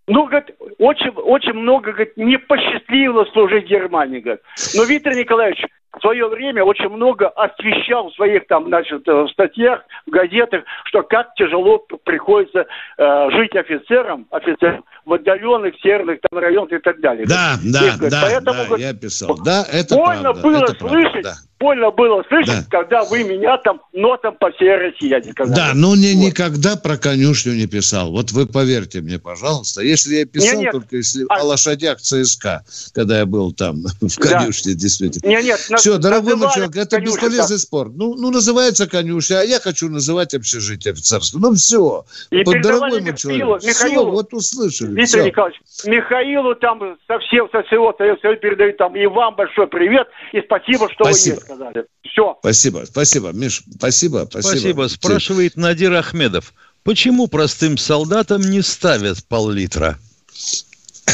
Ну, 0.08 0.28
говорит, 0.28 0.56
очень, 0.78 1.10
очень 1.10 1.54
много, 1.54 1.92
говорит, 1.92 2.16
не 2.16 2.38
посчастливило 2.38 3.26
служить 3.34 3.66
Германии, 3.66 4.20
говорит. 4.20 4.44
Но 4.76 4.84
Виктор 4.84 5.16
Николаевич, 5.16 5.66
в 5.98 6.02
свое 6.02 6.28
время 6.28 6.64
очень 6.64 6.90
много 6.90 7.28
освещал 7.30 8.10
в 8.10 8.16
своих 8.16 8.48
там, 8.48 8.68
значит, 8.68 9.08
э, 9.08 9.28
статьях, 9.32 9.82
в 10.06 10.10
газетах, 10.10 10.64
что 10.86 11.04
как 11.04 11.34
тяжело 11.36 11.80
приходится 12.04 12.66
э, 12.98 13.30
жить 13.32 13.56
офицерам, 13.56 14.28
офицерам 14.32 14.84
в 15.06 15.14
отдаленных 15.14 15.76
северных 15.82 16.20
там 16.30 16.40
районах 16.40 16.72
и 16.74 16.80
так 16.80 17.00
далее. 17.00 17.26
Да, 17.26 17.56
да, 17.64 17.96
говорит, 17.96 18.12
да, 18.12 18.22
Поэтому, 18.22 18.58
да, 18.58 18.66
говорит, 18.66 18.86
я 18.86 18.94
писал. 18.94 19.38
Да, 19.44 19.66
это 19.72 19.96
больно 19.96 20.34
правда, 20.34 20.42
было 20.42 20.64
это 20.64 20.74
слышать, 20.74 21.12
правда, 21.12 21.22
да. 21.24 21.55
Больно 21.60 21.92
было 21.92 22.24
слышать, 22.28 22.68
да. 22.70 22.80
когда 22.80 23.04
вы 23.04 23.24
меня 23.24 23.58
там 23.58 23.82
нотом 23.94 24.36
по 24.38 24.52
всей 24.52 24.76
России 24.76 25.32
сказали. 25.32 25.56
Да, 25.56 25.72
но 25.74 25.96
не, 25.96 26.14
вот. 26.14 26.28
никогда 26.28 26.76
про 26.76 26.98
конюшню 26.98 27.54
не 27.54 27.68
писал. 27.68 28.12
Вот 28.12 28.32
вы 28.32 28.46
поверьте 28.46 29.02
мне, 29.02 29.20
пожалуйста. 29.20 29.82
Если 29.82 30.16
я 30.16 30.26
писал, 30.26 30.60
нет, 30.60 30.72
только 30.72 30.98
если 30.98 31.26
а... 31.30 31.42
о 31.42 31.44
лошадях 31.44 32.00
ЦСКА, 32.00 32.64
когда 32.94 33.20
я 33.20 33.26
был 33.26 33.54
там 33.54 33.84
в 34.02 34.20
конюшне, 34.20 34.74
да. 34.74 34.80
действительно. 34.80 35.30
Нет, 35.30 35.44
нет, 35.44 35.60
все, 35.60 35.98
дорогой 35.98 36.36
мой 36.36 36.50
человек, 36.54 36.76
это 36.76 36.98
конюшня, 36.98 37.16
бесполезный 37.16 37.56
да. 37.58 37.62
спор. 37.62 37.90
Ну, 37.90 38.16
ну, 38.16 38.32
называется 38.32 38.88
конюшня, 38.88 39.40
а 39.40 39.44
я 39.44 39.60
хочу 39.60 39.90
называть 39.90 40.34
общежитие 40.34 40.92
офицерское. 40.92 41.42
Ну, 41.42 41.54
все. 41.54 42.06
И 42.32 42.44
вот, 42.44 42.62
дорогой 42.62 43.02
мой 43.02 43.16
человек, 43.16 43.62
все, 43.62 44.06
вот 44.06 44.34
услышали. 44.34 44.90
Виктор 44.90 45.22
все. 45.22 45.26
Николаевич, 45.26 45.62
Михаилу 45.86 46.56
там 46.56 46.98
со 47.08 47.20
всего, 47.20 47.48
со 47.52 47.64
всего 47.64 47.94
Союза 47.98 48.36
передают 48.36 48.78
там 48.78 48.96
и 48.96 49.06
вам 49.06 49.36
большой 49.36 49.68
привет 49.68 50.08
и 50.34 50.42
спасибо, 50.42 50.90
что 50.92 51.06
спасибо. 51.06 51.36
вы 51.36 51.42
мне 51.42 51.45
сказали. 51.46 51.86
Все. 52.04 52.38
Спасибо, 52.40 52.84
спасибо, 52.86 53.32
Миш, 53.32 53.64
спасибо, 53.78 54.28
спасибо. 54.30 54.58
Спасибо. 54.58 54.88
Спрашивает 54.88 55.56
Надир 55.56 55.94
Ахмедов. 55.94 56.54
Почему 56.84 57.28
простым 57.28 57.78
солдатам 57.78 58.42
не 58.42 58.62
ставят 58.62 59.24
пол-литра? 59.26 59.98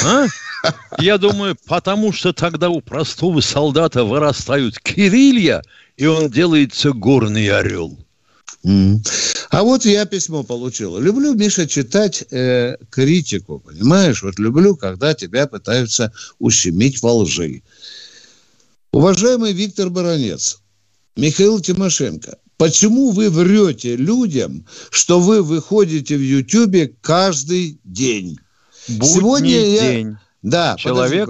А? 0.03 0.25
Я 0.99 1.17
думаю, 1.17 1.55
потому 1.65 2.11
что 2.11 2.33
тогда 2.33 2.69
у 2.69 2.81
простого 2.81 3.39
солдата 3.41 4.03
вырастают 4.03 4.77
крылья, 4.79 5.61
и 5.97 6.05
он 6.05 6.29
делается 6.29 6.91
горный 6.91 7.49
орел. 7.49 7.97
А 8.63 9.63
вот 9.63 9.85
я 9.85 10.05
письмо 10.05 10.43
получил. 10.43 10.99
Люблю, 10.99 11.33
Миша, 11.33 11.67
читать 11.67 12.23
э, 12.31 12.77
критику, 12.89 13.59
понимаешь? 13.59 14.21
Вот 14.21 14.37
люблю, 14.39 14.75
когда 14.75 15.13
тебя 15.13 15.47
пытаются 15.47 16.13
ущемить 16.39 17.01
во 17.01 17.13
лжи. 17.13 17.63
Уважаемый 18.93 19.53
Виктор 19.53 19.89
Баранец, 19.89 20.59
Михаил 21.15 21.61
Тимошенко, 21.61 22.37
почему 22.57 23.11
вы 23.11 23.29
врете 23.29 23.95
людям, 23.95 24.65
что 24.89 25.21
вы 25.21 25.41
выходите 25.41 26.17
в 26.17 26.21
Ютьюбе 26.21 26.93
каждый 26.99 27.79
день? 27.85 28.37
Будний 28.89 29.07
Сегодня 29.07 29.49
день. 29.49 30.07
я 30.07 30.19
да, 30.41 30.75
человек. 30.77 31.29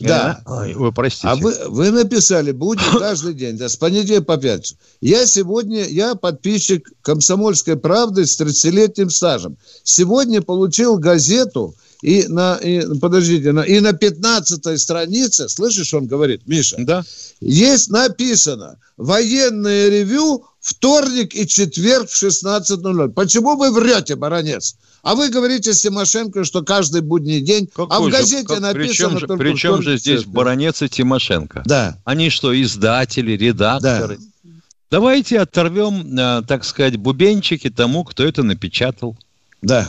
Да. 0.00 0.42
Ой, 0.46 0.74
вы 0.74 0.92
простите. 0.92 1.26
А 1.26 1.36
вы, 1.36 1.54
вы 1.68 1.90
написали, 1.90 2.52
будет 2.52 2.80
каждый 2.98 3.34
день, 3.34 3.56
да, 3.56 3.68
с 3.68 3.76
понедельника 3.76 4.22
по 4.22 4.36
пятницу. 4.36 4.76
Я 5.00 5.26
сегодня, 5.26 5.84
я 5.84 6.14
подписчик 6.14 6.88
«Комсомольской 7.00 7.76
правды» 7.76 8.26
с 8.26 8.38
30-летним 8.38 9.10
стажем. 9.10 9.56
Сегодня 9.82 10.42
получил 10.42 10.98
газету, 10.98 11.74
и 12.02 12.26
на, 12.26 12.56
и, 12.56 12.98
подождите, 12.98 13.52
на, 13.52 13.60
и 13.60 13.80
на 13.80 13.92
15 13.92 14.78
странице, 14.78 15.48
слышишь, 15.48 15.94
он 15.94 16.06
говорит, 16.06 16.42
Миша, 16.46 16.76
да. 16.80 17.04
есть 17.40 17.90
написано 17.90 18.78
«Военное 18.96 19.88
ревю 19.88 20.44
вторник 20.60 21.34
и 21.34 21.46
четверг 21.46 22.10
в 22.10 22.22
16.00». 22.22 23.12
Почему 23.12 23.56
вы 23.56 23.70
врете, 23.70 24.16
баронец? 24.16 24.76
А 25.02 25.14
вы 25.14 25.30
говорите 25.30 25.72
Тимошенко, 25.72 26.44
что 26.44 26.62
каждый 26.62 27.02
будний 27.02 27.40
день, 27.40 27.68
Какой 27.68 27.96
а 27.96 28.00
в 28.00 28.04
же, 28.06 28.10
газете 28.10 28.46
как, 28.46 28.60
написано 28.60 29.14
причем, 29.14 29.28
только 29.28 29.36
Причем 29.36 29.82
же 29.82 29.96
здесь 29.96 30.24
Баранец 30.24 30.82
и 30.82 30.88
Тимошенко? 30.88 31.62
Да. 31.66 31.98
Они 32.04 32.30
что, 32.30 32.60
издатели, 32.60 33.32
редакторы? 33.32 34.18
Да. 34.18 34.50
Давайте 34.90 35.40
оторвем, 35.40 36.18
э, 36.18 36.42
так 36.46 36.64
сказать, 36.64 36.96
бубенчики 36.96 37.70
тому, 37.70 38.04
кто 38.04 38.24
это 38.24 38.42
напечатал. 38.42 39.16
Да. 39.62 39.88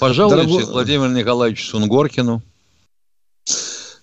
Пожалуйста, 0.00 0.36
Дорогой... 0.36 0.64
Владимиру 0.64 1.10
Николаевичу 1.10 1.66
Сунгоркину. 1.66 2.42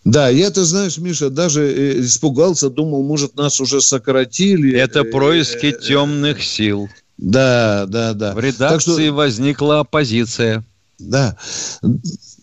Да, 0.04 0.30
я, 0.30 0.52
ты 0.52 0.64
знаешь, 0.64 1.00
Миша, 1.00 1.32
даже 1.32 1.66
э, 1.66 2.02
испугался, 2.02 2.70
думал, 2.70 3.04
может, 3.04 3.36
нас 3.36 3.60
уже 3.60 3.82
сократили. 3.82 4.78
Это 4.78 5.04
происки 5.04 5.72
темных 5.72 6.44
сил. 6.44 6.90
Да, 7.18 7.86
да, 7.88 8.14
да. 8.14 8.34
В 8.34 8.40
редакции 8.40 9.06
что... 9.08 9.14
возникла 9.14 9.80
оппозиция. 9.80 10.64
Да. 11.00 11.36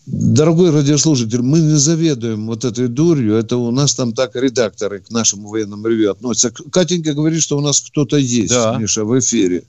Дорогой 0.05 0.71
радиослушатель, 0.71 1.41
мы 1.41 1.59
не 1.59 1.77
заведуем 1.77 2.47
вот 2.47 2.65
этой 2.65 2.89
дурью. 2.89 3.35
Это 3.35 3.55
у 3.55 3.71
нас 3.71 3.95
там 3.95 4.13
так 4.13 4.35
редакторы 4.35 4.99
к 4.99 5.09
нашему 5.09 5.47
военному 5.47 5.87
ревью 5.87 6.11
относятся. 6.11 6.51
Катенька 6.69 7.13
говорит, 7.13 7.41
что 7.41 7.57
у 7.57 7.61
нас 7.61 7.79
кто-то 7.79 8.17
есть, 8.17 8.53
да. 8.53 8.75
Миша, 8.77 9.05
в 9.05 9.17
эфире. 9.17 9.63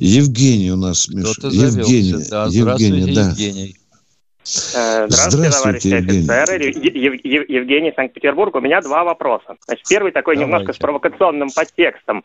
Евгений 0.00 0.72
у 0.72 0.76
нас, 0.76 1.08
Миша. 1.08 1.34
Кто-то 1.38 1.54
Евгений. 1.54 2.14
Да, 2.30 2.46
Евгений, 2.48 3.14
да. 3.14 3.20
Евгений. 3.28 3.74
Э, 4.74 5.06
здравствуйте, 5.08 5.50
товарищи 5.50 5.86
Евгений. 5.88 6.26
офицеры. 6.26 6.64
Ев- 6.64 7.50
Евгений, 7.50 7.92
Санкт-Петербург. 7.94 8.54
У 8.54 8.60
меня 8.60 8.80
два 8.80 9.04
вопроса. 9.04 9.56
Значит, 9.66 9.86
первый 9.88 10.12
такой 10.12 10.36
Давайте. 10.36 10.52
немножко 10.54 10.72
с 10.72 10.78
провокационным 10.78 11.50
подтекстом. 11.50 12.24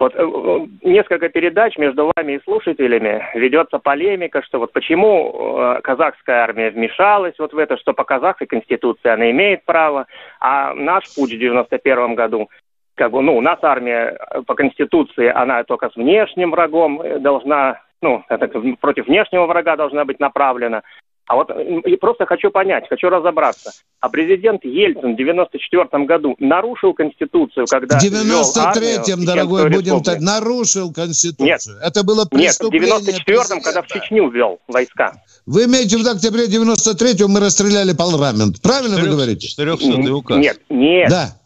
Вот 0.00 0.14
э, 0.16 0.18
э, 0.20 0.66
несколько 0.82 1.28
передач 1.28 1.78
между 1.78 2.10
вами 2.16 2.32
и 2.34 2.40
слушателями 2.42 3.24
ведется 3.34 3.78
полемика, 3.78 4.42
что 4.42 4.58
вот 4.58 4.72
почему 4.72 5.78
казахская 5.84 6.42
армия 6.42 6.70
вмешалась 6.70 7.34
вот 7.38 7.52
в 7.52 7.58
это, 7.58 7.76
что 7.76 7.92
по 7.92 8.02
казахской 8.02 8.48
конституции 8.48 9.08
она 9.08 9.30
имеет 9.30 9.64
право, 9.64 10.06
а 10.40 10.74
наш 10.74 11.04
путь 11.14 11.32
в 11.32 11.38
91 11.38 12.16
году 12.16 12.50
как 12.96 13.12
бы, 13.12 13.22
ну, 13.22 13.36
у 13.36 13.40
нас 13.40 13.58
армия 13.62 14.18
по 14.46 14.54
конституции, 14.54 15.28
она 15.28 15.62
только 15.64 15.90
с 15.90 15.96
внешним 15.96 16.50
врагом 16.50 17.00
должна, 17.20 17.80
ну, 18.02 18.24
это, 18.28 18.48
против 18.80 19.06
внешнего 19.06 19.46
врага 19.46 19.76
должна 19.76 20.04
быть 20.04 20.18
направлена. 20.18 20.82
А 21.28 21.34
вот 21.34 21.50
и 21.50 21.96
просто 21.96 22.24
хочу 22.24 22.50
понять, 22.52 22.88
хочу 22.88 23.08
разобраться. 23.08 23.72
А 24.00 24.08
президент 24.08 24.64
Ельцин 24.64 25.14
в 25.14 25.16
94 25.16 26.04
году 26.04 26.36
нарушил 26.38 26.94
Конституцию, 26.94 27.66
когда... 27.68 27.98
В 27.98 28.02
93-м, 28.02 29.24
дорогой, 29.26 29.68
будем 29.68 30.02
так, 30.02 30.20
нарушил 30.20 30.92
Конституцию. 30.92 31.46
Нет, 31.46 31.60
это 31.82 32.04
было 32.04 32.26
преступление. 32.26 32.90
Нет, 32.90 33.02
в 33.02 33.28
94-м, 33.28 33.60
когда 33.60 33.82
в 33.82 33.88
Чечню 33.88 34.30
ввел 34.30 34.60
войска. 34.68 35.14
Вы 35.46 35.64
имеете 35.64 35.96
в 35.96 36.00
виду, 36.00 36.10
в 36.10 36.12
октябре 36.14 36.46
93-го 36.46 37.28
мы 37.28 37.40
расстреляли 37.40 37.92
парламент. 37.92 38.62
Правильно 38.62 38.96
400, 38.96 39.10
вы 39.10 39.16
говорите? 39.16 39.48
400 39.48 40.14
указ. 40.14 40.38
Нет, 40.38 40.60
нет. 40.70 41.10
Да. 41.10 41.36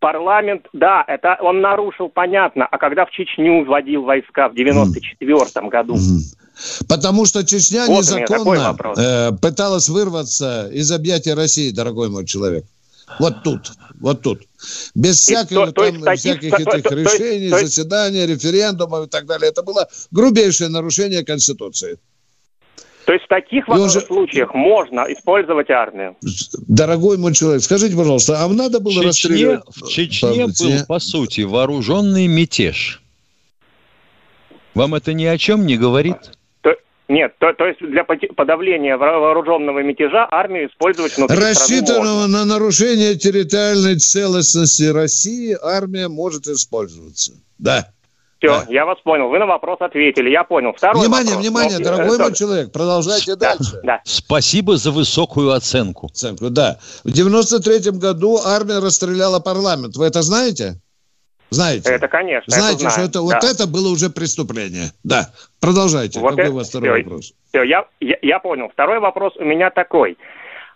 Парламент, 0.00 0.66
да, 0.72 1.04
это 1.06 1.36
он 1.40 1.60
нарушил, 1.60 2.08
понятно. 2.08 2.66
А 2.66 2.78
когда 2.78 3.04
в 3.04 3.10
Чечню 3.10 3.64
вводил 3.64 4.02
войска 4.02 4.48
в 4.48 4.54
94 4.54 5.68
году? 5.68 5.96
Потому 6.88 7.26
что 7.26 7.44
Чечня 7.44 7.86
вот 7.86 7.98
незаконно 7.98 8.76
э, 8.96 9.32
пыталась 9.40 9.88
вырваться 9.88 10.68
из 10.72 10.90
объятия 10.90 11.34
России, 11.34 11.70
дорогой 11.70 12.08
мой 12.08 12.26
человек. 12.26 12.64
Вот 13.18 13.42
тут, 13.42 13.72
вот 13.98 14.22
тут. 14.22 14.42
Без 14.94 15.20
всяких, 15.20 15.56
то, 15.56 15.72
там, 15.72 16.02
то 16.02 16.16
всяких 16.16 16.50
то, 16.50 16.56
этих 16.56 16.82
то, 16.82 16.94
решений, 16.94 17.50
то, 17.50 17.58
заседаний, 17.58 18.26
референдумов 18.26 19.06
и 19.06 19.10
так 19.10 19.26
далее. 19.26 19.50
Это 19.50 19.62
было 19.62 19.88
грубейшее 20.10 20.68
нарушение 20.70 21.24
Конституции. 21.24 21.98
То 23.06 23.12
есть 23.12 23.24
в 23.24 23.28
таких 23.28 23.68
уже... 23.68 24.00
случаях 24.00 24.54
можно 24.54 25.06
использовать 25.08 25.70
армию? 25.70 26.16
Дорогой 26.68 27.18
мой 27.18 27.34
человек, 27.34 27.62
скажите, 27.62 27.96
пожалуйста, 27.96 28.44
а 28.44 28.48
надо 28.48 28.80
было 28.80 28.94
Чечне, 28.94 29.06
расстреливать... 29.06 29.64
В 29.74 29.88
Чечне 29.88 30.46
был, 30.46 30.86
по 30.86 30.98
сути, 30.98 31.42
вооруженный 31.42 32.26
мятеж. 32.26 33.02
Вам 34.74 34.94
это 34.94 35.12
ни 35.12 35.24
о 35.24 35.36
чем 35.38 35.66
не 35.66 35.76
говорит? 35.76 36.16
Нет, 37.08 37.34
то, 37.40 37.52
то 37.52 37.66
есть 37.66 37.80
для 37.80 38.04
подавления 38.04 38.96
вооруженного 38.96 39.82
мятежа 39.82 40.28
армию 40.30 40.68
использовать 40.68 41.16
внутри 41.16 41.38
Рассчитанного 41.38 42.28
на 42.28 42.44
нарушение 42.44 43.16
территориальной 43.16 43.98
целостности 43.98 44.84
России 44.84 45.56
армия 45.60 46.06
может 46.06 46.46
использоваться. 46.46 47.32
Да. 47.58 47.92
Все, 48.40 48.48
да. 48.48 48.66
я 48.70 48.86
вас 48.86 48.98
понял. 49.04 49.28
Вы 49.28 49.38
на 49.38 49.44
вопрос 49.44 49.76
ответили. 49.80 50.30
Я 50.30 50.44
понял. 50.44 50.72
Второй 50.72 51.02
внимание, 51.02 51.34
вопрос. 51.34 51.46
внимание, 51.46 51.78
Но, 51.78 51.84
дорогой 51.84 52.18
мой 52.18 52.34
человек, 52.34 52.72
продолжайте 52.72 53.36
да, 53.36 53.54
дальше. 53.54 53.80
Да. 53.82 54.00
Спасибо 54.04 54.78
за 54.78 54.92
высокую 54.92 55.52
оценку. 55.52 56.06
Оценку, 56.06 56.48
да. 56.48 56.78
В 57.04 57.10
93 57.10 57.90
году 57.98 58.38
армия 58.42 58.78
расстреляла 58.78 59.40
парламент. 59.40 59.96
Вы 59.96 60.06
это 60.06 60.22
знаете? 60.22 60.80
Знаете? 61.50 61.90
Это, 61.90 62.08
конечно. 62.08 62.50
Знаете, 62.50 62.86
это 62.86 62.90
что 62.90 63.00
это, 63.02 63.12
да. 63.12 63.20
вот 63.20 63.44
это 63.44 63.66
было 63.66 63.92
уже 63.92 64.08
преступление. 64.08 64.92
Да. 65.04 65.26
Продолжайте. 65.60 66.18
Вот 66.20 66.30
Какой 66.30 66.44
это, 66.44 66.52
у 66.52 66.56
вас 66.56 66.68
второй 66.70 66.88
все, 66.88 67.02
вопрос? 67.02 67.32
Все, 67.50 67.62
я, 67.64 67.84
я, 68.00 68.16
я 68.22 68.38
понял. 68.38 68.70
Второй 68.72 69.00
вопрос 69.00 69.34
у 69.36 69.44
меня 69.44 69.68
такой. 69.68 70.16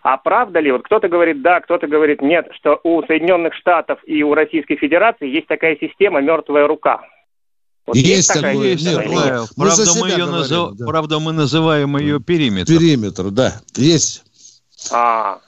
А 0.03 0.17
правда 0.17 0.59
ли, 0.59 0.71
вот 0.71 0.83
кто-то 0.83 1.07
говорит 1.07 1.41
да, 1.41 1.61
кто-то 1.61 1.87
говорит 1.87 2.21
нет, 2.21 2.47
что 2.53 2.79
у 2.83 3.01
Соединенных 3.07 3.55
Штатов 3.55 3.99
и 4.05 4.21
у 4.21 4.35
Российской 4.35 4.75
Федерации 4.75 5.27
есть 5.27 5.47
такая 5.47 5.77
система 5.81 6.21
«мертвая 6.21 6.67
рука». 6.67 7.01
Вот 7.85 7.95
есть, 7.95 8.09
есть 8.09 8.33
такая 8.33 8.55
есть, 8.55 8.83
нет, 8.85 9.07
нет, 9.07 9.49
правда, 9.55 9.91
мы 9.99 10.07
ее 10.07 10.15
говорим, 10.15 10.31
назов... 10.31 10.75
да. 10.75 10.85
правда, 10.85 11.19
мы 11.19 11.33
называем 11.33 11.97
ее 11.97 12.19
периметр. 12.19 12.73
Периметр, 12.73 13.29
да, 13.29 13.61
есть. 13.75 14.23
А, 14.91 15.39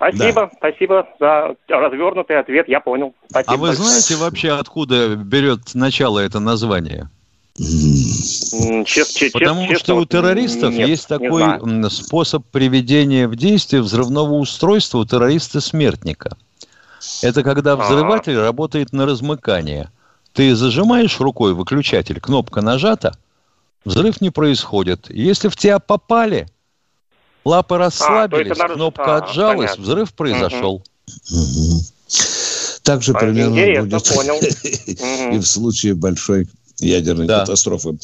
Спасибо, 0.00 0.50
да. 0.50 0.50
спасибо 0.56 1.08
за 1.20 1.56
развернутый 1.68 2.38
ответ, 2.38 2.68
я 2.68 2.80
понял. 2.80 3.14
Спасибо 3.28 3.52
а 3.52 3.56
вы 3.58 3.68
большое. 3.68 3.88
знаете 3.88 4.16
вообще, 4.16 4.50
откуда 4.52 5.14
берет 5.14 5.74
начало 5.74 6.18
это 6.18 6.40
название? 6.40 7.10
Чест, 7.58 9.32
Потому 9.34 9.62
честно, 9.62 9.78
что 9.78 9.96
у 9.96 10.06
террористов 10.06 10.72
нет, 10.72 10.88
есть 10.88 11.06
такой 11.06 11.44
способ 11.90 12.46
приведения 12.46 13.28
в 13.28 13.36
действие 13.36 13.82
взрывного 13.82 14.34
устройства 14.34 14.98
у 14.98 15.04
террориста-смертника. 15.04 16.34
Это 17.22 17.42
когда 17.42 17.76
взрыватель 17.76 18.36
А-а-а. 18.36 18.44
работает 18.44 18.94
на 18.94 19.04
размыкание. 19.04 19.90
Ты 20.32 20.54
зажимаешь 20.54 21.20
рукой 21.20 21.54
выключатель, 21.54 22.20
кнопка 22.20 22.62
нажата, 22.62 23.16
взрыв 23.84 24.20
не 24.20 24.30
происходит. 24.30 25.10
Если 25.10 25.48
в 25.48 25.56
тебя 25.56 25.78
попали– 25.78 26.48
Лапы 27.44 27.78
расслабились, 27.78 28.58
а, 28.58 28.68
кнопка 28.68 29.16
а, 29.16 29.24
отжалась, 29.24 29.70
понятно. 29.70 29.84
взрыв 29.84 30.12
произошел. 30.12 30.84
Угу. 31.30 31.80
Так 32.82 33.02
же 33.02 33.14
примерно 33.14 33.84
будет 33.84 34.08
понял. 34.08 34.38
и 35.34 35.38
в 35.38 35.46
случае 35.46 35.94
большой 35.94 36.48
ядерной 36.80 37.26
да. 37.26 37.40
катастрофы. 37.40 37.98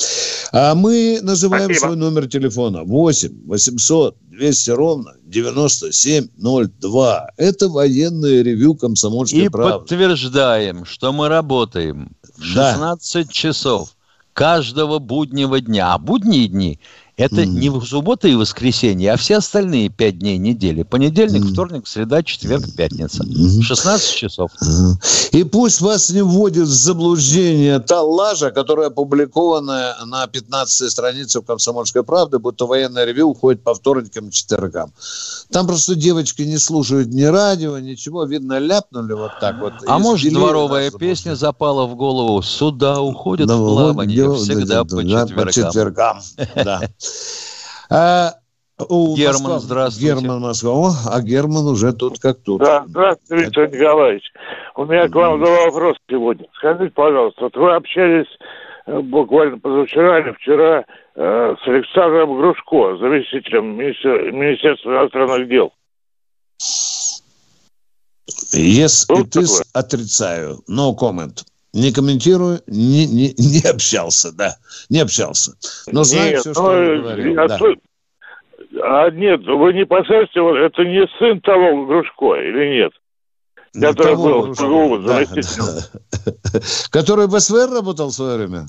А 0.52 0.74
мы 0.74 1.20
называем 1.22 1.66
Спасибо. 1.66 1.86
свой 1.86 1.96
номер 1.96 2.28
телефона 2.28 2.84
8 2.84 3.46
800 3.46 4.16
200 4.36 4.70
ровно 4.70 5.14
9702. 5.24 7.30
Это 7.36 7.68
военное 7.68 8.42
ревю 8.42 8.74
комсомольской 8.74 9.46
И 9.46 9.48
правды. 9.48 9.78
подтверждаем, 9.78 10.84
что 10.84 11.12
мы 11.12 11.28
работаем 11.28 12.10
в 12.36 12.42
16 12.42 13.26
да. 13.26 13.32
часов 13.32 13.96
каждого 14.32 14.98
буднего 14.98 15.60
дня. 15.60 15.94
А 15.94 15.98
будние 15.98 16.48
дни 16.48 16.80
Это 17.16 17.42
mm. 17.42 17.46
не 17.46 17.70
в 17.70 17.82
субботу 17.82 18.28
и 18.28 18.34
воскресенье, 18.34 19.14
а 19.14 19.16
все 19.16 19.38
остальные 19.38 19.88
пять 19.88 20.18
дней 20.18 20.36
недели. 20.36 20.82
Понедельник, 20.82 21.44
mm. 21.44 21.52
вторник, 21.52 21.86
среда, 21.86 22.22
четверг, 22.22 22.64
пятница. 22.76 23.24
Mm. 23.24 23.62
16 23.62 24.14
часов. 24.14 24.50
И 25.32 25.42
пусть 25.44 25.80
вас 25.80 26.10
не 26.10 26.20
вводит 26.20 26.64
в 26.64 26.72
заблуждение 26.72 27.78
та 27.80 28.02
лажа, 28.02 28.50
которая 28.50 28.88
опубликована 28.88 29.96
на 30.04 30.26
15 30.26 30.90
странице 30.90 31.40
в 31.40 31.44
«Комсомольской 31.44 32.02
правды», 32.02 32.38
будто 32.38 32.66
военное 32.66 33.06
ревю 33.06 33.30
уходит 33.30 33.62
по 33.62 33.74
вторникам 33.74 34.28
и 34.28 34.30
четвергам. 34.30 34.92
Там 35.50 35.66
просто 35.66 35.94
девочки 35.94 36.42
не 36.42 36.58
слушают 36.58 37.08
ни 37.08 37.22
радио, 37.22 37.78
ничего. 37.78 38.24
Видно, 38.24 38.58
ляпнули 38.58 39.14
вот 39.14 39.32
так 39.40 39.58
вот. 39.58 39.72
А 39.86 39.98
может, 39.98 40.30
дворовая 40.34 40.90
песня 40.90 41.34
запала 41.34 41.86
в 41.86 41.96
голову? 41.96 42.42
Сюда 42.42 43.00
уходит 43.00 43.46
да, 43.46 43.56
плавание 43.56 44.34
всегда 44.34 44.84
да, 44.84 44.84
по 44.84 45.02
четвергам. 45.02 45.46
По 45.46 45.52
четвергам, 45.52 46.22
да. 46.54 46.82
А, 47.90 48.32
у 48.88 49.16
Герман, 49.16 49.42
Москва, 49.42 49.58
здравствуйте. 49.60 50.14
Герман 50.14 50.40
Москва. 50.40 50.92
а 51.06 51.20
Герман 51.22 51.66
уже 51.66 51.92
тут 51.92 52.18
как 52.18 52.38
тут. 52.42 52.60
Да, 52.60 52.84
здравствуйте, 52.86 53.44
Виктор 53.44 53.70
Николаевич. 53.70 54.24
У 54.76 54.84
меня 54.84 55.08
к 55.08 55.14
вам 55.14 55.38
два 55.38 55.66
вопроса 55.66 55.98
сегодня. 56.10 56.46
Скажите, 56.58 56.92
пожалуйста, 56.94 57.44
вот 57.44 57.56
вы 57.56 57.74
общались 57.74 58.26
э, 58.86 59.00
буквально 59.00 59.58
позавчера 59.58 60.20
или 60.20 60.32
вчера 60.32 60.84
э, 61.14 61.54
с 61.64 61.68
Александром 61.68 62.36
Грушко, 62.36 62.98
заместителем 62.98 63.76
Министерства 63.76 64.90
иностранных 64.90 65.48
дел. 65.48 65.72
Yes, 68.52 69.06
it 69.08 69.36
is 69.36 69.62
отрицаю. 69.72 70.58
No 70.68 70.94
comment. 70.94 71.44
Не 71.76 71.92
комментирую, 71.92 72.60
не, 72.66 73.06
не, 73.06 73.34
не 73.38 73.68
общался, 73.68 74.32
да, 74.32 74.56
не 74.88 75.00
общался. 75.00 75.52
Но 75.92 76.04
знаю 76.04 76.30
нет, 76.30 76.40
все, 76.40 76.52
что 76.54 76.62
он 76.62 76.96
ну, 76.96 77.02
говорил. 77.02 77.34
Я 77.34 77.48
да. 77.48 77.58
А 78.82 79.10
нет, 79.10 79.40
вы 79.44 79.74
не 79.74 79.84
посмотрите, 79.84 80.40
это 80.66 80.82
не 80.84 81.06
сын 81.18 81.40
того 81.42 81.84
Грушко 81.84 82.34
или 82.36 82.80
нет? 82.80 82.92
Который 83.78 84.16
был 84.16 84.52
в 84.52 85.04
да, 85.04 85.24
да. 85.26 86.60
Который 86.90 87.26
в 87.26 87.38
СВР 87.38 87.70
работал 87.70 88.08
в 88.08 88.12
свое 88.12 88.38
время? 88.38 88.66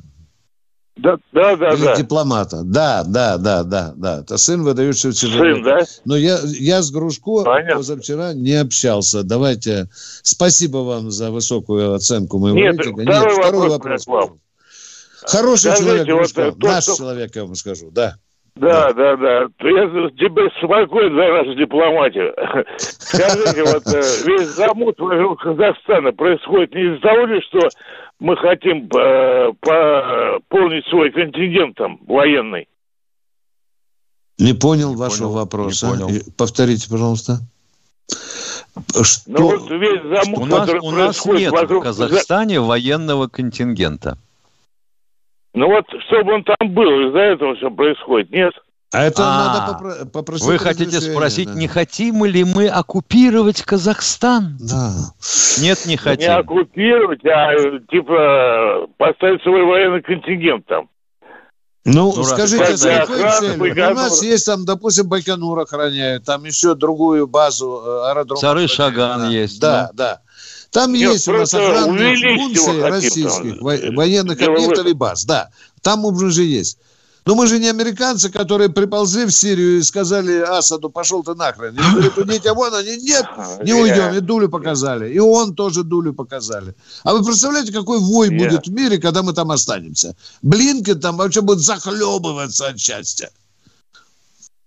Да, 0.97 1.17
да, 1.31 1.55
да. 1.55 1.73
Или 1.73 1.83
да. 1.83 1.95
дипломата. 1.95 2.61
Да, 2.63 3.03
да, 3.03 3.37
да, 3.37 3.63
да, 3.63 3.93
да. 3.95 4.19
Это 4.21 4.37
сын 4.37 4.63
выдающего 4.63 5.13
человека. 5.13 5.55
Сын, 5.55 5.63
да? 5.63 5.85
Но 6.05 6.15
я, 6.15 6.39
я 6.43 6.81
с 6.81 6.91
Грушко 6.91 7.43
Понятно. 7.43 7.77
позавчера 7.77 8.33
не 8.33 8.53
общался. 8.53 9.23
Давайте. 9.23 9.89
Спасибо 10.23 10.77
вам 10.77 11.11
за 11.11 11.31
высокую 11.31 11.93
оценку 11.93 12.39
моего 12.39 12.57
Нет, 12.57 12.77
рейтинга. 12.77 13.03
Второй 13.03 13.35
Нет, 13.35 13.43
второй 13.43 13.69
вопрос. 13.69 14.07
вопрос. 14.07 14.39
Хороший 15.23 15.71
Скажите, 15.71 15.83
человек, 15.83 16.07
Грушко. 16.07 16.45
Вот, 16.45 16.63
Наш 16.63 16.85
то, 16.85 16.95
человек, 16.95 17.35
я 17.35 17.45
вам 17.45 17.55
скажу, 17.55 17.91
да. 17.91 18.17
Да, 18.59 18.91
да, 18.93 19.15
да. 19.17 19.41
Я 19.61 20.09
тебе 20.09 20.49
спокойно 20.57 21.15
за 21.15 21.33
нашу 21.33 21.55
дипломатию. 21.55 22.33
Скажите, 22.77 23.63
вот 23.63 23.87
э, 23.87 24.01
весь 24.25 24.47
замут 24.47 24.99
вокруг 24.99 25.41
Казахстана 25.41 26.11
происходит 26.11 26.73
не 26.73 26.93
из-за 26.93 27.01
того 27.01 27.25
ли, 27.25 27.41
что 27.41 27.59
мы 28.19 28.35
хотим 28.37 28.89
э, 28.89 29.51
пополнить 29.61 30.85
свой 30.87 31.11
контингент 31.11 31.75
там 31.77 31.99
военный? 32.07 32.67
Не 34.39 34.53
понял 34.53 34.91
не 34.91 34.97
вашего 34.97 35.27
понял, 35.27 35.39
вопроса. 35.39 35.87
Не 35.87 35.91
понял. 35.93 36.21
Повторите, 36.37 36.89
пожалуйста. 36.89 37.39
Что? 39.01 39.21
Ну, 39.27 39.57
вот 39.57 39.69
весь 39.71 40.01
замут, 40.03 40.39
у 40.39 40.45
нас, 40.45 40.69
у 40.81 40.91
нас 40.91 41.25
нет 41.25 41.51
вокруг... 41.51 41.83
в 41.83 41.87
Казахстане 41.87 42.59
военного 42.59 43.27
контингента. 43.27 44.17
Ну 45.57 45.69
вот, 45.69 45.85
чтобы 46.07 46.35
он 46.35 46.43
там 46.43 46.69
был, 46.69 47.07
из-за 47.07 47.19
этого 47.19 47.55
все 47.55 47.71
происходит, 47.71 48.29
нет? 48.29 48.53
А 48.93 49.03
это 49.03 49.23
а, 49.25 49.79
надо 49.79 50.05
попросить. 50.05 50.45
Вы 50.45 50.59
хотите 50.59 51.01
спросить, 51.01 51.47
да. 51.51 51.59
не 51.59 51.67
хотим 51.67 52.23
ли 52.25 52.43
мы 52.43 52.67
оккупировать 52.67 53.63
Казахстан? 53.63 54.55
Да. 54.59 54.91
Нет, 55.59 55.79
не 55.87 55.97
хотим. 55.97 56.29
Не 56.29 56.37
оккупировать, 56.37 57.25
а 57.25 57.55
типа 57.89 58.87
поставить 58.97 59.41
свой 59.41 59.65
военный 59.65 60.03
контингент 60.03 60.67
там. 60.67 60.89
Ну, 61.85 62.13
ну 62.15 62.23
скажите, 62.23 62.77
с 62.77 62.83
какой 62.83 63.31
целью? 63.39 63.91
У 63.91 63.95
нас 63.95 64.21
есть 64.21 64.45
там, 64.45 64.63
допустим, 64.63 65.09
Байконур 65.09 65.57
охраняют, 65.57 66.25
там 66.25 66.43
еще 66.43 66.75
другую 66.75 67.27
базу, 67.27 67.81
э, 67.83 68.11
аэродром. 68.11 68.37
Сары 68.37 68.67
Шаган 68.67 69.21
да. 69.21 69.27
есть. 69.29 69.59
Да, 69.59 69.89
да. 69.91 69.91
да. 69.93 70.21
Там 70.77 70.93
Нет, 70.93 71.13
есть 71.13 71.27
у 71.27 71.33
нас 71.33 71.51
охранные 71.55 72.37
функции 72.37 72.81
российских 72.81 73.59
военных 73.61 74.39
объектов 74.39 74.85
и 74.85 74.93
баз. 74.93 75.25
Да, 75.25 75.49
там 75.81 76.05
уже 76.05 76.43
есть. 76.43 76.77
Но 77.25 77.33
мы 77.33 77.47
же 77.47 77.57
не 77.57 77.67
американцы, 77.67 78.29
которые 78.29 78.69
приползли 78.69 79.25
в 79.25 79.31
Сирию 79.31 79.79
и 79.79 79.81
сказали 79.81 80.39
Асаду, 80.39 80.91
пошел 80.91 81.23
ты 81.23 81.33
нахрен. 81.33 81.73
И 81.73 81.77
говорят, 81.77 82.17
уйдите 82.19 82.53
вон, 82.53 82.75
они, 82.75 82.95
нет, 82.97 83.25
не 83.63 83.73
уйдем. 83.73 84.13
И 84.13 84.19
дулю 84.19 84.49
показали. 84.49 85.11
И 85.11 85.17
он 85.17 85.55
тоже 85.55 85.83
дулю 85.83 86.13
показали. 86.13 86.75
А 87.03 87.13
вы 87.13 87.25
представляете, 87.25 87.73
какой 87.73 87.97
вой 87.97 88.29
будет 88.29 88.67
в 88.67 88.71
мире, 88.71 88.99
когда 88.99 89.23
мы 89.23 89.33
там 89.33 89.49
останемся? 89.49 90.15
Блинкен 90.43 90.99
там 90.99 91.17
вообще 91.17 91.41
будет 91.41 91.61
захлебываться 91.61 92.67
от 92.67 92.79
счастья. 92.79 93.31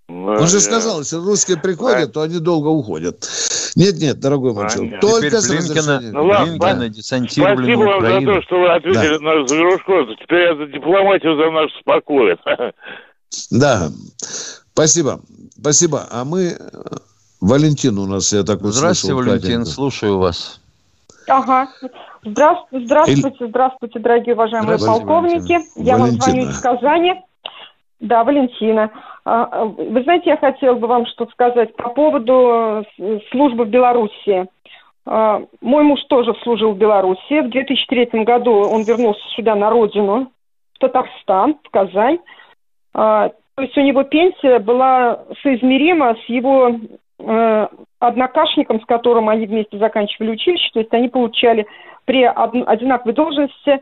Он 0.08 0.48
же 0.48 0.60
сказал, 0.60 0.98
если 0.98 1.16
русские 1.16 1.56
приходят, 1.56 2.12
то 2.12 2.22
они 2.22 2.40
долго 2.40 2.66
уходят. 2.66 3.28
Нет, 3.76 3.98
нет, 3.98 4.20
дорогой 4.20 4.52
мой 4.52 4.68
человек, 4.68 5.00
только 5.00 5.40
с 5.40 5.48
Блинкина, 5.48 6.00
ну, 6.00 6.24
ладно, 6.26 6.46
Блинкина 6.46 6.88
десантировали 6.88 7.74
Спасибо 7.74 7.84
вам 7.84 8.02
за 8.02 8.20
то, 8.20 8.42
что 8.42 8.60
вы 8.60 8.68
ответили 8.70 9.18
да. 9.18 9.34
на 9.34 9.46
Зверушко. 9.46 9.92
Теперь 10.20 10.42
я 10.42 10.56
за 10.56 10.66
дипломатию 10.66 11.36
за 11.36 11.50
наш 11.50 11.70
спокоен. 11.80 12.38
Да, 13.50 13.90
спасибо. 14.72 15.20
Спасибо. 15.58 16.06
А 16.10 16.24
мы... 16.24 16.56
Валентин 17.40 17.98
у 17.98 18.06
нас, 18.06 18.32
я 18.32 18.42
так 18.42 18.60
Здравствуйте, 18.60 19.14
Валентин, 19.14 19.64
слушаю 19.64 20.18
вас. 20.18 20.60
Ага. 21.26 21.68
Здравствуйте, 22.22 22.84
здравствуйте, 22.86 23.46
здравствуйте, 23.48 23.98
дорогие 23.98 24.34
уважаемые 24.34 24.76
здравствуйте, 24.76 25.06
полковники. 25.06 25.52
Валентина. 25.52 25.84
Я 25.84 25.96
вам 25.96 26.10
звоню 26.10 26.50
из 26.50 26.58
Казани. 26.58 27.14
Да, 28.00 28.24
Валентина. 28.24 28.90
А, 29.24 29.44
а, 29.44 29.64
вы 29.64 30.02
знаете, 30.02 30.30
я 30.30 30.36
хотела 30.36 30.74
бы 30.74 30.86
вам 30.86 31.06
что-то 31.06 31.32
сказать 31.32 31.74
по 31.76 31.90
поводу 31.90 32.84
э, 32.98 33.20
службы 33.30 33.64
в 33.64 33.68
Беларуси. 33.68 34.46
А, 35.06 35.42
мой 35.60 35.82
муж 35.82 36.00
тоже 36.08 36.34
служил 36.42 36.72
в 36.72 36.78
Беларуси. 36.78 37.40
В 37.40 37.50
2003 37.50 38.24
году 38.24 38.52
он 38.52 38.82
вернулся 38.82 39.22
сюда 39.36 39.54
на 39.54 39.70
родину, 39.70 40.30
в 40.74 40.78
Татарстан, 40.78 41.56
в 41.62 41.70
Казань. 41.70 42.18
То 43.60 43.64
есть 43.64 43.76
у 43.76 43.82
него 43.82 44.04
пенсия 44.04 44.58
была 44.58 45.20
соизмерима 45.42 46.16
с 46.24 46.28
его 46.30 46.70
э, 47.18 47.68
однокашником, 47.98 48.80
с 48.80 48.86
которым 48.86 49.28
они 49.28 49.44
вместе 49.44 49.76
заканчивали 49.76 50.30
училище. 50.30 50.70
То 50.72 50.80
есть 50.80 50.94
они 50.94 51.08
получали 51.08 51.66
при 52.06 52.24
одинаковой 52.24 53.12
должности 53.12 53.80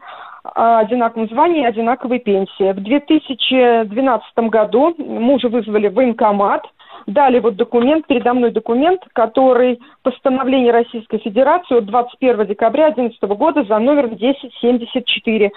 одинаковом 0.55 1.29
звании 1.29 1.63
и 1.63 1.67
одинаковой 1.67 2.19
пенсии. 2.19 2.73
В 2.73 2.81
2012 2.83 4.39
году 4.51 4.95
мужа 4.99 5.49
вызвали 5.49 5.89
в 5.89 5.95
военкомат, 5.95 6.63
дали 7.07 7.39
вот 7.39 7.57
документ, 7.57 8.07
передо 8.07 8.35
мной 8.35 8.51
документ, 8.51 9.01
который 9.13 9.81
постановление 10.03 10.73
Российской 10.73 11.19
Федерации 11.19 11.79
от 11.79 11.87
21 11.87 12.47
декабря 12.47 12.91
2011 12.91 13.23
года 13.39 13.65
за 13.65 13.79
номером 13.79 14.13
1074. 14.13 15.51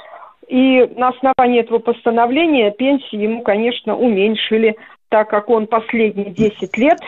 И 0.48 0.90
на 0.96 1.10
основании 1.10 1.62
этого 1.62 1.80
постановления 1.80 2.72
пенсии 2.72 3.16
ему, 3.16 3.42
конечно, 3.42 3.96
уменьшили, 3.96 4.76
так 5.10 5.30
как 5.30 5.50
он 5.50 5.68
последние 5.68 6.32
10 6.32 6.78
лет 6.78 7.00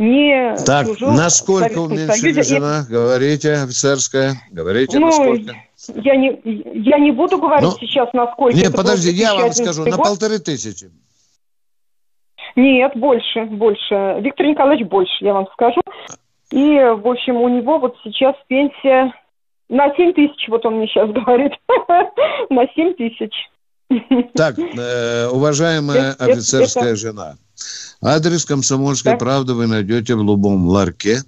не 0.00 0.56
так, 0.64 0.86
служил 0.86 1.10
насколько 1.12 1.78
уменьшили 1.78 2.40
жена? 2.40 2.86
И... 2.88 2.92
Говорите, 2.92 3.52
офицерская, 3.52 4.34
говорите, 4.50 4.98
ну, 4.98 5.06
насколько? 5.06 5.54
Я 5.94 6.16
не, 6.16 6.40
я 6.44 6.98
не 6.98 7.10
буду 7.10 7.38
говорить 7.38 7.68
ну, 7.70 7.78
сейчас, 7.78 8.12
насколько. 8.12 8.56
Нет, 8.56 8.74
подожди, 8.74 9.10
я 9.10 9.34
вам 9.34 9.52
скажу, 9.52 9.84
год. 9.84 9.90
на 9.90 9.98
полторы 9.98 10.38
тысячи. 10.38 10.90
Нет, 12.56 12.92
больше, 12.96 13.44
больше. 13.44 14.16
Виктор 14.20 14.46
Николаевич 14.46 14.88
больше, 14.88 15.12
я 15.20 15.34
вам 15.34 15.46
скажу. 15.52 15.80
И, 16.50 16.78
в 16.78 17.06
общем, 17.06 17.36
у 17.36 17.48
него 17.48 17.78
вот 17.78 17.96
сейчас 18.02 18.34
пенсия 18.48 19.12
на 19.68 19.94
7 19.94 20.14
тысяч, 20.14 20.48
вот 20.48 20.64
он 20.66 20.76
мне 20.76 20.88
сейчас 20.88 21.10
говорит, 21.10 21.52
на 22.50 22.66
7 22.74 22.94
тысяч. 22.94 23.32
Так, 24.34 24.58
э, 24.58 25.28
уважаемая 25.28 26.12
офицерская 26.18 26.96
жена, 26.96 27.34
Адрес 28.00 28.44
«Комсомольской 28.44 29.12
так. 29.12 29.18
правды» 29.18 29.54
вы 29.54 29.66
найдете 29.66 30.14
в 30.14 30.22
любом 30.22 30.66
ларьке. 30.66 31.22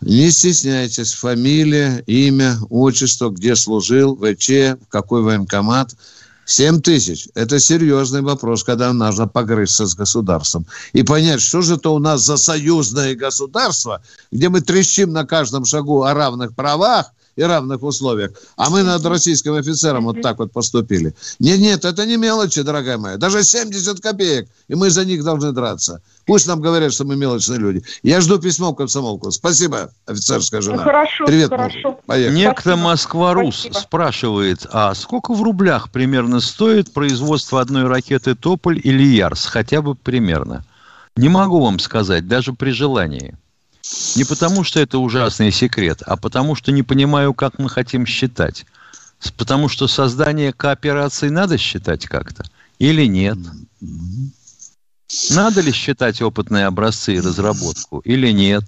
Не 0.00 0.30
стесняйтесь, 0.30 1.12
фамилия, 1.12 2.02
имя, 2.06 2.56
отчество, 2.70 3.28
где 3.28 3.54
служил, 3.54 4.16
ВЧ, 4.16 4.48
в 4.80 4.88
какой 4.88 5.22
военкомат. 5.22 5.94
Семь 6.46 6.80
тысяч– 6.80 7.28
это 7.34 7.60
серьезный 7.60 8.22
вопрос, 8.22 8.64
когда 8.64 8.92
нужно 8.92 9.28
погрызться 9.28 9.86
с 9.86 9.94
государством. 9.94 10.66
И 10.94 11.02
понять, 11.02 11.42
что 11.42 11.60
же 11.60 11.74
это 11.74 11.90
у 11.90 11.98
нас 11.98 12.22
за 12.22 12.38
союзное 12.38 13.14
государство, 13.14 14.02
где 14.32 14.48
мы 14.48 14.62
трещим 14.62 15.12
на 15.12 15.24
каждом 15.24 15.64
шагу 15.64 16.02
о 16.02 16.14
равных 16.14 16.54
правах, 16.54 17.12
и 17.40 17.42
равных 17.42 17.82
условиях. 17.82 18.32
А 18.56 18.68
мы 18.68 18.82
над 18.82 19.04
российским 19.06 19.54
офицером 19.54 20.04
вот 20.04 20.20
так 20.20 20.38
вот 20.38 20.52
поступили. 20.52 21.14
Нет, 21.38 21.58
нет, 21.58 21.84
это 21.86 22.04
не 22.04 22.18
мелочи, 22.18 22.60
дорогая 22.62 22.98
моя. 22.98 23.16
Даже 23.16 23.42
70 23.42 24.00
копеек, 24.00 24.48
и 24.68 24.74
мы 24.74 24.90
за 24.90 25.06
них 25.06 25.24
должны 25.24 25.52
драться. 25.52 26.02
Пусть 26.26 26.46
нам 26.46 26.60
говорят, 26.60 26.92
что 26.92 27.04
мы 27.04 27.16
мелочные 27.16 27.58
люди. 27.58 27.82
Я 28.02 28.20
жду 28.20 28.38
письмо 28.38 28.72
в 28.72 28.74
комсомолку. 28.74 29.30
Спасибо, 29.30 29.90
офицерская 30.06 30.60
жена. 30.60 30.84
Хорошо, 30.84 31.24
Привет, 31.24 31.48
хорошо. 31.48 31.98
Поехали. 32.04 32.36
Некто 32.36 32.76
Москва-Рус 32.76 33.68
спрашивает, 33.72 34.66
а 34.70 34.94
сколько 34.94 35.32
в 35.32 35.42
рублях 35.42 35.90
примерно 35.90 36.40
стоит 36.40 36.92
производство 36.92 37.60
одной 37.60 37.84
ракеты 37.84 38.34
«Тополь» 38.34 38.80
или 38.84 39.02
«Ярс»? 39.02 39.46
Хотя 39.46 39.80
бы 39.80 39.94
примерно. 39.94 40.64
Не 41.16 41.30
могу 41.30 41.60
вам 41.60 41.78
сказать, 41.78 42.28
даже 42.28 42.52
при 42.52 42.70
желании. 42.70 43.34
Не 44.16 44.24
потому, 44.24 44.64
что 44.64 44.80
это 44.80 44.98
ужасный 44.98 45.50
секрет, 45.50 46.02
а 46.06 46.16
потому, 46.16 46.54
что 46.54 46.72
не 46.72 46.82
понимаю, 46.82 47.34
как 47.34 47.58
мы 47.58 47.68
хотим 47.68 48.06
считать. 48.06 48.64
Потому 49.36 49.68
что 49.68 49.86
создание 49.86 50.52
кооперации 50.52 51.28
надо 51.28 51.58
считать 51.58 52.06
как-то 52.06 52.44
или 52.78 53.06
нет? 53.06 53.38
Надо 55.30 55.60
ли 55.60 55.72
считать 55.72 56.22
опытные 56.22 56.66
образцы 56.66 57.14
и 57.14 57.20
разработку 57.20 57.98
или 58.00 58.30
нет? 58.30 58.64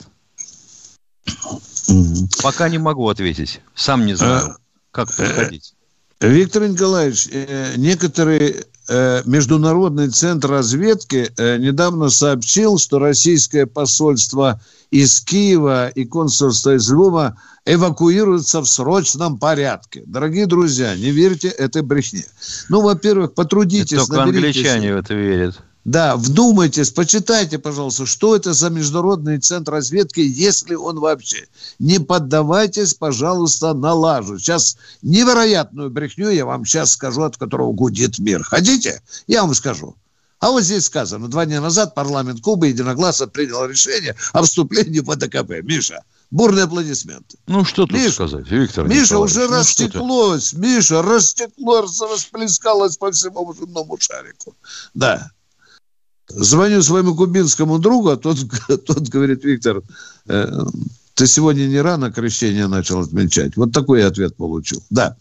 Пока 2.42 2.68
не 2.68 2.78
могу 2.78 3.08
ответить. 3.08 3.61
Сам 3.74 4.06
не 4.06 4.14
знаю, 4.14 4.56
как 4.90 5.14
подходить. 5.14 5.74
Виктор 6.20 6.68
Николаевич, 6.68 7.28
э, 7.32 7.74
некоторые 7.76 8.64
э, 8.88 9.22
Международный 9.24 10.08
центр 10.08 10.50
разведки 10.50 11.32
э, 11.37 11.56
недавно 11.58 12.11
сообщил, 12.11 12.78
что 12.78 13.00
российское 13.00 13.66
посольство 13.66 14.61
из 14.92 15.22
Киева 15.22 15.88
и 15.88 16.05
консульство 16.05 16.76
из 16.76 16.88
Львова 16.88 17.37
эвакуируются 17.64 18.61
в 18.61 18.66
срочном 18.66 19.38
порядке. 19.38 20.02
Дорогие 20.07 20.46
друзья, 20.46 20.94
не 20.94 21.11
верьте 21.11 21.48
этой 21.48 21.81
брехне. 21.83 22.26
Ну, 22.68 22.83
во-первых, 22.83 23.33
потрудитесь. 23.33 23.98
Это 23.98 24.07
только 24.07 24.22
англичане 24.24 24.94
в 24.94 24.98
это 24.98 25.14
верят. 25.14 25.59
Да, 25.85 26.16
вдумайтесь, 26.16 26.90
почитайте, 26.90 27.59
пожалуйста, 27.59 28.07
что 28.07 28.37
это 28.37 28.52
за 28.52 28.70
международный 28.70 29.38
центр 29.38 29.72
разведки, 29.72 30.20
если 30.20 30.74
он 30.74 31.00
вообще. 31.00 31.46
Не 31.81 31.98
поддавайтесь, 31.98 32.94
пожалуйста, 32.94 33.74
на 33.74 33.94
лажу. 33.94 34.38
Сейчас 34.38 34.76
невероятную 35.00 35.90
брехню 35.90 36.28
я 36.28 36.44
вам 36.44 36.64
сейчас 36.66 36.92
скажу, 36.92 37.22
от 37.22 37.37
которого 37.37 37.72
гудит 37.72 38.18
мир. 38.20 38.44
Хотите? 38.44 39.02
Я 39.26 39.42
вам 39.42 39.55
скажу. 39.55 39.96
А 40.42 40.50
вот 40.50 40.64
здесь 40.64 40.87
сказано, 40.87 41.28
два 41.28 41.46
дня 41.46 41.61
назад 41.61 41.94
парламент 41.94 42.40
Кубы 42.40 42.66
единогласно 42.66 43.28
принял 43.28 43.64
решение 43.64 44.16
о 44.33 44.42
вступлении 44.42 44.98
в 44.98 45.09
АДКП. 45.09 45.62
Миша, 45.62 46.02
бурные 46.33 46.64
аплодисменты. 46.64 47.38
Ну, 47.46 47.64
что 47.64 47.87
тут 47.87 47.92
Миша, 47.92 48.11
сказать, 48.11 48.50
Виктор 48.50 48.88
Миша, 48.88 49.18
уже 49.20 49.46
ну, 49.46 49.52
растеклось, 49.52 50.52
Миша, 50.52 51.00
растеклось, 51.00 52.00
расплескалось 52.00 52.96
по 52.96 53.12
всему 53.12 53.55
земному 53.55 53.96
шарику. 54.00 54.57
Да. 54.94 55.31
Звоню 56.26 56.83
своему 56.83 57.14
кубинскому 57.14 57.78
другу, 57.78 58.09
а 58.09 58.16
тот, 58.16 58.38
тот 58.66 59.09
говорит, 59.11 59.44
Виктор, 59.44 59.81
э, 60.26 60.50
ты 61.14 61.28
сегодня 61.28 61.66
не 61.66 61.81
рано 61.81 62.11
крещение 62.11 62.66
начал 62.66 62.98
отмечать. 62.98 63.57
Вот 63.57 63.72
такой 63.72 64.00
я 64.00 64.09
ответ 64.09 64.35
получил. 64.35 64.83
Да. 64.90 65.16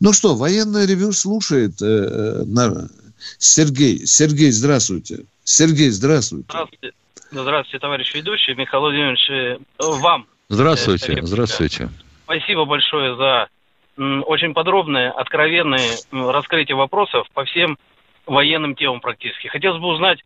Ну 0.00 0.12
что, 0.12 0.36
военное 0.36 0.84
ревю 0.84 1.12
слушает 1.12 1.80
э, 1.80 1.86
э 1.86 2.44
на... 2.44 2.90
Сергей. 3.38 4.06
Сергей, 4.06 4.50
здравствуйте. 4.50 5.24
Сергей, 5.44 5.90
здравствуйте. 5.90 6.46
Здравствуйте. 6.48 6.92
Здравствуйте, 7.30 7.78
товарищ 7.78 8.14
ведущий. 8.14 8.54
Михаил 8.54 8.82
Владимирович, 8.82 9.30
э, 9.30 9.58
вам. 9.78 10.26
Здравствуйте, 10.48 11.14
э, 11.14 11.22
здравствуйте. 11.22 11.88
Спасибо 12.24 12.64
большое 12.64 13.16
за 13.16 13.48
очень 13.96 14.52
подробное, 14.52 15.10
откровенное 15.10 15.96
раскрытие 16.12 16.76
вопросов 16.76 17.26
по 17.32 17.44
всем 17.44 17.78
военным 18.26 18.74
темам 18.74 19.00
практически. 19.00 19.48
Хотелось 19.48 19.80
бы 19.80 19.88
узнать, 19.88 20.18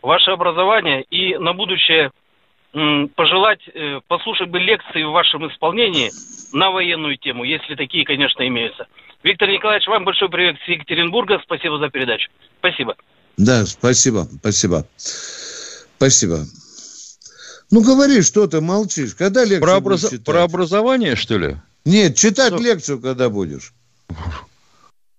ваше 0.00 0.30
образование 0.30 1.02
и 1.02 1.36
на 1.36 1.52
будущее 1.52 2.10
пожелать 3.14 3.60
э, 3.72 4.00
послушать 4.06 4.50
бы 4.50 4.58
лекции 4.58 5.02
в 5.02 5.10
вашем 5.10 5.48
исполнении 5.48 6.10
на 6.52 6.70
военную 6.70 7.16
тему, 7.16 7.44
если 7.44 7.74
такие, 7.74 8.04
конечно, 8.04 8.46
имеются. 8.46 8.86
Виктор 9.26 9.48
Николаевич, 9.48 9.88
вам 9.88 10.04
большой 10.04 10.30
привет 10.30 10.54
с 10.64 10.68
Екатеринбурга. 10.68 11.40
Спасибо 11.42 11.80
за 11.80 11.88
передачу. 11.88 12.30
Спасибо. 12.60 12.94
Да, 13.36 13.66
спасибо, 13.66 14.28
спасибо. 14.38 14.86
Спасибо. 15.96 16.46
Ну, 17.72 17.82
говори, 17.82 18.22
что 18.22 18.46
ты 18.46 18.60
молчишь. 18.60 19.16
Когда 19.16 19.40
лекцию 19.42 19.62
Про, 19.62 19.78
образ... 19.78 20.14
Про 20.24 20.44
образование, 20.44 21.16
что 21.16 21.38
ли? 21.38 21.56
Нет, 21.84 22.14
читать 22.14 22.54
что? 22.54 22.62
лекцию 22.62 23.00
когда 23.00 23.28
будешь. 23.28 23.72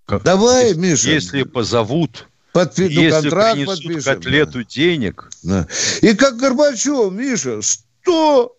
Как? 0.06 0.24
Давай, 0.24 0.74
Миша. 0.74 1.10
Если 1.10 1.43
позовут. 1.43 2.30
Подпи... 2.54 2.84
Ну, 2.84 2.89
Если 2.89 3.10
контракт 3.10 3.65
подпишем. 3.65 4.04
котлету 4.04 4.60
да. 4.60 4.63
денег. 4.70 5.30
Да. 5.43 5.67
И 6.02 6.15
как 6.15 6.38
Горбачев, 6.38 7.12
Миша, 7.12 7.62
100 7.62 8.57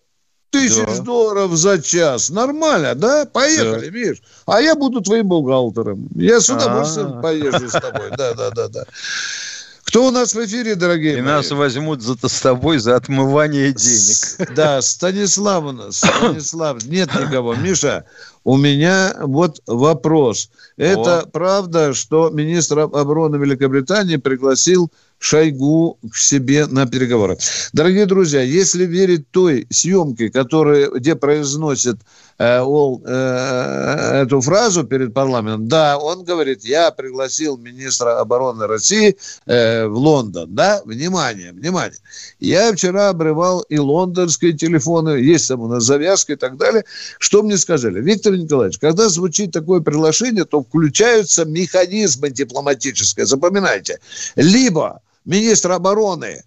тысяч 0.49 0.85
да. 0.85 1.03
долларов 1.03 1.55
за 1.55 1.81
час. 1.81 2.29
Нормально, 2.29 2.95
да? 2.95 3.25
Поехали, 3.25 3.89
да. 3.89 3.97
Миш. 3.97 4.21
А 4.45 4.61
я 4.61 4.75
буду 4.75 5.01
твоим 5.01 5.27
бухгалтером. 5.27 6.07
Я 6.15 6.41
с 6.41 6.49
удовольствием 6.49 7.07
А-а-а. 7.07 7.21
поезжу 7.21 7.69
с 7.69 7.71
тобой. 7.71 8.09
Да, 8.17 8.33
да, 8.33 8.49
да, 8.51 8.67
да. 8.67 8.85
Кто 9.89 10.05
у 10.05 10.11
нас 10.11 10.35
в 10.35 10.45
эфире, 10.45 10.75
дорогие 10.75 11.13
И 11.13 11.21
мои? 11.21 11.25
нас 11.25 11.49
возьмут 11.49 12.03
за, 12.03 12.15
с 12.15 12.41
тобой 12.41 12.77
за 12.77 12.95
отмывание 12.95 13.73
денег. 13.73 14.53
Да, 14.55 14.83
Станислав 14.83 15.63
у 15.65 15.71
нас. 15.71 15.97
Станислав. 15.97 16.83
Нет 16.83 17.09
никого. 17.19 17.55
Миша, 17.55 18.05
у 18.43 18.55
меня 18.55 19.15
вот 19.19 19.61
вопрос. 19.65 20.51
Это 20.77 21.21
О. 21.21 21.25
правда, 21.25 21.95
что 21.95 22.29
министр 22.29 22.81
обороны 22.81 23.37
Великобритании 23.37 24.17
пригласил 24.17 24.91
Шойгу 25.19 25.99
к 26.09 26.15
себе 26.15 26.65
на 26.65 26.87
переговоры. 26.87 27.37
Дорогие 27.73 28.05
друзья, 28.05 28.41
если 28.41 28.85
верить 28.85 29.29
той 29.31 29.67
съемке, 29.69 30.29
которая, 30.29 30.89
где 30.89 31.13
произносит 31.15 31.97
э, 32.37 32.61
ол, 32.61 33.03
э, 33.05 34.21
эту 34.23 34.39
фразу 34.39 34.85
перед 34.85 35.13
парламентом, 35.13 35.67
да, 35.67 35.97
он 35.97 36.23
говорит, 36.23 36.63
я 36.63 36.91
пригласил 36.91 37.57
министра 37.57 38.21
обороны 38.21 38.65
России 38.65 39.17
э, 39.45 39.87
в 39.87 39.97
Лондон. 39.97 40.55
Да, 40.55 40.81
внимание, 40.85 41.51
внимание. 41.51 41.99
Я 42.39 42.71
вчера 42.71 43.09
обрывал 43.09 43.59
и 43.63 43.77
лондонские 43.77 44.53
телефоны, 44.53 45.09
есть 45.09 45.49
там 45.49 45.59
у 45.59 45.67
нас 45.67 45.83
завязки 45.83 46.31
и 46.31 46.37
так 46.37 46.55
далее. 46.55 46.85
Что 47.19 47.43
мне 47.43 47.57
сказали? 47.57 47.99
Виктор 47.99 48.37
Николаевич, 48.37 48.77
когда 48.79 49.09
звучит 49.09 49.51
такое 49.51 49.81
приглашение, 49.81 50.45
то 50.45 50.63
включаются 50.63 51.43
механизмы 51.43 52.29
дипломатические. 52.29 53.25
Запоминайте. 53.25 53.99
Либо 54.37 55.01
министр 55.29 55.73
обороны 55.73 56.43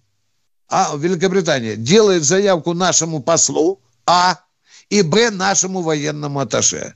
а, 0.67 0.95
Великобритании 0.97 1.75
делает 1.75 2.23
заявку 2.23 2.73
нашему 2.73 3.23
послу, 3.23 3.79
а, 4.05 4.39
и 4.89 5.01
б, 5.01 5.31
нашему 5.31 5.81
военному 5.81 6.41
атташе. 6.41 6.93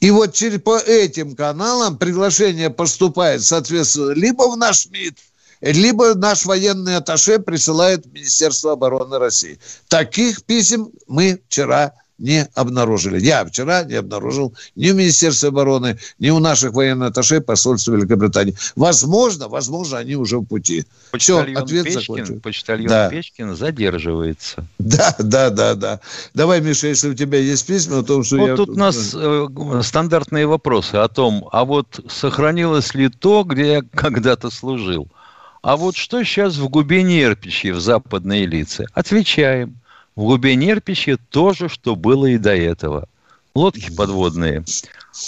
И 0.00 0.10
вот 0.10 0.32
через, 0.32 0.62
по 0.62 0.78
этим 0.78 1.36
каналам 1.36 1.98
приглашение 1.98 2.70
поступает, 2.70 3.42
соответственно, 3.42 4.12
либо 4.12 4.44
в 4.50 4.56
наш 4.56 4.86
МИД, 4.86 5.18
либо 5.60 6.14
наш 6.14 6.46
военный 6.46 6.96
атташе 6.96 7.38
присылает 7.38 8.06
Министерство 8.06 8.72
обороны 8.72 9.18
России. 9.18 9.58
Таких 9.88 10.42
писем 10.44 10.90
мы 11.06 11.42
вчера 11.48 11.92
не 12.20 12.46
обнаружили. 12.54 13.18
Я 13.18 13.44
вчера 13.44 13.82
не 13.82 13.94
обнаружил 13.94 14.54
ни 14.76 14.90
в 14.90 14.94
Министерстве 14.94 15.48
обороны, 15.48 15.98
ни 16.18 16.30
у 16.30 16.38
наших 16.38 16.72
военных 16.72 17.10
атташе 17.10 17.40
посольства 17.40 17.92
Великобритании. 17.92 18.54
Возможно, 18.76 19.48
возможно, 19.48 19.98
они 19.98 20.14
уже 20.14 20.38
в 20.38 20.44
пути. 20.44 20.84
Почтальон 21.10 21.46
Все, 21.46 21.62
ответ 21.62 21.84
Печкин, 21.84 22.00
закончен. 22.00 22.40
Почтальон 22.40 22.88
да. 22.88 23.08
Печкин 23.08 23.56
задерживается. 23.56 24.66
Да, 24.78 25.14
да, 25.18 25.50
да, 25.50 25.74
да. 25.74 26.00
Давай, 26.34 26.60
Миша, 26.60 26.88
если 26.88 27.08
у 27.08 27.14
тебя 27.14 27.38
есть 27.38 27.66
письма 27.66 28.00
о 28.00 28.02
том, 28.02 28.22
что 28.22 28.36
вот 28.36 28.46
я... 28.48 28.56
тут 28.56 28.70
у 28.70 28.74
нас 28.74 29.14
э, 29.14 29.48
стандартные 29.82 30.46
вопросы 30.46 30.96
о 30.96 31.08
том, 31.08 31.48
а 31.52 31.64
вот 31.64 32.00
сохранилось 32.08 32.94
ли 32.94 33.08
то, 33.08 33.44
где 33.44 33.72
я 33.72 33.82
когда-то 33.94 34.50
служил? 34.50 35.08
А 35.62 35.76
вот 35.76 35.96
что 35.96 36.22
сейчас 36.24 36.56
в 36.56 36.68
Губе-Нерпиче 36.68 37.72
в 37.72 37.80
западной 37.80 38.46
лице? 38.46 38.86
Отвечаем. 38.94 39.79
В 40.20 40.24
глубине 40.24 40.66
Нерпича 40.66 41.16
то 41.30 41.54
же, 41.54 41.70
что 41.70 41.96
было 41.96 42.26
и 42.26 42.36
до 42.36 42.54
этого. 42.54 43.08
Лодки 43.54 43.90
подводные. 43.90 44.64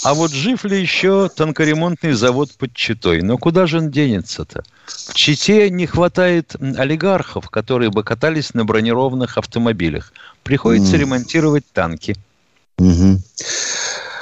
А 0.03 0.13
вот 0.13 0.31
жив 0.31 0.65
ли 0.65 0.79
еще 0.79 1.29
танкоремонтный 1.35 2.11
завод 2.11 2.51
под 2.59 2.75
Читой? 2.75 3.23
Но 3.23 3.39
куда 3.39 3.65
же 3.65 3.79
он 3.79 3.89
денется-то? 3.89 4.61
В 4.85 5.15
Чите 5.15 5.71
не 5.71 5.87
хватает 5.87 6.55
олигархов, 6.77 7.49
которые 7.49 7.89
бы 7.89 8.03
катались 8.03 8.53
на 8.53 8.65
бронированных 8.65 9.39
автомобилях. 9.39 10.13
Приходится 10.43 10.95
mm. 10.95 10.99
ремонтировать 10.99 11.65
танки. 11.73 12.15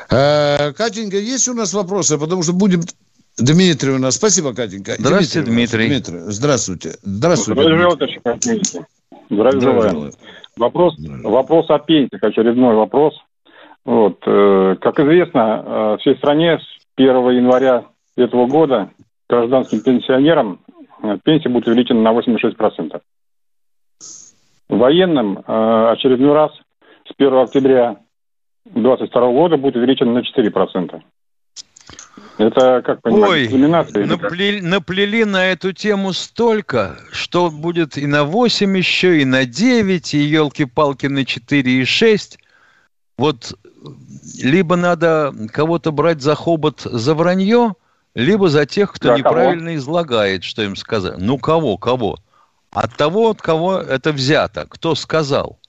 А, 0.10 0.72
Катенька, 0.72 1.18
есть 1.18 1.50
у 1.50 1.54
нас 1.54 1.74
вопросы? 1.74 2.18
Потому 2.18 2.43
что 2.43 2.54
будем 2.54 2.84
Дмитрий 3.38 3.91
у 3.91 4.00
нас. 4.00 4.16
Спасибо, 4.16 4.54
Катенька. 4.54 4.96
Здравствуйте, 4.98 5.41
Дмитрий. 5.52 5.88
Дмитрий. 5.89 6.20
Здравствуйте. 6.28 6.96
Здравствуйте. 7.04 7.62
Здравствуйте. 7.62 8.22
Здравствуйте. 8.24 8.86
Здравия 9.30 9.60
желаю. 9.60 10.14
Вопрос, 10.58 10.95
вопрос 11.24 11.70
о 11.70 11.80
пенсиях, 11.80 12.24
очередной 12.24 12.76
вопрос. 12.76 13.16
Вот, 13.86 14.22
э, 14.26 14.76
как 14.80 14.99
известно, 14.99 15.64
э, 15.66 15.97
всей 16.02 16.16
стране 16.18 16.60
с 16.60 16.86
1 16.95 17.30
января 17.32 17.86
этого 18.16 18.45
года 18.45 18.91
гражданским 19.28 19.82
пенсионерам 19.82 20.60
э, 21.02 21.18
пенсия 21.24 21.49
будет 21.49 21.68
увеличена 21.68 22.02
на 22.02 22.12
86%. 22.12 23.02
Военным 24.70 25.39
э, 25.39 25.89
очередной 25.91 26.34
раз 26.34 26.52
с 27.06 27.14
1 27.18 27.34
октября 27.34 27.97
2022 28.66 29.32
года 29.32 29.58
будет 29.58 29.76
увеличена 29.78 30.14
на 30.14 30.20
4%. 30.20 31.02
Это, 32.38 32.82
как 32.84 33.01
понимаете, 33.01 33.55
Ой, 33.55 34.05
наплели, 34.05 34.62
наплели 34.62 35.26
на 35.26 35.45
эту 35.47 35.74
тему 35.74 36.12
столько, 36.14 36.97
что 37.12 37.51
будет 37.51 37.97
и 37.97 38.07
на 38.07 38.24
8 38.24 38.78
еще, 38.78 39.22
и 39.22 39.26
на 39.26 39.45
9, 39.45 40.14
и 40.14 40.18
елки-палки 40.18 41.05
на 41.05 41.26
4 41.26 41.72
и 41.72 41.86
6. 41.86 42.39
Вот 43.18 43.53
либо 44.41 44.76
надо 44.76 45.34
кого-то 45.51 45.91
брать 45.91 46.22
за 46.22 46.36
хобот 46.36 46.82
за 46.82 47.14
вранье, 47.14 47.76
либо 48.16 48.49
за 48.49 48.66
тех, 48.66 48.91
кто 48.91 49.09
да, 49.09 49.18
неправильно 49.18 49.68
кого? 49.68 49.78
излагает, 49.78 50.43
что 50.43 50.64
им 50.64 50.76
сказать. 50.76 51.18
Ну, 51.18 51.38
кого, 51.38 51.78
кого? 51.78 52.18
От 52.72 52.95
того, 52.95 53.30
от 53.30 53.41
кого 53.41 53.78
это 53.78 54.12
взято. 54.12 54.66
Кто 54.68 54.95
сказал? 54.95 55.59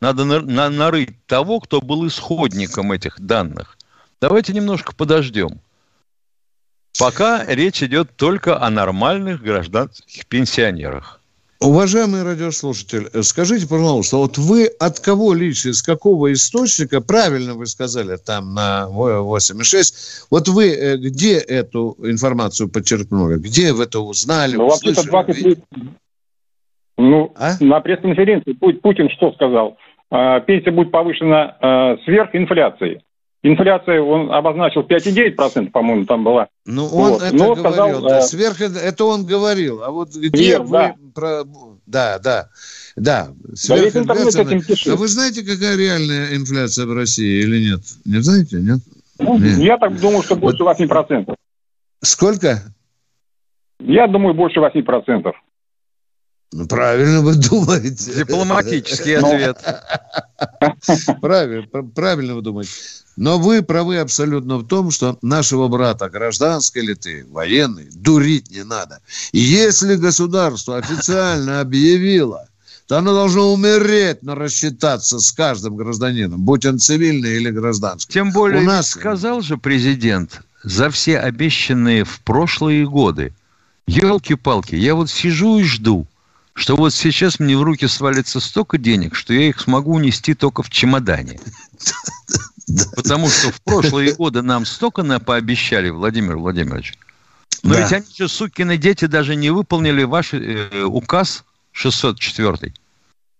Надо 0.00 0.24
на, 0.24 0.40
на, 0.40 0.68
нарыть 0.70 1.24
того, 1.26 1.60
кто 1.60 1.80
был 1.80 2.06
исходником 2.06 2.92
этих 2.92 3.20
данных. 3.20 3.76
Давайте 4.20 4.52
немножко 4.52 4.94
подождем. 4.94 5.60
Пока 6.98 7.44
речь 7.46 7.82
идет 7.82 8.16
только 8.16 8.60
о 8.60 8.70
нормальных 8.70 9.42
гражданских 9.42 10.26
пенсионерах. 10.26 11.22
Уважаемый 11.60 12.24
радиослушатель, 12.24 13.08
скажите, 13.22 13.68
пожалуйста, 13.68 14.16
вот 14.16 14.36
вы 14.36 14.66
от 14.66 14.98
кого 14.98 15.32
лично, 15.32 15.68
из 15.68 15.80
какого 15.80 16.32
источника, 16.32 17.00
правильно 17.00 17.54
вы 17.54 17.66
сказали 17.66 18.16
там 18.16 18.52
на 18.52 18.88
8,6, 18.90 20.26
вот 20.28 20.48
вы 20.48 20.70
э, 20.70 20.96
где 20.96 21.38
эту 21.38 21.96
информацию 22.02 22.68
подчеркнули, 22.68 23.38
где 23.38 23.72
вы 23.72 23.84
это 23.84 24.00
узнали? 24.00 24.56
Ну, 24.56 24.68
вообще-то 24.68 25.06
20 25.06 25.38
лет... 25.44 25.58
Ну, 26.98 27.32
а? 27.36 27.52
на 27.60 27.80
пресс-конференции 27.80 28.52
Путин 28.52 29.08
что 29.10 29.32
сказал? 29.32 29.76
А, 30.10 30.40
пенсия 30.40 30.72
будет 30.72 30.90
повышена 30.90 31.56
а, 31.60 31.96
сверх 32.04 32.34
инфляции. 32.34 33.02
Инфляция 33.44 34.00
он 34.00 34.30
обозначил 34.30 34.82
5,9%, 34.82 35.70
по-моему, 35.70 36.04
там 36.04 36.22
была. 36.22 36.46
Ну, 36.64 36.86
он 36.86 37.12
вот. 37.14 37.22
это 37.22 37.34
Но 37.34 37.54
говорил, 37.56 37.72
сказал, 37.72 38.02
да, 38.02 38.18
э... 38.18 38.22
сверх 38.22 38.60
это 38.60 39.04
он 39.04 39.26
говорил. 39.26 39.82
А 39.82 39.90
вот 39.90 40.14
где 40.14 40.50
Нет, 40.50 40.60
вы 40.60 40.70
да. 40.70 40.94
про... 41.12 41.44
Да, 41.84 42.20
да, 42.20 42.48
да. 42.94 43.32
Сверхинфляция... 43.54 44.44
Да 44.44 44.92
а 44.92 44.96
вы 44.96 45.08
знаете, 45.08 45.42
какая 45.42 45.76
реальная 45.76 46.36
инфляция 46.36 46.86
в 46.86 46.92
России 46.94 47.42
или 47.42 47.70
нет? 47.70 47.80
Не 48.04 48.22
знаете, 48.22 48.58
нет? 48.60 48.78
Ну, 49.18 49.38
нет. 49.38 49.58
Я 49.58 49.76
так 49.76 49.98
думаю, 50.00 50.22
что 50.22 50.36
больше 50.36 50.62
8%. 50.62 51.34
Сколько? 52.00 52.62
Я 53.80 54.06
думаю, 54.06 54.34
больше 54.34 54.60
8%. 54.60 55.32
Ну, 56.52 56.66
правильно 56.66 57.22
вы 57.22 57.34
думаете. 57.50 58.14
Дипломатический 58.14 59.14
ответ. 59.14 59.58
Правильно, 61.20 61.66
правильно 61.94 62.34
вы 62.34 62.42
думаете. 62.42 62.72
Но 63.16 63.38
вы 63.38 63.62
правы 63.62 63.98
абсолютно 63.98 64.56
в 64.58 64.66
том, 64.66 64.90
что 64.90 65.18
нашего 65.22 65.68
брата, 65.68 66.08
гражданской 66.08 66.82
ли 66.82 66.94
ты, 66.94 67.26
военный, 67.30 67.88
дурить 67.92 68.50
не 68.50 68.64
надо. 68.64 69.00
Если 69.32 69.96
государство 69.96 70.78
официально 70.78 71.60
объявило, 71.60 72.48
то 72.86 72.98
оно 72.98 73.14
должно 73.14 73.52
умереть, 73.52 74.22
но 74.22 74.34
рассчитаться 74.34 75.18
с 75.18 75.30
каждым 75.32 75.76
гражданином, 75.76 76.40
будь 76.40 76.64
он 76.66 76.78
цивильный 76.78 77.36
или 77.36 77.50
гражданский. 77.50 78.12
Тем 78.12 78.32
более, 78.32 78.62
У 78.62 78.64
нас... 78.64 78.88
сказал 78.88 79.40
же 79.42 79.56
президент, 79.56 80.40
за 80.64 80.90
все 80.90 81.18
обещанные 81.18 82.04
в 82.04 82.20
прошлые 82.20 82.86
годы, 82.86 83.32
елки-палки, 83.86 84.74
я 84.74 84.94
вот 84.94 85.10
сижу 85.10 85.58
и 85.58 85.64
жду, 85.64 86.06
что 86.54 86.76
вот 86.76 86.92
сейчас 86.92 87.38
мне 87.38 87.56
в 87.56 87.62
руки 87.62 87.86
свалится 87.86 88.40
столько 88.40 88.78
денег, 88.78 89.14
что 89.14 89.32
я 89.32 89.48
их 89.48 89.60
смогу 89.60 89.94
унести 89.94 90.34
только 90.34 90.62
в 90.62 90.70
чемодане. 90.70 91.40
Потому 92.94 93.28
что 93.28 93.50
в 93.50 93.60
прошлые 93.62 94.14
годы 94.14 94.42
нам 94.42 94.66
столько 94.66 95.02
на 95.02 95.18
пообещали, 95.18 95.90
Владимир 95.90 96.36
Владимирович. 96.36 96.98
Но 97.62 97.74
да. 97.74 97.82
ведь 97.82 97.92
они 97.92 98.06
же, 98.16 98.28
сукины 98.28 98.76
дети, 98.76 99.04
даже 99.06 99.36
не 99.36 99.50
выполнили 99.50 100.02
ваш 100.02 100.34
э, 100.34 100.84
указ 100.84 101.44
604. 101.72 102.72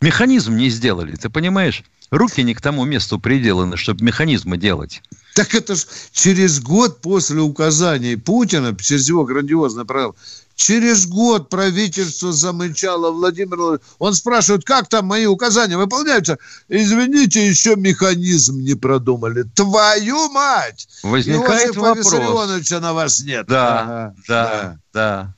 Механизм 0.00 0.56
не 0.56 0.68
сделали, 0.68 1.16
ты 1.16 1.28
понимаешь? 1.28 1.82
Руки 2.10 2.42
не 2.42 2.54
к 2.54 2.60
тому 2.60 2.84
месту 2.84 3.18
приделаны, 3.18 3.76
чтобы 3.76 4.04
механизмы 4.04 4.58
делать. 4.58 5.02
Так 5.34 5.54
это 5.54 5.74
ж 5.74 5.86
через 6.12 6.60
год 6.60 7.00
после 7.00 7.40
указаний 7.40 8.16
Путина, 8.16 8.76
через 8.76 9.08
его 9.08 9.24
грандиозное 9.24 9.84
правило, 9.84 10.14
Через 10.54 11.06
год 11.06 11.48
правительство 11.48 12.30
замычало 12.30 13.10
Владимир 13.10 13.80
Он 13.98 14.14
спрашивает, 14.14 14.64
как 14.64 14.86
там 14.88 15.06
мои 15.06 15.24
указания 15.24 15.76
выполняются? 15.78 16.38
Извините, 16.68 17.48
еще 17.48 17.74
механизм 17.74 18.60
не 18.60 18.74
продумали. 18.74 19.44
Твою 19.54 20.28
мать! 20.28 20.88
Возникает 21.02 21.68
Иосифа 21.68 21.80
вопрос. 21.80 22.12
Виссарионовича 22.12 22.80
на 22.80 22.92
вас 22.92 23.20
нет. 23.22 23.46
Да, 23.46 23.80
ага, 23.80 24.14
да, 24.28 24.44
да, 24.44 24.78
да. 24.92 25.34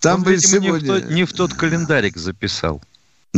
Там 0.00 0.16
Он, 0.16 0.22
бы 0.22 0.34
видимо, 0.34 0.62
сегодня... 0.62 0.72
не, 0.72 0.80
в 0.80 0.86
тот, 0.86 1.10
не 1.10 1.24
в 1.24 1.32
тот 1.32 1.54
календарик 1.54 2.16
записал. 2.16 2.82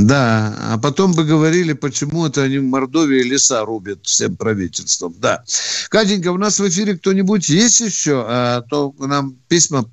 Да, 0.06 0.54
а 0.60 0.78
потом 0.78 1.12
бы 1.12 1.24
говорили, 1.24 1.72
почему 1.72 2.26
это 2.26 2.42
они 2.42 2.58
в 2.58 2.64
Мордовии 2.64 3.22
леса 3.22 3.64
рубят 3.64 4.00
всем 4.02 4.36
правительством. 4.36 5.14
Да. 5.18 5.42
Катенька, 5.88 6.30
у 6.30 6.38
нас 6.38 6.60
в 6.60 6.68
эфире 6.68 6.96
кто-нибудь 6.96 7.48
есть 7.48 7.80
еще? 7.80 8.24
А 8.26 8.62
то 8.62 8.94
нам 8.98 9.36
письма... 9.48 9.86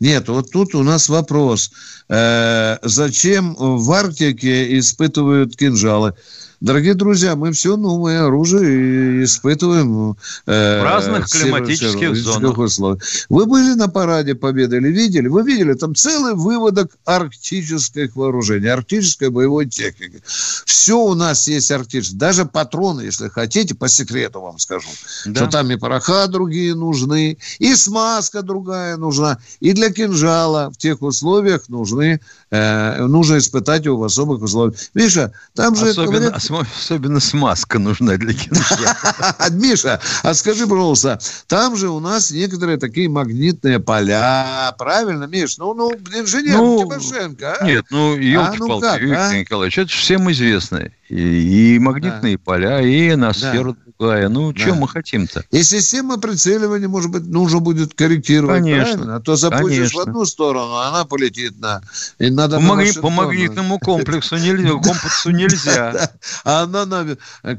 Нет, 0.00 0.28
вот 0.28 0.50
тут 0.50 0.74
у 0.74 0.82
нас 0.82 1.08
вопрос. 1.08 1.72
Э, 2.08 2.76
зачем 2.82 3.54
в 3.58 3.90
Арктике 3.90 4.78
испытывают 4.78 5.56
кинжалы? 5.56 6.14
Дорогие 6.60 6.94
друзья, 6.94 7.36
мы 7.36 7.52
все 7.52 7.76
новое 7.76 8.24
оружие 8.24 9.22
испытываем 9.22 10.16
э, 10.46 10.80
в 10.80 10.82
разных 10.82 11.28
климатических 11.28 12.16
зонах. 12.16 12.58
Условиях. 12.58 13.02
Вы 13.28 13.46
были 13.46 13.74
на 13.74 13.88
параде 13.88 14.34
Победы 14.34 14.78
или 14.78 14.88
видели? 14.88 15.28
Вы 15.28 15.44
видели 15.44 15.74
там 15.74 15.94
целый 15.94 16.34
выводок 16.34 16.90
арктических 17.04 18.16
вооружений, 18.16 18.66
арктической 18.66 19.30
боевой 19.30 19.66
техники. 19.66 20.20
Все 20.64 20.98
у 20.98 21.14
нас 21.14 21.46
есть 21.46 21.70
арктическое. 21.70 22.18
Даже 22.18 22.44
патроны, 22.44 23.02
если 23.02 23.28
хотите, 23.28 23.76
по 23.76 23.86
секрету 23.86 24.40
вам 24.40 24.58
скажу, 24.58 24.88
да. 25.26 25.42
что 25.42 25.50
там 25.50 25.70
и 25.70 25.76
пороха 25.76 26.26
другие 26.26 26.74
нужны, 26.74 27.38
и 27.60 27.74
смазка 27.76 28.42
другая 28.42 28.96
нужна, 28.96 29.38
и 29.60 29.72
для 29.74 29.90
кинжала 29.90 30.70
в 30.72 30.76
тех 30.76 31.02
условиях 31.02 31.68
нужны, 31.68 32.20
э, 32.50 33.06
нужно 33.06 33.38
испытать 33.38 33.84
его 33.84 33.98
в 33.98 34.04
особых 34.04 34.42
условиях. 34.42 34.76
Миша, 34.94 35.32
там 35.54 35.76
же... 35.76 35.90
Особенно, 35.90 36.10
говорят, 36.10 36.47
особенно 36.56 37.20
смазка 37.20 37.78
нужна 37.78 38.16
для 38.16 38.32
кинжала. 38.32 38.96
Миша, 39.50 40.00
а 40.22 40.34
скажи, 40.34 40.66
пожалуйста, 40.66 41.18
там 41.46 41.76
же 41.76 41.88
у 41.88 42.00
нас 42.00 42.30
некоторые 42.30 42.78
такие 42.78 43.08
магнитные 43.08 43.80
поля, 43.80 44.74
правильно, 44.78 45.24
Миш? 45.24 45.58
Ну, 45.58 45.74
ну, 45.74 45.92
инженер 45.92 46.56
ну, 46.56 46.78
Тимошенко, 46.80 47.56
а? 47.60 47.64
Нет, 47.64 47.86
ну, 47.90 48.16
елки-палки, 48.16 48.86
а, 48.86 48.92
ну 48.92 48.98
Виктор 48.98 49.18
а? 49.18 49.38
Николаевич, 49.38 49.78
это 49.78 49.90
же 49.90 49.98
всем 49.98 50.30
известно. 50.30 50.90
И, 51.08 51.74
и 51.74 51.78
магнитные 51.78 52.36
да. 52.36 52.42
поля, 52.44 52.80
и 52.80 53.14
ноосфера 53.14 53.72
да 53.72 53.87
другая. 53.98 54.28
Ну, 54.28 54.52
да. 54.52 54.60
что 54.60 54.74
мы 54.74 54.88
хотим-то? 54.88 55.44
И 55.50 55.62
система 55.62 56.18
прицеливания, 56.18 56.88
может 56.88 57.10
быть, 57.10 57.26
нужно 57.26 57.60
будет 57.60 57.94
корректировать, 57.94 58.62
конечно, 58.62 58.94
правильно? 58.94 59.16
А 59.16 59.20
то 59.20 59.36
запустишь 59.36 59.76
конечно. 59.76 59.98
в 59.98 60.02
одну 60.08 60.24
сторону, 60.24 60.74
а 60.74 60.88
она 60.88 61.04
полетит 61.04 61.58
на... 61.58 61.82
И 62.18 62.30
надо 62.30 62.56
по, 62.56 62.62
магни... 62.62 62.92
по 62.92 63.10
магнитному 63.10 63.78
комплексу 63.78 64.36
нельзя, 64.36 64.70
комплексу 64.82 65.30
нельзя. 65.30 66.10
А 66.44 66.62
она, 66.62 67.06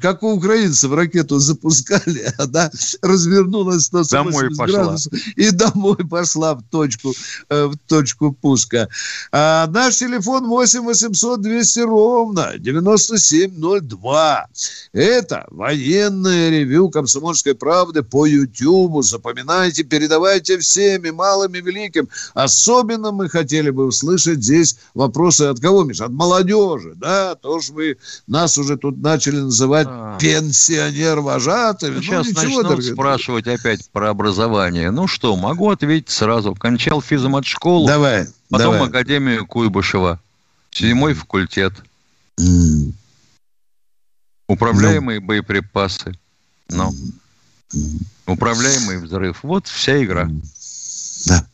как 0.01 0.23
у 0.23 0.31
украинцев, 0.33 0.91
ракету 0.93 1.39
запускали, 1.39 2.33
она 2.37 2.71
развернулась 3.01 3.91
на 3.91 4.03
домой 4.03 4.49
пошла. 4.55 4.95
и 5.35 5.51
домой 5.51 5.97
пошла 5.97 6.55
в 6.55 6.63
точку, 6.69 7.13
э, 7.49 7.65
в 7.65 7.77
точку 7.87 8.31
пуска. 8.31 8.87
А 9.31 9.67
наш 9.67 9.97
телефон 9.97 10.47
8 10.47 10.81
800 10.81 11.41
200 11.41 11.79
ровно 11.79 12.53
9702. 12.57 14.47
Это 14.93 15.45
военный 15.49 16.28
полное 16.29 16.49
ревю 16.49 16.89
«Комсомольской 16.89 17.55
правды» 17.55 18.03
по 18.03 18.25
Ютьюбу. 18.25 19.01
Запоминайте, 19.01 19.83
передавайте 19.83 20.59
всеми, 20.59 21.09
малым 21.09 21.55
и 21.55 21.61
великим. 21.61 22.07
Особенно 22.33 23.11
мы 23.11 23.29
хотели 23.29 23.71
бы 23.71 23.87
услышать 23.87 24.43
здесь 24.43 24.77
вопросы 24.93 25.43
от 25.43 25.59
кого, 25.59 25.83
Миша? 25.83 26.05
От 26.05 26.11
молодежи, 26.11 26.93
да? 26.95 27.35
То, 27.35 27.59
что 27.61 27.73
вы 27.73 27.97
нас 28.27 28.57
уже 28.57 28.77
тут 28.77 29.01
начали 29.01 29.37
называть 29.37 29.87
а. 29.89 30.17
пенсионер-вожатыми. 30.19 31.95
Ну, 31.95 32.01
Сейчас 32.01 32.25
ну, 32.25 32.31
ничего, 32.31 32.43
начнут 32.43 32.67
дорогие. 32.67 32.93
спрашивать 32.93 33.47
опять 33.47 33.89
про 33.91 34.09
образование. 34.09 34.91
Ну 34.91 35.07
что, 35.07 35.35
могу 35.35 35.71
ответить 35.71 36.11
сразу. 36.11 36.53
Кончал 36.53 37.01
физмат-школу. 37.01 37.87
Давай. 37.87 38.27
Потом 38.49 38.73
давай. 38.73 38.89
Академию 38.89 39.47
Куйбышева. 39.47 40.19
Седьмой 40.71 41.13
факультет. 41.13 41.73
Управляемые 44.49 45.19
ну. 45.19 45.27
боеприпасы. 45.27 46.17
Ну. 46.69 46.91
Управляемый 48.25 48.97
взрыв. 48.97 49.43
Вот 49.43 49.67
вся 49.67 50.03
игра. 50.03 50.27
Да. 51.27 51.45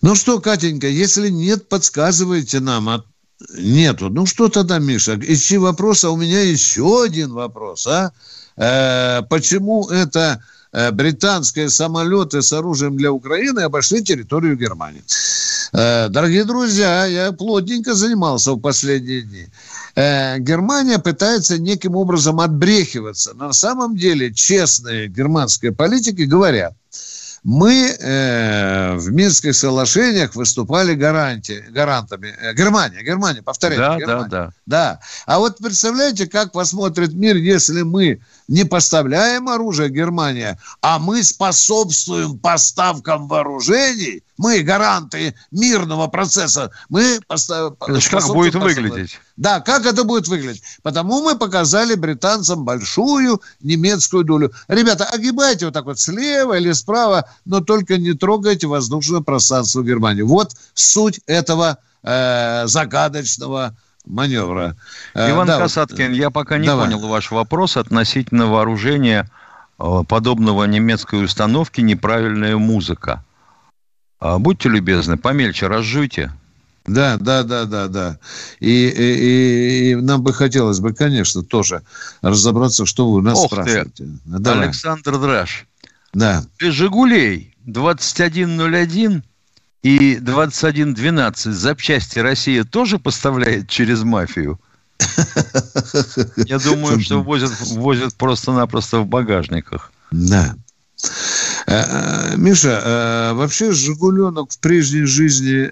Ну 0.00 0.14
что, 0.14 0.40
Катенька, 0.40 0.86
если 0.86 1.28
нет, 1.28 1.68
подсказывайте 1.68 2.60
нам. 2.60 2.88
А 2.88 3.04
нету. 3.54 4.08
Ну 4.08 4.24
что 4.24 4.48
тогда, 4.48 4.78
Миша? 4.78 5.18
Ищи 5.20 5.58
вопрос, 5.58 6.02
а 6.04 6.10
у 6.10 6.16
меня 6.16 6.40
еще 6.40 7.04
один 7.04 7.32
вопрос. 7.32 7.86
А? 7.86 8.12
Э, 8.56 9.20
почему 9.28 9.86
это 9.90 10.42
э, 10.72 10.90
британские 10.92 11.68
самолеты 11.68 12.40
с 12.40 12.50
оружием 12.54 12.96
для 12.96 13.12
Украины 13.12 13.60
обошли 13.60 14.02
территорию 14.02 14.56
Германии? 14.56 15.02
Э, 15.74 16.08
дорогие 16.08 16.44
друзья, 16.44 17.04
я 17.04 17.32
плотненько 17.32 17.94
занимался 17.94 18.52
в 18.52 18.60
последние 18.60 19.20
дни. 19.20 19.46
Э, 19.94 20.38
Германия 20.38 20.98
пытается 20.98 21.58
неким 21.58 21.96
образом 21.96 22.40
отбрехиваться. 22.40 23.34
На 23.34 23.52
самом 23.52 23.96
деле 23.96 24.32
честные 24.32 25.08
германские 25.08 25.72
политики 25.72 26.22
говорят, 26.22 26.74
мы 27.42 27.96
э, 27.98 28.96
в 28.96 29.10
Минских 29.12 29.54
соглашениях 29.54 30.34
выступали 30.34 30.94
гаранти, 30.94 31.64
гарантами. 31.70 32.34
Э, 32.38 32.52
Германия, 32.54 33.02
Германия, 33.02 33.42
повторяю. 33.42 33.80
Да, 33.80 33.98
Германия. 33.98 34.28
да, 34.28 34.46
да. 34.46 34.52
Да. 34.66 35.00
А 35.26 35.38
вот 35.38 35.56
представляете, 35.58 36.26
как 36.26 36.52
посмотрит 36.52 37.14
мир, 37.14 37.36
если 37.36 37.82
мы 37.82 38.20
не 38.50 38.64
поставляем 38.64 39.48
оружие 39.48 39.90
Германия, 39.90 40.58
а 40.82 40.98
мы 40.98 41.22
способствуем 41.22 42.36
поставкам 42.36 43.28
вооружений, 43.28 44.24
мы 44.36 44.62
гаранты 44.62 45.36
мирного 45.52 46.08
процесса, 46.08 46.72
мы 46.88 47.20
постав... 47.28 47.78
Как 47.78 48.26
будет 48.26 48.56
выглядеть? 48.56 49.20
Да, 49.36 49.60
как 49.60 49.86
это 49.86 50.02
будет 50.02 50.26
выглядеть? 50.26 50.62
Потому 50.82 51.22
мы 51.22 51.38
показали 51.38 51.94
британцам 51.94 52.64
большую 52.64 53.40
немецкую 53.60 54.24
долю. 54.24 54.52
Ребята, 54.66 55.04
огибайте 55.04 55.66
вот 55.66 55.74
так 55.74 55.84
вот 55.84 56.00
слева 56.00 56.58
или 56.58 56.72
справа, 56.72 57.26
но 57.44 57.60
только 57.60 57.98
не 57.98 58.14
трогайте 58.14 58.66
воздушное 58.66 59.20
пространство 59.20 59.84
Германии. 59.84 60.22
Вот 60.22 60.56
суть 60.74 61.20
этого 61.26 61.78
э, 62.02 62.66
загадочного 62.66 63.76
маневра. 64.10 64.76
Э, 65.14 65.30
Иван 65.30 65.46
да, 65.46 65.58
Касаткин, 65.58 66.12
я 66.12 66.30
пока 66.30 66.58
не 66.58 66.66
давай. 66.66 66.86
понял 66.86 67.06
ваш 67.06 67.30
вопрос 67.30 67.76
относительно 67.76 68.46
вооружения 68.46 69.30
э, 69.78 70.02
подобного 70.08 70.64
немецкой 70.64 71.24
установки 71.24 71.80
«Неправильная 71.80 72.56
музыка». 72.56 73.24
А, 74.18 74.38
будьте 74.38 74.68
любезны, 74.68 75.16
помельче 75.16 75.66
разжуйте. 75.66 76.32
Да, 76.86 77.16
да, 77.18 77.42
да, 77.42 77.64
да, 77.64 77.88
да. 77.88 78.18
И, 78.58 78.88
и, 78.88 79.90
и 79.90 79.94
нам 79.94 80.22
бы 80.22 80.32
хотелось 80.32 80.80
бы, 80.80 80.92
конечно, 80.92 81.42
тоже 81.42 81.82
разобраться, 82.20 82.86
что 82.86 83.08
вы 83.08 83.18
у 83.18 83.22
нас 83.22 83.38
Ох 83.38 83.46
спрашиваете. 83.46 83.90
Ты, 83.96 84.08
Давай. 84.24 84.64
Александр 84.64 85.18
Драж. 85.18 85.66
Да. 86.12 86.44
«Жигулей» 86.58 87.54
2101 87.64 89.22
и 89.82 90.16
2112 90.16 91.54
запчасти 91.54 92.18
Россия 92.18 92.64
тоже 92.64 92.98
поставляет 92.98 93.68
через 93.68 94.02
мафию? 94.02 94.60
Я 96.36 96.58
думаю, 96.58 97.00
что 97.00 97.22
возят, 97.22 97.52
возят 97.60 98.14
просто-напросто 98.14 99.00
в 99.00 99.06
багажниках. 99.06 99.92
Да. 100.10 100.54
Э, 101.66 102.32
э, 102.32 102.36
Миша, 102.36 102.82
э, 102.84 103.32
вообще 103.32 103.72
Жигуленок 103.72 104.52
в 104.52 104.58
прежней 104.58 105.04
жизни 105.04 105.68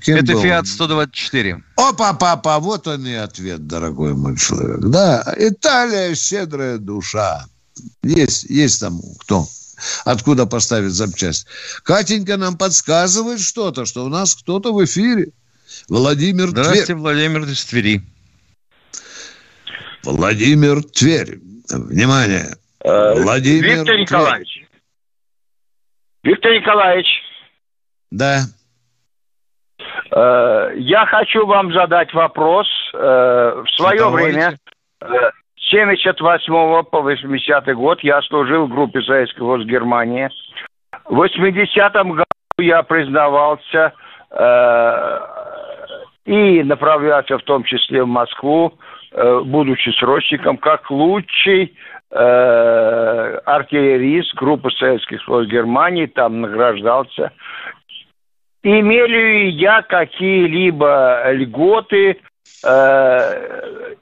кем 0.00 0.18
Это 0.18 0.38
Фиат 0.38 0.66
124. 0.66 1.62
Опа, 1.76 2.12
папа, 2.12 2.58
вот 2.58 2.86
он 2.86 3.06
и 3.06 3.14
ответ, 3.14 3.66
дорогой 3.66 4.14
мой 4.14 4.36
человек. 4.36 4.80
Да, 4.80 5.34
Италия 5.38 6.14
щедрая 6.14 6.76
душа. 6.78 7.46
Есть, 8.02 8.44
есть 8.44 8.80
там 8.80 9.00
кто 9.20 9.46
откуда 10.04 10.46
поставить 10.46 10.92
запчасть. 10.92 11.46
Катенька 11.82 12.36
нам 12.36 12.56
подсказывает 12.56 13.40
что-то, 13.40 13.84
что 13.84 14.04
у 14.04 14.08
нас 14.08 14.34
кто-то 14.34 14.72
в 14.72 14.84
эфире. 14.84 15.32
Владимир 15.88 16.48
Здравствуйте, 16.48 16.86
Тверь. 16.86 16.96
Владимир 16.96 17.42
из 17.42 17.64
Твери. 17.64 18.00
Владимир 20.04 20.82
Тверь. 20.82 21.38
Внимание. 21.68 22.56
Э, 22.84 23.14
Владимир 23.20 23.78
Виктор 23.78 23.96
Николаевич. 23.98 24.52
Тверь. 24.52 26.34
Виктор 26.34 26.52
Николаевич. 26.52 27.06
Да. 28.10 28.42
Э, 30.12 30.72
я 30.76 31.06
хочу 31.06 31.46
вам 31.46 31.72
задать 31.72 32.12
вопрос. 32.14 32.66
Э, 32.94 33.62
в 33.64 33.70
свое 33.76 33.98
Задавайте. 33.98 34.32
время 34.38 34.58
78 35.70 36.84
по 36.84 37.00
80 37.00 37.74
год 37.74 38.00
я 38.02 38.22
служил 38.22 38.66
в 38.66 38.70
группе 38.70 39.02
Советского 39.02 39.62
Германии. 39.64 40.30
В 41.04 41.22
80-м 41.22 42.12
году 42.12 42.24
я 42.58 42.82
признавался 42.82 43.92
э, 44.30 45.18
и 46.24 46.62
направлялся 46.62 47.38
в 47.38 47.42
том 47.42 47.64
числе 47.64 48.04
в 48.04 48.06
Москву, 48.08 48.74
э, 49.12 49.40
будучи 49.44 49.90
срочником, 49.98 50.56
как 50.56 50.90
лучший 50.90 51.74
э, 52.10 53.40
артиллерист 53.44 54.34
группы 54.34 54.70
Советских 54.70 55.22
Союз 55.24 55.48
Германии, 55.48 56.06
там 56.06 56.42
награждался. 56.42 57.32
Имели 58.62 59.16
ли 59.16 59.50
я 59.50 59.82
какие-либо 59.82 61.32
льготы 61.32 62.20
э, 62.64 63.94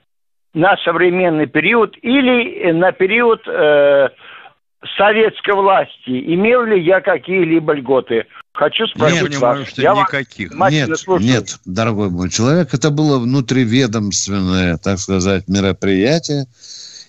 на 0.55 0.77
современный 0.85 1.47
период 1.47 1.97
или 2.01 2.71
на 2.73 2.93
период 2.93 3.43
э, 3.47 4.09
советской 4.97 5.55
власти. 5.55 6.35
Имел 6.35 6.65
ли 6.65 6.83
я 6.83 7.01
какие-либо 7.01 7.75
льготы? 7.75 8.27
Хочу 8.53 8.87
спросить 8.87 9.23
нет, 9.23 9.39
вас. 9.39 9.57
Понимаю, 9.57 9.67
что 9.67 9.83
я 9.83 9.95
никаких. 9.95 10.53
Нет, 10.55 10.99
слушаю. 10.99 11.29
нет, 11.29 11.59
дорогой 11.65 12.11
мой 12.11 12.31
человек, 12.31 12.73
это 12.73 12.91
было 12.91 13.19
внутриведомственное, 13.19 14.79
так 14.79 14.99
сказать, 14.99 15.49
мероприятие 15.49 16.47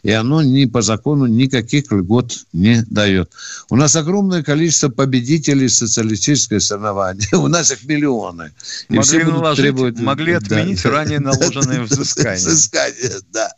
и 0.06 0.12
оно 0.12 0.44
ни 0.44 0.66
по 0.66 0.84
закону 0.84 1.26
никаких 1.26 1.92
льгот 1.92 2.46
не 2.54 2.84
дает. 2.92 3.32
У 3.72 3.76
нас 3.76 3.96
огромное 3.96 4.44
количество 4.44 4.90
победителей 4.90 5.68
социалистической 5.68 6.62
соревнования. 6.62 7.28
У 7.34 7.48
нас 7.48 7.72
их 7.72 7.86
миллионы. 7.86 8.52
И 8.90 8.98
могли, 8.98 9.02
все 9.02 9.20
будут 9.26 9.42
наложить, 9.42 9.64
требовать... 9.64 10.00
могли 10.00 10.34
отменить 10.34 10.84
да, 10.84 10.92
ранее 10.92 11.20
наложенные 11.32 11.82
взыскания. 11.82 12.36
Взыскания, 12.36 13.14
да, 13.34 13.50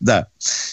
да. 0.00 0.26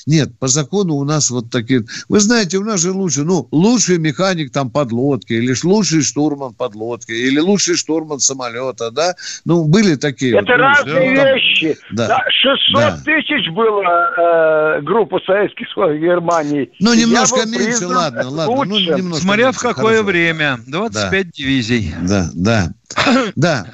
Нет, 0.08 0.36
по 0.40 0.48
закону 0.48 0.96
у 0.96 1.04
нас 1.04 1.30
вот 1.30 1.52
такие... 1.52 1.86
Вы 2.08 2.22
знаете, 2.22 2.58
у 2.58 2.64
нас 2.64 2.82
же 2.82 2.92
лучше, 2.92 3.24
ну, 3.24 3.48
лучший 3.52 4.00
механик 4.00 4.52
там 4.52 4.72
подлодки, 4.72 5.34
или 5.34 5.56
лучший 5.64 6.02
штурман 6.02 6.56
подлодки, 6.56 7.12
или 7.12 7.40
лучший 7.40 7.76
штурман 7.76 8.20
самолета, 8.20 8.90
да? 8.90 9.14
Ну, 9.46 9.66
были 9.66 9.94
такие. 9.94 10.32
Это 10.32 10.54
вот, 10.54 10.58
разные 10.58 11.12
ну, 11.12 11.22
вещи. 11.62 11.78
Да. 11.92 12.24
600 12.30 12.74
да. 12.74 12.98
тысяч 13.04 13.50
было 13.52 13.84
э, 14.18 14.82
группа 14.82 15.20
Советский 15.26 15.66
Союз 15.74 16.00
Германии. 16.00 16.72
Ну, 16.80 16.94
немножко 16.94 17.46
меньше, 17.48 17.88
ладно, 17.88 18.30
ладно. 18.30 18.56
Ну, 18.66 18.80
немножко 18.80 19.22
Смотря 19.22 19.46
меньше. 19.46 19.60
в 19.60 19.62
какое 19.62 19.98
Хорошо. 19.98 20.04
время. 20.04 20.58
25 20.68 21.12
да. 21.12 21.32
дивизий. 21.34 21.94
Да, 22.02 22.30
да, 22.34 22.68
да. 23.36 23.66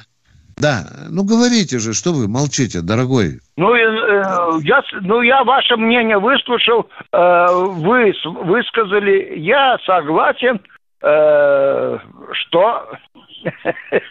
Да, 0.58 0.86
ну 1.10 1.22
говорите 1.22 1.78
же, 1.78 1.92
что 1.92 2.14
вы 2.14 2.28
молчите, 2.28 2.80
дорогой. 2.80 3.40
Ну, 3.58 3.74
э, 3.74 4.60
я, 4.62 4.82
ну 5.02 5.20
я 5.20 5.44
ваше 5.44 5.76
мнение 5.76 6.18
выслушал, 6.18 6.88
э, 7.12 7.46
вы 7.50 8.14
высказали, 8.24 9.38
я 9.38 9.76
согласен, 9.84 10.58
э, 11.02 11.98
что 12.32 12.88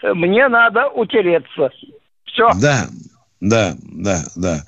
мне 0.14 0.48
надо 0.48 0.88
утереться. 0.90 1.72
Все. 2.26 2.52
Да, 2.62 2.86
да, 3.42 3.76
да, 3.82 4.24
да. 4.36 4.66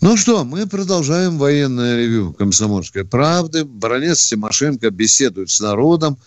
Ну 0.00 0.18
что, 0.18 0.44
мы 0.44 0.66
продолжаем 0.66 1.38
военное 1.38 1.96
ревю 1.96 2.34
«Комсомольской 2.34 3.06
правды». 3.06 3.64
Баронец 3.64 4.26
Тимошенко 4.26 4.90
беседует 4.90 5.48
с 5.48 5.60
народом. 5.60 6.18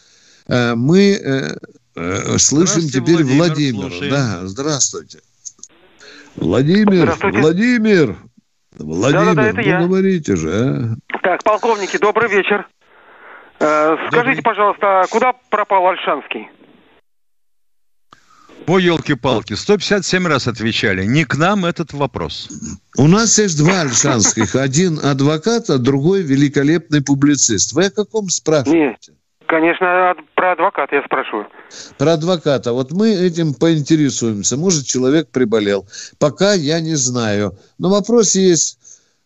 Э, 0.47 0.73
мы 0.73 1.11
э, 1.11 1.55
э, 1.95 2.37
слышим 2.39 2.89
теперь 2.89 3.23
Владимир. 3.23 3.89
Владимира. 3.89 4.09
Да, 4.09 4.47
здравствуйте. 4.47 5.19
Владимир, 6.35 7.03
здравствуйте. 7.03 7.39
Владимир, 7.39 8.17
Владимир, 8.79 9.35
да, 9.35 9.35
да, 9.35 9.51
да, 9.51 9.53
ну 9.53 9.61
я. 9.61 9.81
говорите 9.81 10.35
же. 10.35 10.97
А? 11.11 11.17
Так, 11.21 11.43
полковники, 11.43 11.97
добрый 11.97 12.29
вечер. 12.29 12.67
Скажите, 13.57 14.11
добрый. 14.11 14.41
пожалуйста, 14.41 15.01
а 15.01 15.07
куда 15.07 15.33
пропал 15.51 15.87
Альшанский? 15.87 16.47
О, 18.65 18.79
елки-палки, 18.79 19.53
157 19.53 20.27
раз 20.27 20.47
отвечали. 20.47 21.05
Не 21.05 21.23
к 21.23 21.37
нам 21.37 21.65
этот 21.65 21.93
вопрос. 21.93 22.49
У 22.97 23.07
нас 23.07 23.39
есть 23.39 23.57
два 23.57 23.81
альшанских. 23.81 24.55
Один 24.55 24.99
адвокат, 24.99 25.69
а 25.69 25.77
другой 25.77 26.21
великолепный 26.21 27.01
публицист. 27.01 27.73
Вы 27.73 27.85
о 27.85 27.91
каком 27.91 28.29
спрашиваете? 28.29 29.11
Нет. 29.11 29.17
Конечно, 29.47 30.13
про 30.35 30.51
адвоката 30.51 30.97
я 30.97 31.03
спрашиваю. 31.03 31.47
Про 31.97 32.13
адвоката. 32.13 32.73
Вот 32.73 32.91
мы 32.91 33.11
этим 33.11 33.53
поинтересуемся. 33.53 34.57
Может, 34.57 34.85
человек 34.85 35.29
приболел. 35.29 35.87
Пока 36.19 36.53
я 36.53 36.81
не 36.81 36.95
знаю. 36.95 37.57
Но 37.77 37.89
вопрос 37.89 38.35
есть. 38.35 38.77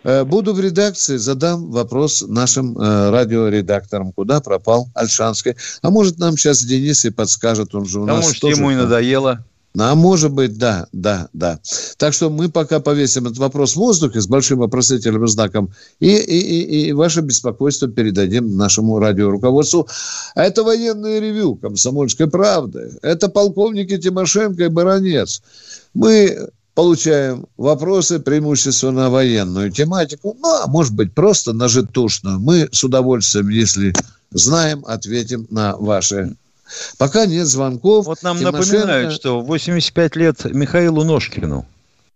Э, 0.03 0.23
буду 0.23 0.53
в 0.53 0.59
редакции, 0.59 1.17
задам 1.17 1.69
вопрос 1.71 2.23
нашим 2.27 2.77
э, 2.77 3.09
радиоредакторам, 3.09 4.11
куда 4.11 4.41
пропал 4.41 4.89
Альшанский. 4.95 5.55
А 5.81 5.89
может, 5.89 6.17
нам 6.17 6.37
сейчас 6.37 6.63
Денис 6.63 7.05
и 7.05 7.11
подскажет, 7.11 7.75
он 7.75 7.85
же 7.85 7.99
у 7.99 8.03
а 8.03 8.07
нас 8.07 8.25
может, 8.25 8.41
тоже... 8.41 8.55
ему 8.55 8.71
и 8.71 8.75
надоело. 8.75 9.45
А 9.77 9.95
может 9.95 10.33
быть, 10.33 10.57
да, 10.57 10.87
да, 10.91 11.29
да. 11.31 11.59
Так 11.97 12.13
что 12.13 12.29
мы 12.29 12.49
пока 12.49 12.81
повесим 12.81 13.27
этот 13.27 13.37
вопрос 13.37 13.73
в 13.73 13.77
воздухе 13.77 14.19
с 14.19 14.27
большим 14.27 14.59
вопросительным 14.59 15.25
знаком 15.27 15.71
и, 16.01 16.09
и, 16.09 16.39
и, 16.39 16.87
и 16.87 16.91
ваше 16.91 17.21
беспокойство 17.21 17.87
передадим 17.87 18.57
нашему 18.57 18.99
радиоруководству. 18.99 19.87
А 20.35 20.43
это 20.43 20.63
военное 20.63 21.19
ревю 21.19 21.55
«Комсомольской 21.55 22.27
правды». 22.27 22.91
Это 23.01 23.29
полковники 23.29 23.97
Тимошенко 23.97 24.65
и 24.65 24.67
Баранец. 24.67 25.41
Мы 25.93 26.49
получаем 26.73 27.45
вопросы 27.57 28.19
преимущественно 28.19 29.03
на 29.03 29.09
военную 29.09 29.71
тематику, 29.71 30.35
ну, 30.39 30.61
а 30.63 30.67
может 30.67 30.93
быть, 30.93 31.13
просто 31.13 31.53
на 31.53 31.67
житушную. 31.67 32.39
Мы 32.39 32.69
с 32.71 32.83
удовольствием, 32.83 33.49
если 33.49 33.93
знаем, 34.31 34.83
ответим 34.87 35.47
на 35.49 35.75
ваши 35.77 36.35
Пока 36.97 37.25
нет 37.25 37.47
звонков. 37.47 38.05
Вот 38.05 38.23
нам 38.23 38.37
Тимошенко... 38.37 38.59
напоминают, 38.59 39.13
что 39.13 39.41
85 39.41 40.15
лет 40.15 40.45
Михаилу 40.45 41.03
Ножкину. 41.03 41.65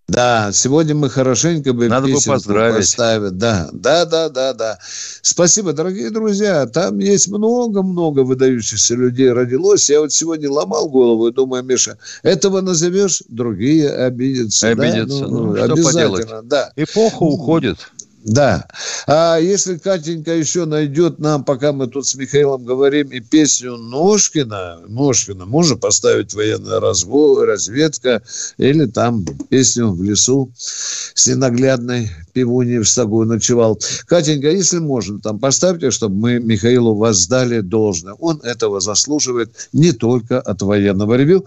Да, 0.08 0.52
сегодня 0.54 0.94
мы 0.94 1.10
хорошенько 1.10 1.74
бы 1.74 1.88
Надо 1.90 2.08
бы 2.08 2.20
поздравить. 2.24 2.78
поставить. 2.78 3.38
Да, 3.38 3.70
да, 3.74 4.06
да, 4.06 4.30
да, 4.30 4.54
да. 4.54 4.80
Спасибо, 5.24 5.74
дорогие 5.74 6.12
друзья. 6.12 6.68
Там 6.68 7.00
есть 7.00 7.28
много-много 7.28 8.20
выдающихся 8.20 8.94
людей 8.94 9.32
родилось. 9.32 9.90
Я 9.90 10.02
вот 10.02 10.14
сегодня 10.14 10.52
ломал 10.52 10.90
голову 10.90 11.28
и 11.28 11.34
думаю, 11.34 11.64
Миша, 11.64 11.98
этого 12.22 12.62
назовешь, 12.62 13.24
другие 13.30 13.90
обидятся. 13.90 14.70
Обидятся. 14.70 15.22
Да? 15.22 15.28
Ну, 15.28 15.46
ну, 15.46 15.56
что 15.56 15.76
поделать? 15.84 16.28
Да. 16.44 16.72
Эпоха 16.76 17.24
уходит. 17.24 17.80
Да. 18.26 18.68
А 19.06 19.38
если 19.38 19.78
Катенька 19.78 20.34
еще 20.34 20.66
найдет 20.66 21.20
нам, 21.20 21.44
пока 21.44 21.72
мы 21.72 21.86
тут 21.86 22.08
с 22.08 22.16
Михаилом 22.16 22.66
говорим, 22.66 23.10
и 23.10 23.20
песню 23.20 23.78
Ножкина, 23.78 24.80
Ножкина, 24.88 25.46
можно 25.46 25.76
поставить 25.78 26.34
военная 26.34 26.80
развод, 26.80 27.46
разведка, 27.46 28.24
или 28.58 28.88
там 28.88 29.24
песню 29.50 29.92
в 29.92 30.02
лесу 30.02 30.52
с 30.58 31.28
ненаглядной 31.28 32.10
пивуней 32.34 32.80
в 32.80 32.90
стогу 32.90 33.26
ночевал. 33.26 33.80
Катенька, 34.08 34.50
если 34.50 34.80
можно, 34.80 35.20
там 35.20 35.38
поставьте, 35.38 35.92
чтобы 35.92 36.16
мы 36.16 36.40
Михаилу 36.40 36.96
воздали 36.96 37.60
должное. 37.60 38.14
Он 38.14 38.40
этого 38.42 38.80
заслуживает 38.80 39.70
не 39.72 39.92
только 39.92 40.42
от 40.42 40.64
военного 40.64 41.14
ревю. 41.14 41.46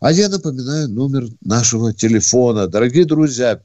А 0.00 0.10
я 0.10 0.28
напоминаю 0.28 0.88
номер 0.88 1.28
нашего 1.40 1.94
телефона. 1.94 2.66
Дорогие 2.66 3.04
друзья, 3.04 3.60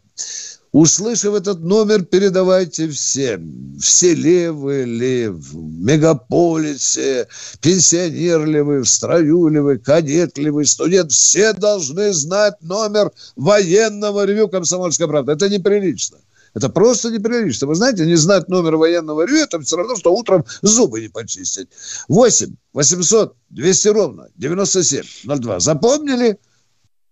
Услышав 0.72 1.36
этот 1.36 1.60
номер, 1.60 2.06
передавайте 2.06 2.88
всем. 2.88 3.76
В 3.78 3.86
селе 3.86 4.52
вы 4.52 4.84
ли, 4.86 5.28
в 5.28 5.56
мегаполисе, 5.56 7.28
пенсионер 7.60 8.46
ли 8.46 8.62
вы, 8.62 8.80
в 8.80 8.88
строю 8.88 9.50
ли 9.50 9.60
вы, 9.60 9.80
кадет 9.80 10.38
ли 10.38 10.50
вы, 10.50 10.66
студент. 10.66 11.12
Все 11.12 11.52
должны 11.52 12.14
знать 12.14 12.56
номер 12.62 13.12
военного 13.36 14.26
ревю 14.26 14.48
«Комсомольская 14.48 15.08
правда». 15.08 15.34
Это 15.34 15.50
неприлично. 15.50 16.20
Это 16.54 16.70
просто 16.70 17.12
неприлично. 17.12 17.68
Вы 17.68 17.76
знаете, 17.76 18.06
не 18.06 18.16
знать 18.16 18.48
номер 18.48 18.78
военного 18.78 19.26
ревю, 19.26 19.44
это 19.44 19.60
все 19.60 19.76
равно, 19.76 19.98
что 19.98 20.14
утром 20.14 20.46
зубы 20.62 21.02
не 21.02 21.10
почистить. 21.10 21.68
8 22.08 22.56
800 22.72 23.36
200 23.50 23.88
ровно 23.90 24.30
9702. 24.38 25.60
Запомнили? 25.60 26.40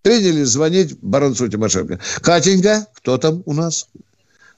Приняли 0.03 0.43
звонить 0.43 0.97
Баранцу 1.01 1.49
Тимошенко. 1.49 1.99
Катенька, 2.21 2.87
кто 2.95 3.17
там 3.17 3.43
у 3.45 3.53
нас? 3.53 3.89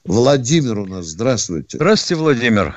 Владимир 0.04 0.78
у 0.78 0.86
нас. 0.86 1.06
Здравствуйте. 1.06 1.76
Здравствуйте, 1.78 2.22
Владимир. 2.22 2.74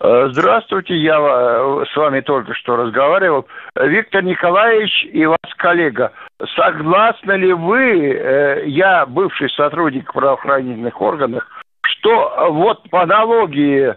Э, 0.00 0.28
здравствуйте, 0.30 0.94
я 0.96 1.18
э, 1.18 1.84
с 1.92 1.96
вами 1.96 2.20
только 2.20 2.54
что 2.54 2.76
разговаривал. 2.76 3.46
Виктор 3.74 4.22
Николаевич 4.22 5.06
и 5.12 5.26
ваш 5.26 5.38
коллега, 5.56 6.12
согласны 6.54 7.32
ли 7.32 7.52
вы, 7.52 8.12
э, 8.12 8.68
я 8.68 9.06
бывший 9.06 9.50
сотрудник 9.50 10.12
правоохранительных 10.12 11.00
органов, 11.00 11.44
что 11.82 12.50
вот 12.50 12.88
по 12.90 13.02
аналогии 13.02 13.94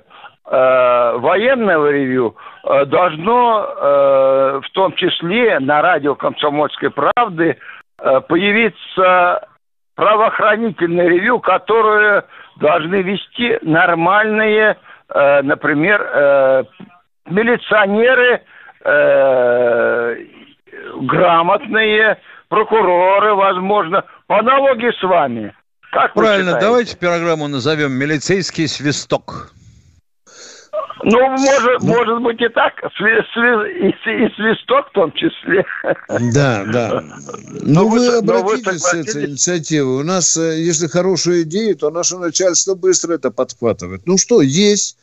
военного 0.52 1.92
ревю 1.92 2.36
Э, 2.64 2.86
должно 2.86 3.66
э, 3.66 4.62
в 4.64 4.70
том 4.74 4.94
числе 4.96 5.60
на 5.60 5.82
радио 5.82 6.16
«Комсомольской 6.16 6.90
правды» 6.92 7.58
э, 7.98 8.22
появиться 8.28 9.48
правоохранительное 9.96 11.08
ревю, 11.08 11.40
которое 11.40 12.26
должны 12.58 13.02
вести 13.02 13.58
нормальные, 13.64 14.78
например, 15.10 16.66
милиционеры, 17.26 18.42
грамотные, 21.02 22.18
прокуроры, 22.48 23.36
возможно, 23.36 24.06
по 24.28 24.40
аналогии 24.40 24.92
с 24.98 25.04
вами. 25.04 25.54
Как 25.92 26.14
Правильно, 26.14 26.58
давайте 26.62 26.96
программу 26.96 27.50
назовем 27.50 27.92
«Милицейский 27.92 28.70
свисток». 28.70 29.52
Ну, 31.04 31.30
может, 31.30 31.82
ну, 31.82 31.88
может 31.88 32.22
быть 32.22 32.42
и 32.42 32.50
так, 32.50 32.74
сви, 32.98 33.22
сви, 33.34 33.88
и, 33.88 34.26
и 34.26 34.36
свисток 34.36 34.90
в 34.90 34.92
том 34.94 35.12
числе. 35.14 35.66
Да, 36.34 36.66
да. 36.66 37.04
Но, 37.62 37.84
но 37.84 37.88
вы 37.88 38.08
обратились 38.08 38.82
с 38.82 38.94
этой 38.94 39.26
инициативой. 39.28 40.02
У 40.02 40.04
нас, 40.04 40.36
э, 40.38 40.62
если 40.62 40.88
хорошая 40.88 41.44
идея, 41.44 41.76
то 41.76 41.90
наше 41.90 42.18
начальство 42.18 42.76
быстро 42.76 43.14
это 43.14 43.32
подхватывает. 43.32 44.02
Ну 44.06 44.18
что, 44.18 44.42
есть 44.42 44.98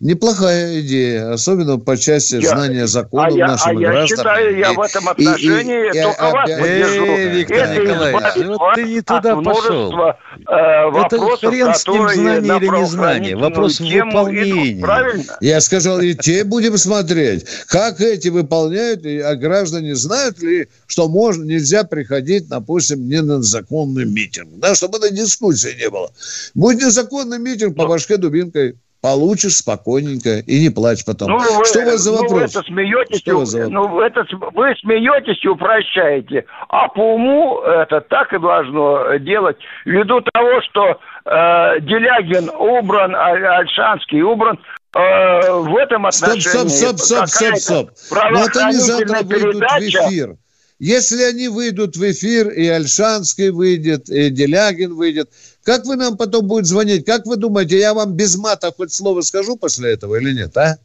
Неплохая 0.00 0.80
идея, 0.80 1.30
особенно 1.34 1.78
по 1.78 1.94
части 1.94 2.36
я, 2.36 2.48
знания 2.48 2.86
законов 2.86 3.34
а 3.34 3.48
наших 3.48 3.66
а. 3.66 3.72
Я 3.74 4.06
считаю, 4.06 4.56
я 4.56 4.72
в 4.72 4.80
этом 4.80 5.06
отношении 5.10 5.94
и, 5.94 5.98
и, 5.98 6.02
только 6.02 6.26
и, 6.26 6.32
вас 6.32 6.50
поддержу. 6.50 7.04
Эй, 7.04 7.28
Виктор 7.28 7.56
Это 7.58 7.82
Николаевич, 7.82 8.46
вот 8.46 8.74
ты 8.76 8.84
не 8.84 9.00
туда 9.02 9.36
пошел. 9.36 9.92
Э, 10.00 11.04
Это 11.04 11.18
хрен 11.36 11.74
с 11.74 11.86
ним 11.86 12.08
знание 12.08 12.56
или 12.56 12.80
незнание. 12.80 13.36
Вопрос 13.36 13.78
выполнения. 13.78 14.80
Идут, 14.80 15.26
Я 15.42 15.60
сказал, 15.60 16.00
и 16.00 16.14
те 16.14 16.44
будем 16.44 16.78
смотреть, 16.78 17.44
как 17.66 18.00
эти 18.00 18.28
выполняют, 18.28 19.04
а 19.04 19.36
граждане 19.36 19.94
знают 19.96 20.40
ли, 20.40 20.68
что 20.86 21.10
можно, 21.10 21.44
нельзя 21.44 21.84
приходить, 21.84 22.48
допустим, 22.48 23.06
не 23.06 23.20
на 23.20 23.42
законный 23.42 24.06
митинг. 24.06 24.48
Да, 24.60 24.74
чтобы 24.74 24.98
на 24.98 25.10
дискуссии 25.10 25.76
не 25.78 25.90
было. 25.90 26.10
Будет 26.54 26.80
незаконный 26.80 27.38
митинг 27.38 27.76
по 27.76 27.86
башке 27.86 28.16
дубинкой 28.16 28.76
получишь 29.00 29.56
спокойненько 29.56 30.38
и 30.40 30.60
не 30.60 30.70
плачь 30.70 31.04
потом. 31.04 31.30
Ну, 31.30 31.38
вы, 31.38 31.64
что 31.64 31.80
у 31.80 31.84
вас 31.86 32.00
за 32.00 32.12
вопрос? 32.12 32.30
Ну, 32.30 32.36
вы 32.36 32.42
это 32.44 32.62
смеетесь, 32.62 33.18
что 33.20 33.38
у, 33.38 33.44
за... 33.44 33.68
ну, 33.68 34.00
это, 34.00 34.24
вы 34.54 34.74
смеетесь 34.80 35.42
и 35.42 35.48
упрощаете. 35.48 36.44
А 36.68 36.88
по 36.88 37.14
уму 37.14 37.60
это 37.60 38.00
так 38.02 38.32
и 38.32 38.38
должно 38.38 39.16
делать. 39.16 39.56
Ввиду 39.84 40.20
того, 40.20 40.60
что 40.62 41.00
э, 41.24 41.80
Делягин 41.80 42.50
убран, 42.50 43.14
а 43.14 43.58
Альшанский 43.58 44.22
убран, 44.22 44.58
э, 44.94 44.98
в 44.98 45.76
этом 45.76 46.06
отношении... 46.06 46.40
Стоп, 46.40 46.68
стоп, 46.68 46.98
стоп, 46.98 47.28
стоп, 47.28 47.56
стоп, 47.56 47.90
стоп. 47.96 48.20
Но 48.30 48.44
это 48.44 48.66
не 48.66 48.72
завтра 48.72 49.22
выйдут 49.22 49.62
в 49.62 49.78
эфир. 49.78 50.36
Если 50.78 51.22
они 51.22 51.48
выйдут 51.48 51.96
в 51.96 52.10
эфир, 52.10 52.48
и 52.48 52.66
Альшанский 52.66 53.50
выйдет, 53.50 54.08
и 54.08 54.30
Делягин 54.30 54.94
выйдет, 54.94 55.28
как 55.64 55.84
вы 55.84 55.96
нам 55.96 56.16
потом 56.16 56.46
будете 56.46 56.68
звонить? 56.70 57.04
Как 57.04 57.26
вы 57.26 57.36
думаете, 57.36 57.78
я 57.78 57.94
вам 57.94 58.14
без 58.14 58.36
мата 58.36 58.72
хоть 58.76 58.92
слово 58.92 59.20
скажу 59.20 59.56
после 59.56 59.92
этого 59.92 60.16
или 60.16 60.32
нет, 60.32 60.56
а? 60.56 60.78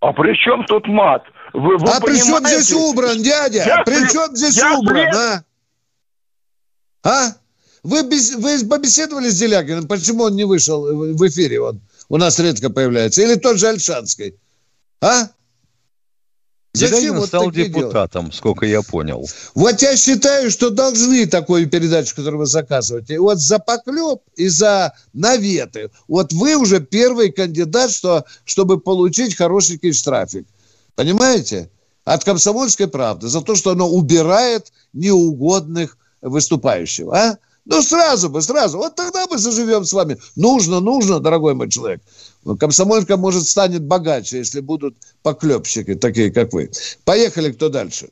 А 0.00 0.12
при 0.12 0.34
чем 0.36 0.64
тут 0.66 0.86
мат? 0.86 1.22
Вы, 1.52 1.76
вы 1.78 1.88
а 1.88 2.00
при 2.00 2.16
чем 2.16 2.46
здесь 2.46 2.72
убран, 2.72 3.22
дядя? 3.22 3.64
Я 3.64 3.82
при 3.84 4.08
чем 4.10 4.34
здесь 4.36 4.56
я 4.56 4.78
убран, 4.78 5.14
а? 5.14 5.42
А? 7.02 7.32
Вы, 7.82 8.02
без, 8.02 8.34
вы 8.34 8.66
побеседовали 8.68 9.28
с 9.28 9.38
Делягиным? 9.38 9.86
Почему 9.86 10.24
он 10.24 10.34
не 10.34 10.44
вышел 10.44 10.82
в 11.14 11.28
эфире? 11.28 11.60
Он 11.60 11.80
у 12.08 12.16
нас 12.16 12.38
редко 12.38 12.68
появляется. 12.68 13.22
Или 13.22 13.36
тот 13.36 13.58
же 13.58 13.68
Альшанский? 13.68 14.34
А? 15.00 15.28
Зачем 16.76 17.16
вот 17.16 17.28
стал 17.28 17.50
депутатом, 17.50 18.24
делать? 18.24 18.34
сколько 18.34 18.66
я 18.66 18.82
понял. 18.82 19.26
Вот 19.54 19.80
я 19.82 19.96
считаю, 19.96 20.50
что 20.50 20.70
должны 20.70 21.26
такую 21.26 21.68
передачу, 21.68 22.14
которую 22.14 22.40
вы 22.40 22.46
заказываете. 22.46 23.18
Вот 23.18 23.38
за 23.38 23.58
поклеп 23.58 24.20
и 24.36 24.48
за 24.48 24.92
наветы. 25.12 25.90
Вот 26.08 26.32
вы 26.32 26.56
уже 26.56 26.80
первый 26.80 27.32
кандидат, 27.32 27.90
что, 27.90 28.24
чтобы 28.44 28.78
получить 28.78 29.36
хорошенький 29.36 29.92
штрафик. 29.92 30.46
Понимаете? 30.94 31.70
От 32.04 32.24
комсомольской 32.24 32.88
правды. 32.88 33.28
За 33.28 33.40
то, 33.40 33.54
что 33.54 33.70
оно 33.70 33.88
убирает 33.88 34.72
неугодных 34.92 35.96
выступающих. 36.20 37.08
А? 37.08 37.38
Ну, 37.64 37.82
сразу 37.82 38.28
бы, 38.28 38.42
сразу. 38.42 38.78
Вот 38.78 38.94
тогда 38.94 39.26
мы 39.28 39.38
заживем 39.38 39.84
с 39.84 39.92
вами. 39.92 40.18
Нужно, 40.36 40.80
нужно, 40.80 41.18
дорогой 41.18 41.54
мой 41.54 41.68
человек. 41.68 42.00
Комсомолька, 42.54 43.16
может, 43.16 43.48
станет 43.48 43.82
богаче, 43.82 44.38
если 44.38 44.60
будут 44.60 44.96
поклепщики, 45.22 45.94
такие, 45.96 46.30
как 46.30 46.52
вы. 46.52 46.70
Поехали, 47.04 47.50
кто 47.50 47.68
дальше? 47.68 48.10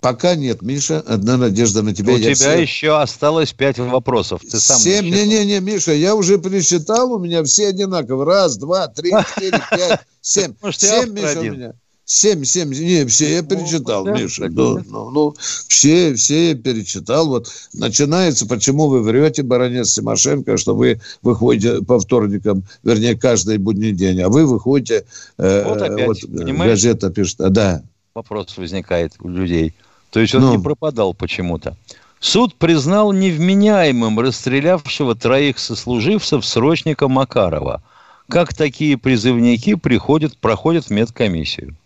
Пока 0.00 0.34
нет, 0.34 0.62
Миша. 0.62 1.00
Одна 1.00 1.36
надежда 1.36 1.82
на 1.82 1.94
тебя. 1.94 2.14
У 2.14 2.16
я 2.16 2.34
тебя 2.34 2.54
все... 2.54 2.60
еще 2.60 3.00
осталось 3.00 3.52
пять 3.52 3.78
вопросов. 3.78 4.40
Ты 4.40 4.58
сам 4.58 4.80
Семь. 4.80 5.04
Не-не-не, 5.04 5.60
Миша, 5.60 5.92
я 5.92 6.14
уже 6.14 6.38
пересчитал. 6.38 7.12
У 7.12 7.18
меня 7.18 7.44
все 7.44 7.68
одинаковые. 7.68 8.26
Раз, 8.26 8.56
два, 8.56 8.88
три, 8.88 9.12
четыре, 9.34 9.60
пять, 9.70 10.00
семь. 10.20 10.54
Семь, 10.72 11.10
Миша, 11.10 11.40
у 11.40 11.42
меня. 11.44 11.74
Семь, 12.04 12.44
семь, 12.44 12.70
не, 12.70 13.06
все 13.06 13.36
я 13.36 13.42
перечитал, 13.42 14.04
ну, 14.04 14.14
Миша. 14.14 14.48
Ну, 14.50 14.80
ну, 14.88 15.10
ну, 15.10 15.34
все, 15.68 16.14
все 16.14 16.48
я 16.50 16.54
перечитал. 16.56 17.28
Вот 17.28 17.48
начинается, 17.72 18.46
почему 18.46 18.88
вы 18.88 19.02
врете, 19.02 19.42
баронец 19.42 19.94
Тимошенко, 19.94 20.56
что 20.56 20.74
вы 20.74 21.00
выходите 21.22 21.82
по 21.82 22.00
вторникам, 22.00 22.64
вернее, 22.82 23.16
каждый 23.16 23.58
будний 23.58 23.92
день, 23.92 24.20
а 24.20 24.28
вы 24.28 24.46
выходите, 24.46 25.04
э, 25.38 25.64
вот, 25.64 25.80
опять, 25.80 26.06
вот 26.06 26.18
газета 26.24 27.10
пишет, 27.10 27.40
а, 27.40 27.50
да. 27.50 27.82
Вопрос 28.14 28.58
возникает 28.58 29.14
у 29.20 29.28
людей. 29.28 29.72
То 30.10 30.20
есть 30.20 30.34
он 30.34 30.42
ну. 30.42 30.56
не 30.56 30.62
пропадал 30.62 31.14
почему-то. 31.14 31.76
Суд 32.18 32.54
признал 32.56 33.12
невменяемым 33.12 34.20
расстрелявшего 34.20 35.14
троих 35.14 35.58
сослуживцев 35.58 36.44
срочника 36.44 37.08
Макарова. 37.08 37.82
Как 38.28 38.54
такие 38.54 38.98
призывники 38.98 39.74
приходят, 39.74 40.36
проходят 40.38 40.90
медкомиссию? 40.90 41.76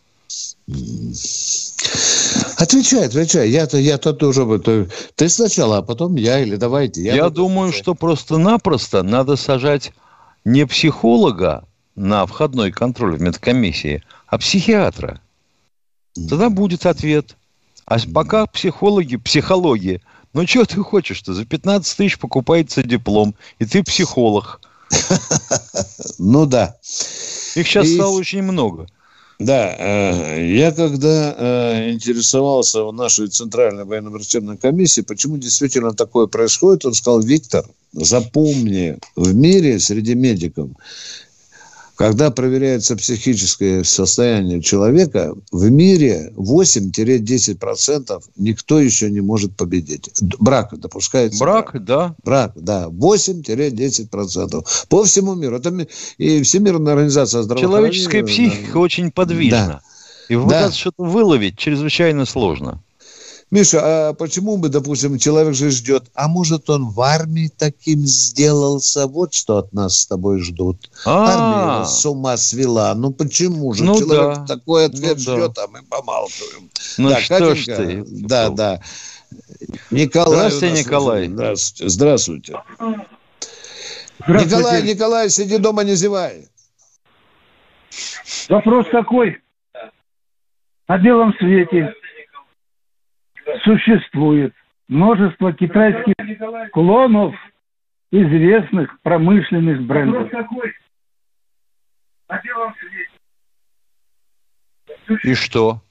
Отвечай, 2.59 3.07
отвечай. 3.07 3.51
Я-то, 3.51 3.79
я-то 3.79 4.13
тоже 4.13 4.45
бы. 4.45 4.59
Ты 5.15 5.29
сначала, 5.29 5.79
а 5.79 5.83
потом 5.83 6.17
я 6.17 6.41
или 6.41 6.57
давайте. 6.57 7.03
Я, 7.03 7.15
я 7.15 7.31
думаю, 7.31 7.73
что 7.73 7.95
просто-напросто 7.95 9.03
надо 9.03 9.37
сажать 9.37 9.93
не 10.45 10.67
психолога 10.67 11.65
на 11.95 12.27
входной 12.27 12.73
контроль 12.73 13.17
в 13.17 13.21
медкомиссии, 13.21 14.03
а 14.27 14.39
психиатра. 14.39 15.21
Тогда 16.15 16.51
будет 16.51 16.87
ответ. 16.87 17.37
А 17.85 17.99
пока 18.13 18.47
психологи, 18.47 19.17
психология. 19.17 20.01
Ну, 20.33 20.47
что 20.47 20.65
ты 20.65 20.83
хочешь-то? 20.83 21.35
За 21.35 21.45
15 21.45 21.97
тысяч 21.97 22.19
покупается 22.19 22.83
диплом, 22.83 23.35
и 23.59 23.65
ты 23.65 23.83
психолог. 23.83 24.61
Ну 26.19 26.47
да. 26.47 26.77
Их 27.55 27.67
сейчас 27.67 27.89
стало 27.89 28.11
очень 28.13 28.43
много. 28.43 28.87
Да, 29.39 29.77
э, 29.79 30.47
я 30.55 30.73
когда 30.73 31.35
э, 31.37 31.91
интересовался 31.91 32.85
в 32.85 32.93
нашей 32.93 33.29
Центральной 33.29 33.85
военно-врачебной 33.85 34.57
комиссии, 34.57 35.03
почему 35.03 35.37
действительно 35.37 35.93
такое 35.93 36.27
происходит, 36.27 36.87
он 36.87 36.95
сказал, 36.95 37.21
Виктор, 37.21 37.67
запомни, 37.93 38.99
в 39.15 39.35
мире 39.35 39.79
среди 39.79 40.15
медиков 40.15 40.71
когда 41.97 42.31
проверяется 42.31 42.95
психическое 42.97 43.83
состояние 43.83 44.61
человека, 44.61 45.35
в 45.51 45.71
мире 45.71 46.33
8-10% 46.37 48.23
никто 48.37 48.79
еще 48.79 49.11
не 49.11 49.21
может 49.21 49.57
победить. 49.57 50.11
Брак 50.39 50.79
допускается. 50.79 51.39
Брак, 51.43 51.73
брак. 51.73 51.85
да. 51.85 52.15
Брак, 52.23 52.53
да. 52.55 52.87
8-10%. 52.89 54.67
По 54.89 55.05
всему 55.05 55.35
миру. 55.35 55.57
Это 55.57 55.87
и 56.19 56.43
Всемирная 56.43 56.93
организация 56.93 57.43
здравоохранения. 57.43 57.79
Человеческая 57.79 58.25
психика 58.25 58.75
да. 58.75 58.79
очень 58.79 59.11
подвижна. 59.11 59.67
Да. 59.67 59.81
И 60.29 60.37
вот 60.37 60.51
да. 60.51 60.71
что-то 60.71 61.03
выловить 61.03 61.57
чрезвычайно 61.59 62.27
сложно. 62.27 62.83
Миша, 63.53 64.09
а 64.09 64.13
почему 64.13 64.57
бы, 64.57 64.69
допустим, 64.69 65.19
человек 65.19 65.55
же 65.55 65.71
ждет, 65.71 66.11
а 66.15 66.27
может 66.27 66.69
он 66.69 66.89
в 66.89 67.01
армии 67.01 67.49
таким 67.57 68.01
сделался, 68.01 69.07
вот 69.07 69.35
что 69.35 69.59
от 69.59 69.73
нас 69.73 70.01
с 70.01 70.07
тобой 70.07 70.41
ждут. 70.41 70.91
А-а-а. 71.05 71.75
Армия 71.77 71.87
с 71.87 72.05
ума 72.05 72.37
свела, 72.37 72.93
ну 72.97 73.13
почему 73.13 73.73
же 73.73 73.85
ну, 73.85 74.01
человек 74.01 74.39
да. 74.39 74.47
такой 74.47 74.87
ответ 74.87 75.19
ну, 75.19 75.21
ждет, 75.21 75.53
да. 75.55 75.65
а 75.65 75.69
мы 75.69 75.83
помалкиваем. 75.83 76.71
Ну 76.99 77.09
да, 77.09 77.21
что 77.21 77.39
Катенька, 77.39 77.55
ж 77.55 77.77
ты? 77.77 78.05
Да, 78.07 78.51
да. 78.51 78.81
Николай 79.93 80.51
Здравствуйте, 80.51 80.83
Николай. 80.83 81.29
Здравствуйте. 81.29 81.89
Здравствуйте. 81.89 82.63
Здравствуйте. 84.27 84.57
Николай, 84.57 84.83
Николай, 84.83 85.31
сиди 85.31 85.59
дома, 85.59 85.85
не 85.85 85.95
зевай. 85.95 86.49
Вопрос 88.49 88.87
такой. 88.91 89.39
О 90.89 90.99
белом 90.99 91.33
свете 91.39 91.95
существует 93.67 94.55
множество 94.89 95.53
китайских 95.53 96.15
клонов 96.73 97.35
известных 98.13 99.01
промышленных 99.03 99.83
брендов. 99.83 100.31
И 105.25 105.35
что? 105.35 105.83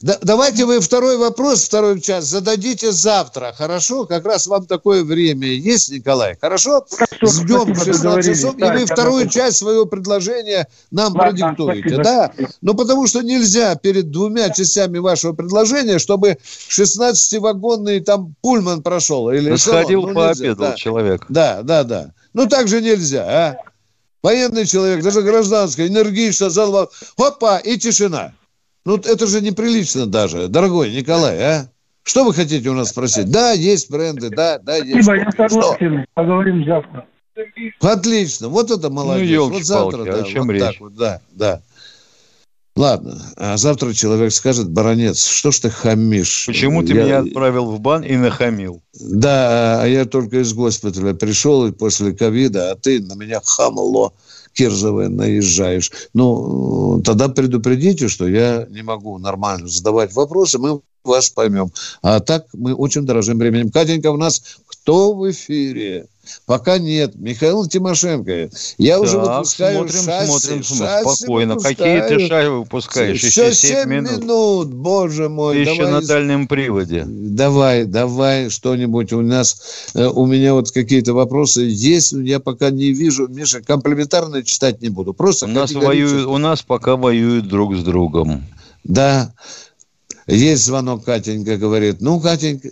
Да, 0.00 0.16
давайте 0.22 0.64
вы 0.64 0.78
второй 0.78 1.16
вопрос, 1.16 1.64
второй 1.64 2.00
час 2.00 2.26
зададите 2.26 2.92
завтра, 2.92 3.52
хорошо? 3.56 4.06
Как 4.06 4.24
раз 4.24 4.46
вам 4.46 4.64
такое 4.64 5.02
время 5.02 5.48
есть, 5.48 5.90
Николай, 5.90 6.38
хорошо? 6.40 6.86
хорошо 6.88 7.42
Ждем 7.42 7.74
в 7.74 7.84
16 7.84 8.24
часов, 8.24 8.54
да, 8.56 8.74
и 8.74 8.78
вы 8.78 8.86
вторую 8.86 9.24
да, 9.24 9.30
часть 9.30 9.56
своего 9.56 9.86
предложения 9.86 10.68
нам 10.92 11.14
Ладно, 11.14 11.30
продиктуете, 11.32 11.80
спасибо. 11.80 12.04
да? 12.04 12.32
Ну, 12.60 12.74
потому 12.74 13.08
что 13.08 13.22
нельзя 13.22 13.74
перед 13.74 14.12
двумя 14.12 14.50
частями 14.50 14.98
вашего 14.98 15.32
предложения, 15.32 15.98
чтобы 15.98 16.38
16-вагонный 16.68 18.00
там 18.00 18.36
пульман 18.40 18.84
прошел. 18.84 19.30
Или 19.30 19.56
Сходил, 19.56 20.02
ну, 20.02 20.14
пообедал 20.14 20.70
да. 20.70 20.74
человек. 20.76 21.26
Да, 21.28 21.62
да, 21.64 21.82
да. 21.82 22.12
Ну, 22.34 22.46
так 22.46 22.68
же 22.68 22.80
нельзя, 22.80 23.24
а? 23.24 23.56
Военный 24.22 24.64
человек, 24.64 25.02
даже 25.02 25.22
гражданский, 25.22 25.88
энергично, 25.88 26.50
залвал. 26.50 26.88
Опа, 27.16 27.58
и 27.58 27.76
тишина. 27.78 28.34
Ну, 28.88 28.96
это 28.96 29.26
же 29.26 29.42
неприлично 29.42 30.06
даже, 30.06 30.48
дорогой 30.48 30.90
Николай, 30.90 31.38
а? 31.42 31.68
Что 32.04 32.24
вы 32.24 32.32
хотите 32.32 32.70
у 32.70 32.72
нас 32.72 32.88
спросить? 32.88 33.30
Да, 33.30 33.52
есть 33.52 33.90
бренды, 33.90 34.30
да, 34.30 34.58
да, 34.58 34.76
есть. 34.76 35.04
Спасибо, 35.04 35.14
я 35.16 35.30
согласен. 35.30 36.00
Что? 36.00 36.04
Поговорим 36.14 36.64
завтра. 36.64 37.06
Отлично, 37.82 38.48
вот 38.48 38.70
это 38.70 38.88
молодец. 38.88 39.28
Ну, 39.36 39.50
вот 39.50 39.62
завтра, 39.62 40.04
да, 40.04 40.14
о 40.14 40.22
чем 40.22 40.46
вот 40.46 40.52
речь? 40.54 40.62
Так 40.62 40.80
вот, 40.80 40.94
да, 40.94 41.20
да. 41.32 41.60
Ладно, 42.76 43.20
а 43.36 43.58
завтра 43.58 43.92
человек 43.92 44.32
скажет, 44.32 44.70
баронец, 44.70 45.22
что 45.26 45.50
ж 45.50 45.58
ты 45.58 45.68
хамишь? 45.68 46.44
Почему 46.46 46.82
ты 46.82 46.94
я... 46.94 47.04
меня 47.04 47.18
отправил 47.18 47.66
в 47.66 47.80
бан 47.80 48.02
и 48.02 48.16
нахамил? 48.16 48.80
Да, 48.98 49.82
а 49.82 49.86
я 49.86 50.06
только 50.06 50.40
из 50.40 50.54
госпиталя 50.54 51.12
пришел 51.12 51.66
и 51.66 51.72
после 51.72 52.14
ковида, 52.14 52.70
а 52.70 52.74
ты 52.74 53.02
на 53.02 53.12
меня 53.16 53.42
хамло 53.44 54.14
кирзовые 54.58 55.08
наезжаешь. 55.08 55.92
Ну, 56.14 57.00
тогда 57.04 57.28
предупредите, 57.28 58.08
что 58.08 58.26
я 58.26 58.66
не 58.68 58.82
могу 58.82 59.16
нормально 59.18 59.68
задавать 59.68 60.12
вопросы, 60.14 60.58
мы 60.58 60.80
вас 61.04 61.30
поймем. 61.30 61.70
А 62.02 62.18
так 62.18 62.46
мы 62.52 62.74
очень 62.74 63.06
дорожим 63.06 63.38
временем. 63.38 63.70
Катенька, 63.70 64.10
у 64.10 64.16
нас 64.16 64.58
кто 64.66 65.14
в 65.14 65.30
эфире? 65.30 66.08
Пока 66.46 66.78
нет. 66.78 67.14
Михаил 67.16 67.66
Тимошенко. 67.66 68.50
Я 68.78 68.94
так, 68.94 69.02
уже 69.02 69.18
выпускаю 69.18 69.88
смотрим, 69.88 70.02
шасси. 70.04 70.26
Смотрим, 70.26 70.64
смотрим. 70.64 71.14
Спокойно. 71.14 71.54
Выпускаю. 71.54 71.76
Какие 71.76 72.18
ты 72.18 72.28
шаги 72.28 72.48
выпускаешь? 72.48 73.22
Еще, 73.22 73.26
Еще 73.26 73.54
7, 73.54 73.76
7 73.82 73.88
минут. 73.88 74.22
минут. 74.22 74.74
Боже 74.74 75.28
мой. 75.28 75.56
Ты 75.56 75.64
давай. 75.64 75.78
еще 75.78 75.88
на 75.88 76.00
дальнем 76.02 76.48
приводе. 76.48 77.04
Давай, 77.06 77.84
давай 77.84 78.50
что-нибудь. 78.50 79.12
У 79.12 79.20
нас, 79.20 79.90
э, 79.94 80.06
у 80.06 80.26
меня 80.26 80.54
вот 80.54 80.70
какие-то 80.70 81.12
вопросы 81.14 81.62
есть. 81.62 82.12
Я 82.12 82.40
пока 82.40 82.70
не 82.70 82.92
вижу. 82.92 83.28
Миша, 83.28 83.60
комплементарно 83.62 84.42
читать 84.42 84.80
не 84.80 84.88
буду. 84.88 85.14
Просто 85.14 85.46
у 85.46 85.48
нас, 85.48 85.72
воюют, 85.72 86.26
у 86.26 86.38
нас 86.38 86.62
пока 86.62 86.96
воюют 86.96 87.48
друг 87.48 87.76
с 87.76 87.82
другом. 87.82 88.44
Да. 88.84 89.34
Есть 90.26 90.64
звонок, 90.64 91.04
Катенька 91.04 91.56
говорит. 91.56 92.00
Ну, 92.00 92.20
Катенька, 92.20 92.68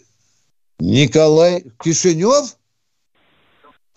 Николай 0.78 1.64
Кишинев? 1.82 2.56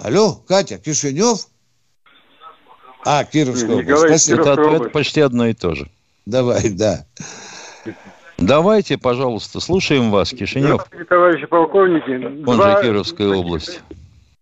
Алло, 0.02 0.36
Катя, 0.48 0.78
Кишинев? 0.78 1.48
А, 3.06 3.24
Кировская 3.26 3.76
область. 3.76 4.26
Спасибо. 4.26 4.42
Это, 4.42 4.62
это 4.62 4.90
почти 4.90 5.22
одно 5.22 5.48
и 5.48 5.54
то 5.54 5.76
же. 5.76 5.88
Давай, 6.26 6.70
да. 6.70 7.06
Давайте, 8.38 8.98
пожалуйста, 8.98 9.60
слушаем 9.60 10.12
вас, 10.12 10.30
Кишинев. 10.30 10.86
Товарищи 11.10 11.46
полковники. 11.46 12.12
Он 12.48 12.58
два, 12.58 12.78
же 12.78 12.88
Кировская 12.88 13.28
область. 13.30 13.82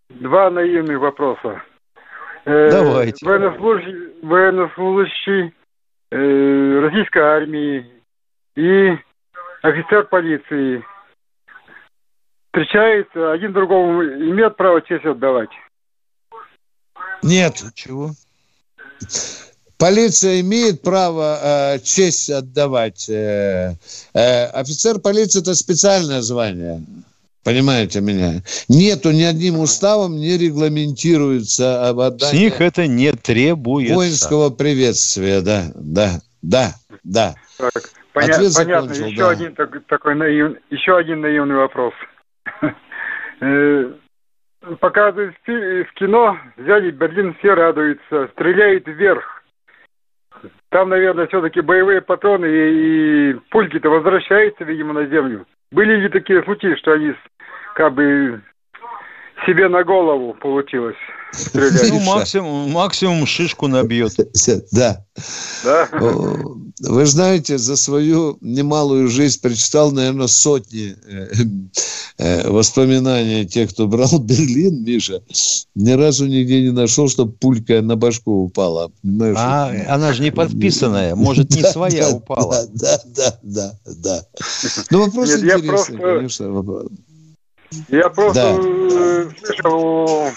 Два 0.10 0.52
наивных 0.52 1.00
вопроса. 1.00 1.64
Э, 2.46 2.70
Давайте. 2.72 3.26
Военнослужащий, 3.26 3.96
военнослужащий 4.22 5.54
э, 6.12 6.80
российской 6.82 7.20
армии 7.20 7.86
и 8.56 8.96
офицер 9.64 10.06
полиции 10.06 10.84
встречается, 12.48 13.32
один 13.32 13.54
другому 13.54 14.04
имеет 14.04 14.58
право 14.58 14.82
честь 14.82 15.06
отдавать? 15.06 15.50
Нет. 17.22 17.64
Чего? 17.74 18.12
Полиция 19.78 20.42
имеет 20.42 20.82
право 20.82 21.40
э, 21.76 21.80
честь 21.80 22.32
отдавать. 22.32 23.08
Э, 23.10 23.76
э, 24.14 24.46
офицер 24.46 25.00
полиции 25.00 25.42
это 25.42 25.54
специальное 25.54 26.22
звание. 26.22 26.82
Понимаете 27.44 28.02
меня? 28.02 28.42
Нету 28.68 29.12
ни 29.12 29.22
одним 29.22 29.60
уставом 29.60 30.18
не 30.18 30.38
регламентируется 30.38 31.88
об 31.88 32.00
отдании. 32.00 32.32
С 32.32 32.40
них 32.40 32.60
это 32.60 32.88
не 32.88 33.12
требуется. 33.14 33.94
Воинского 33.94 34.50
приветствия, 34.50 35.42
да, 35.42 35.72
да, 35.76 36.22
да, 36.42 36.74
да. 37.04 37.36
Так, 37.58 37.92
Поня- 38.14 38.34
Ответ 38.34 38.54
понятно. 38.56 38.94
Закончил, 38.94 39.06
еще 39.06 39.20
да. 39.20 39.30
один 39.30 39.56
так, 39.56 39.86
такой 39.86 40.16
наив... 40.16 40.58
еще 40.72 40.98
один 40.98 41.22
наивный 41.22 41.56
вопрос. 41.56 41.94
Э, 43.40 43.94
показывают 44.80 45.36
в 45.46 45.94
кино, 45.94 46.40
взяли 46.58 46.90
Берлин, 46.90 47.36
все 47.36 47.54
радуются, 47.54 48.30
стреляют 48.30 48.88
вверх. 48.88 49.44
Там, 50.70 50.90
наверное, 50.90 51.28
все-таки 51.28 51.62
боевые 51.62 52.02
патроны 52.02 52.46
и, 52.46 53.30
и 53.30 53.34
пульки-то 53.52 53.90
возвращаются, 53.90 54.64
видимо, 54.64 54.94
на 54.94 55.06
землю. 55.06 55.46
Были 55.72 55.98
ли 55.98 56.10
такие 56.10 56.44
случаи, 56.44 56.76
что 56.76 56.94
они 56.94 57.14
как 57.76 57.94
бы 57.94 58.42
себе 59.46 59.70
на 59.70 59.84
голову 59.84 60.36
получилось? 60.40 60.98
стрелять. 61.32 61.90
Ну, 61.90 62.00
максимум, 62.00 62.72
максимум 62.72 63.26
шишку 63.26 63.68
набьет. 63.68 64.14
Да. 64.72 65.04
да. 65.64 65.90
Вы 66.80 67.06
знаете, 67.06 67.58
за 67.58 67.76
свою 67.76 68.38
немалую 68.42 69.08
жизнь 69.08 69.42
прочитал, 69.42 69.92
наверное, 69.92 70.28
сотни 70.28 70.96
э, 71.08 71.28
э, 72.20 72.50
воспоминаний 72.50 73.46
тех, 73.46 73.72
кто 73.72 73.88
брал 73.88 74.20
Берлин, 74.20 74.84
Миша. 74.84 75.24
Ни 75.74 75.92
разу 75.92 76.28
нигде 76.28 76.62
не 76.62 76.72
нашел, 76.72 77.10
чтобы 77.10 77.32
пулька 77.32 77.82
на 77.82 77.96
башку 77.96 78.44
упала. 78.44 78.92
Понимаешь? 79.02 79.38
А 79.40 79.72
она 79.90 80.14
же 80.14 80.22
не 80.22 80.32
подписанная, 80.32 81.16
может, 81.16 81.50
не 81.56 81.64
своя 81.64 82.10
упала. 82.10 82.68
Да, 82.74 83.00
да, 83.06 83.40
да, 83.42 83.72
да. 83.86 84.22
Ну, 84.92 85.06
вопрос 85.06 85.32
интересный, 85.32 85.98
конечно. 85.98 86.86
Я 87.90 88.10
просто 88.10 88.34
да. 88.34 88.58
Э, 88.60 89.30
слышал 89.44 89.80
у 89.80 90.30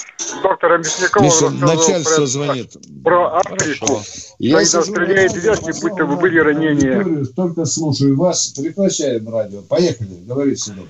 доктора 0.42 0.78
Мясникова 0.78 1.24
Миша, 1.24 1.50
начальство 1.50 2.16
про, 2.16 2.26
звонит. 2.26 2.76
Про 3.04 3.38
Африку. 3.38 4.02
Я 4.38 4.56
когда 4.56 4.82
стреляет 4.82 5.34
вверх, 5.34 5.60
и 5.62 5.80
будто 5.80 6.06
бы 6.06 6.16
были 6.16 6.38
ранения. 6.38 7.24
Только 7.36 7.64
слушаю 7.66 8.16
вас. 8.16 8.48
Прекращаем 8.48 9.28
радио. 9.28 9.62
Поехали. 9.62 10.18
Говорите 10.26 10.62
сюда. 10.62 10.82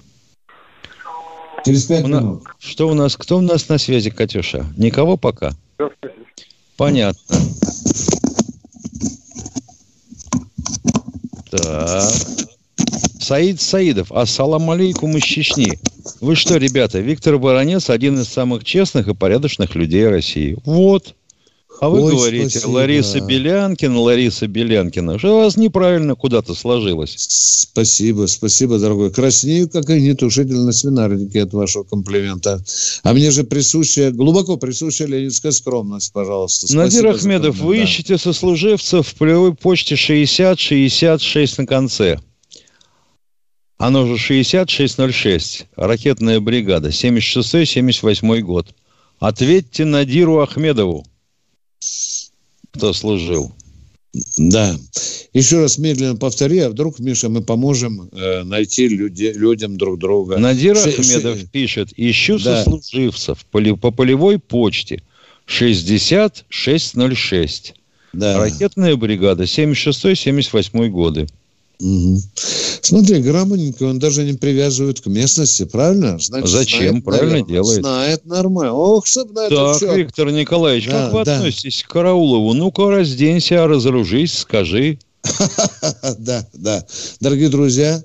Через 1.64 1.84
пять 1.84 2.06
минут. 2.06 2.44
Что 2.58 2.88
у 2.88 2.94
нас? 2.94 3.16
Кто 3.16 3.36
у 3.36 3.42
нас 3.42 3.68
на 3.68 3.76
связи, 3.76 4.10
Катюша? 4.10 4.64
Никого 4.78 5.16
пока? 5.18 5.52
Понятно. 6.76 7.36
Так. 11.50 12.12
Саид 13.30 13.60
Саидов, 13.60 14.10
ассалам 14.10 14.68
алейкум 14.72 15.16
из 15.16 15.22
Чечни. 15.22 15.78
Вы 16.20 16.34
что, 16.34 16.56
ребята, 16.56 16.98
Виктор 16.98 17.38
Баранец 17.38 17.88
один 17.88 18.18
из 18.18 18.26
самых 18.26 18.64
честных 18.64 19.06
и 19.06 19.14
порядочных 19.14 19.76
людей 19.76 20.08
России. 20.08 20.56
Вот. 20.64 21.14
А 21.80 21.88
вы 21.88 22.02
Ой, 22.02 22.10
говорите, 22.10 22.58
спасибо. 22.58 22.70
Лариса 22.72 23.20
Белянкина, 23.20 24.00
Лариса 24.00 24.48
Белянкина, 24.48 25.20
что 25.20 25.36
у 25.36 25.44
вас 25.44 25.56
неправильно 25.56 26.16
куда-то 26.16 26.56
сложилось. 26.56 27.14
Спасибо, 27.16 28.26
спасибо, 28.26 28.80
дорогой. 28.80 29.12
Краснею, 29.12 29.70
как 29.70 29.88
и 29.90 30.02
нетушитель 30.02 30.58
на 30.58 30.72
свинарнике 30.72 31.44
от 31.44 31.52
вашего 31.52 31.84
комплимента. 31.84 32.60
А 33.04 33.12
мне 33.12 33.30
же 33.30 33.44
присущая, 33.44 34.10
глубоко 34.10 34.56
присущая 34.56 35.06
ленинская 35.06 35.52
скромность, 35.52 36.12
пожалуйста. 36.12 36.66
Спасибо 36.66 36.82
Надир 36.82 37.06
Ахмедов, 37.06 37.58
вы 37.58 37.76
да. 37.76 37.84
ищете 37.84 38.18
сослуживцев 38.18 39.06
в 39.06 39.14
полевой 39.14 39.54
почте 39.54 39.94
60-66 39.94 41.54
на 41.58 41.66
конце. 41.66 42.18
Оно 43.80 44.06
же 44.06 44.16
6606, 44.18 45.66
ракетная 45.74 46.38
бригада, 46.38 46.90
76-78 46.90 48.40
год. 48.40 48.74
Ответьте 49.18 49.86
Надиру 49.86 50.40
Ахмедову, 50.40 51.06
кто 52.72 52.92
служил. 52.92 53.54
Да. 54.36 54.76
Еще 55.32 55.62
раз 55.62 55.78
медленно 55.78 56.16
повтори, 56.16 56.58
а 56.58 56.68
вдруг, 56.68 56.98
Миша, 56.98 57.30
мы 57.30 57.40
поможем 57.40 58.10
э, 58.12 58.42
найти 58.42 58.86
люди, 58.86 59.32
людям 59.34 59.78
друг 59.78 59.98
друга. 59.98 60.36
Надир 60.36 60.76
Ш- 60.76 60.90
Ахмедов 60.90 61.38
ш... 61.38 61.46
пишет, 61.50 61.88
ищу 61.96 62.38
да. 62.38 62.62
сослуживцев 62.62 63.46
по, 63.46 63.62
по 63.76 63.90
полевой 63.90 64.38
почте 64.38 65.02
6606. 65.46 67.74
Да. 68.12 68.36
Ракетная 68.36 68.94
бригада, 68.96 69.44
76-78 69.44 70.88
годы. 70.88 71.26
Угу. 71.80 72.20
Смотри, 72.82 73.20
грамотненько 73.20 73.84
он 73.84 73.98
даже 73.98 74.24
не 74.24 74.34
привязывает 74.34 75.00
к 75.00 75.06
местности, 75.06 75.64
правильно? 75.64 76.18
Значит, 76.18 76.50
Зачем? 76.50 76.88
Знает, 76.88 77.04
правильно 77.04 77.30
наверное, 77.30 77.48
делает. 77.48 77.80
Знает 77.80 78.26
нормально. 78.26 78.74
Ох, 78.74 79.06
чтоб 79.06 79.32
на 79.32 79.48
Так, 79.48 79.82
это 79.82 79.94
Виктор 79.94 80.30
Николаевич, 80.30 80.86
да, 80.86 81.04
как 81.04 81.12
вы 81.12 81.24
да. 81.24 81.36
относитесь 81.36 81.82
к 81.82 81.88
Караулову? 81.88 82.52
Ну-ка, 82.52 82.90
разденься, 82.90 83.66
разоружись, 83.66 84.38
скажи. 84.38 84.98
Да, 86.18 86.46
да. 86.54 86.86
Дорогие 87.20 87.48
друзья, 87.48 88.02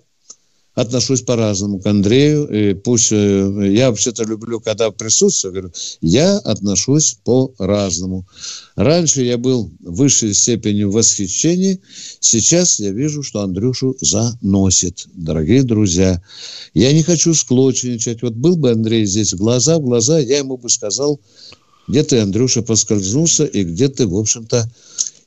отношусь 0.76 1.22
по-разному 1.22 1.80
к 1.80 1.86
Андрею. 1.86 2.48
И 2.48 2.74
пусть 2.74 3.12
э, 3.12 3.72
я 3.72 3.90
вообще-то 3.90 4.24
люблю, 4.24 4.60
когда 4.60 4.92
присутствую, 4.92 5.54
говорю, 5.54 5.72
я 6.02 6.38
отношусь 6.38 7.18
по-разному. 7.24 8.28
Раньше 8.76 9.24
я 9.24 9.38
был 9.38 9.72
в 9.80 9.96
высшей 9.96 10.34
степени 10.34 10.84
восхищения, 10.84 11.80
сейчас 12.20 12.80
я 12.80 12.92
вижу, 12.92 13.24
что 13.24 13.42
Андрюшу 13.42 13.96
заносит. 14.02 15.08
Дорогие 15.14 15.64
друзья, 15.64 16.22
я 16.74 16.92
не 16.92 17.04
хочу 17.04 17.34
склочничать. 17.34 18.22
Вот 18.22 18.34
был 18.34 18.58
бы 18.58 18.72
Андрей 18.72 19.06
здесь 19.06 19.34
глаза 19.34 19.78
в 19.78 19.84
глаза, 19.84 20.20
я 20.20 20.40
ему 20.40 20.58
бы 20.58 20.70
сказал, 20.70 21.22
где 21.88 22.04
ты, 22.04 22.20
Андрюша, 22.20 22.64
поскользнулся, 22.64 23.46
и 23.46 23.64
где 23.64 23.88
ты, 23.88 24.08
в 24.08 24.18
общем-то, 24.18 24.70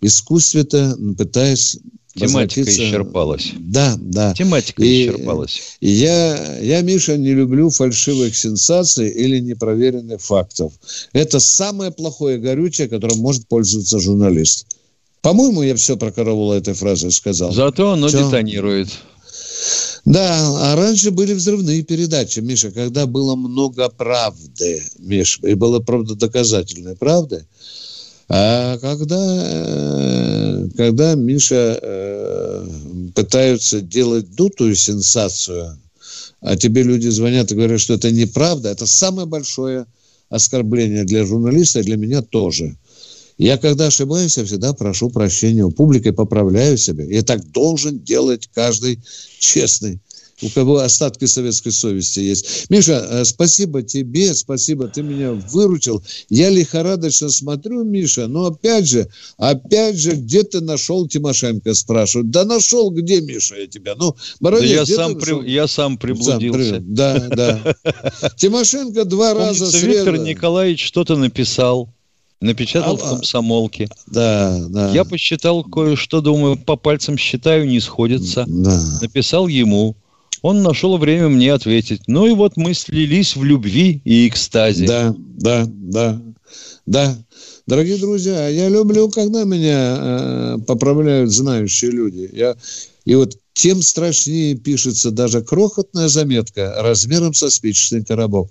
искусственно 0.00 1.14
пытаясь 1.16 1.78
Тематика 2.14 2.68
исчерпалась. 2.70 3.52
Да, 3.58 3.96
да. 3.98 4.34
Тематика 4.34 4.82
и, 4.82 5.06
исчерпалась. 5.06 5.60
И 5.80 5.90
я, 5.90 6.58
я, 6.58 6.80
Миша, 6.80 7.16
не 7.16 7.32
люблю 7.32 7.70
фальшивых 7.70 8.36
сенсаций 8.36 9.08
или 9.08 9.38
непроверенных 9.38 10.20
фактов. 10.20 10.72
Это 11.12 11.38
самое 11.38 11.90
плохое 11.90 12.38
горючее, 12.38 12.88
которым 12.88 13.18
может 13.18 13.46
пользоваться 13.46 14.00
журналист. 14.00 14.66
По-моему, 15.20 15.62
я 15.62 15.74
все 15.76 15.96
про 15.96 16.10
Караула 16.10 16.54
этой 16.54 16.74
фразой 16.74 17.12
сказал. 17.12 17.52
Зато 17.52 17.92
оно 17.92 18.08
все. 18.08 18.24
детонирует. 18.24 18.88
Да, 20.04 20.72
а 20.72 20.76
раньше 20.76 21.10
были 21.10 21.34
взрывные 21.34 21.82
передачи, 21.82 22.40
Миша, 22.40 22.70
когда 22.70 23.06
было 23.06 23.34
много 23.34 23.88
правды, 23.90 24.82
Миша, 24.98 25.46
и 25.46 25.54
было 25.54 25.80
правдодоказательной 25.80 26.96
правды. 26.96 27.46
А 28.28 28.76
когда, 28.78 29.16
э, 29.16 30.68
когда 30.76 31.14
Миша 31.14 31.78
э, 31.80 32.68
пытаются 33.14 33.80
делать 33.80 34.34
дутую 34.34 34.76
сенсацию, 34.76 35.78
а 36.40 36.56
тебе 36.56 36.82
люди 36.82 37.08
звонят 37.08 37.50
и 37.50 37.54
говорят, 37.54 37.80
что 37.80 37.94
это 37.94 38.10
неправда, 38.10 38.68
это 38.68 38.86
самое 38.86 39.26
большое 39.26 39.86
оскорбление 40.28 41.04
для 41.04 41.24
журналиста, 41.24 41.80
и 41.80 41.84
для 41.84 41.96
меня 41.96 42.20
тоже. 42.20 42.76
Я, 43.38 43.56
когда 43.56 43.86
ошибаюсь, 43.86 44.36
я 44.36 44.44
всегда 44.44 44.74
прошу 44.74 45.10
прощения 45.10 45.64
у 45.64 45.70
публики, 45.70 46.10
поправляю 46.10 46.76
себя. 46.76 47.04
И 47.04 47.22
так 47.22 47.50
должен 47.52 48.00
делать 48.00 48.50
каждый 48.52 49.00
честный 49.38 50.00
у 50.42 50.48
кого 50.50 50.78
остатки 50.78 51.24
советской 51.24 51.70
совести 51.70 52.20
есть. 52.20 52.70
Миша, 52.70 53.06
э, 53.10 53.24
спасибо 53.24 53.82
тебе, 53.82 54.34
спасибо, 54.34 54.88
ты 54.88 55.02
меня 55.02 55.32
выручил. 55.32 56.02
Я 56.28 56.50
лихорадочно 56.50 57.28
смотрю, 57.30 57.84
Миша, 57.84 58.28
но 58.28 58.46
опять 58.46 58.88
же, 58.88 59.08
опять 59.36 59.98
же, 59.98 60.12
где 60.12 60.42
ты 60.42 60.60
нашел 60.60 61.08
Тимошенко, 61.08 61.74
спрашивают. 61.74 62.30
Да 62.30 62.44
нашел 62.44 62.90
где, 62.90 63.20
Миша, 63.20 63.56
я 63.56 63.66
тебя? 63.66 63.94
Ну, 63.96 64.16
Бородец, 64.40 64.86
да 64.86 64.92
я, 64.92 64.96
сам 64.96 65.18
при... 65.18 65.50
я 65.50 65.66
сам 65.66 65.98
приблудился. 65.98 66.74
Сам, 66.74 66.94
да, 66.94 67.28
да. 67.28 67.74
Тимошенко 68.36 69.04
два 69.04 69.34
раза 69.34 69.76
Виктор 69.78 70.18
Николаевич 70.18 70.84
что-то 70.84 71.16
написал. 71.16 71.88
Напечатал 72.40 72.94
а, 72.94 72.96
в 72.96 73.00
комсомолке. 73.00 73.88
Да, 74.06 74.60
да. 74.68 74.92
Я 74.92 75.04
посчитал 75.04 75.64
кое-что, 75.64 76.20
думаю, 76.20 76.56
по 76.56 76.76
пальцам 76.76 77.18
считаю, 77.18 77.66
не 77.66 77.80
сходится. 77.80 78.44
Да. 78.46 78.80
Написал 79.02 79.48
ему. 79.48 79.96
Он 80.42 80.62
нашел 80.62 80.98
время 80.98 81.28
мне 81.28 81.52
ответить. 81.52 82.02
Ну 82.06 82.26
и 82.26 82.32
вот 82.32 82.56
мы 82.56 82.74
слились 82.74 83.36
в 83.36 83.44
любви 83.44 84.00
и 84.04 84.28
экстазе. 84.28 84.86
Да, 84.86 85.14
да, 85.18 85.64
да, 85.66 86.20
да. 86.86 87.18
Дорогие 87.66 87.98
друзья, 87.98 88.48
я 88.48 88.68
люблю, 88.68 89.10
когда 89.10 89.44
меня 89.44 89.96
э, 89.98 90.58
поправляют 90.66 91.30
знающие 91.30 91.90
люди. 91.90 92.30
Я, 92.32 92.56
и 93.04 93.14
вот 93.14 93.36
тем 93.52 93.82
страшнее 93.82 94.54
пишется 94.54 95.10
даже 95.10 95.42
крохотная 95.42 96.08
заметка 96.08 96.74
размером 96.78 97.34
со 97.34 97.50
спичечный 97.50 98.04
коробок. 98.04 98.50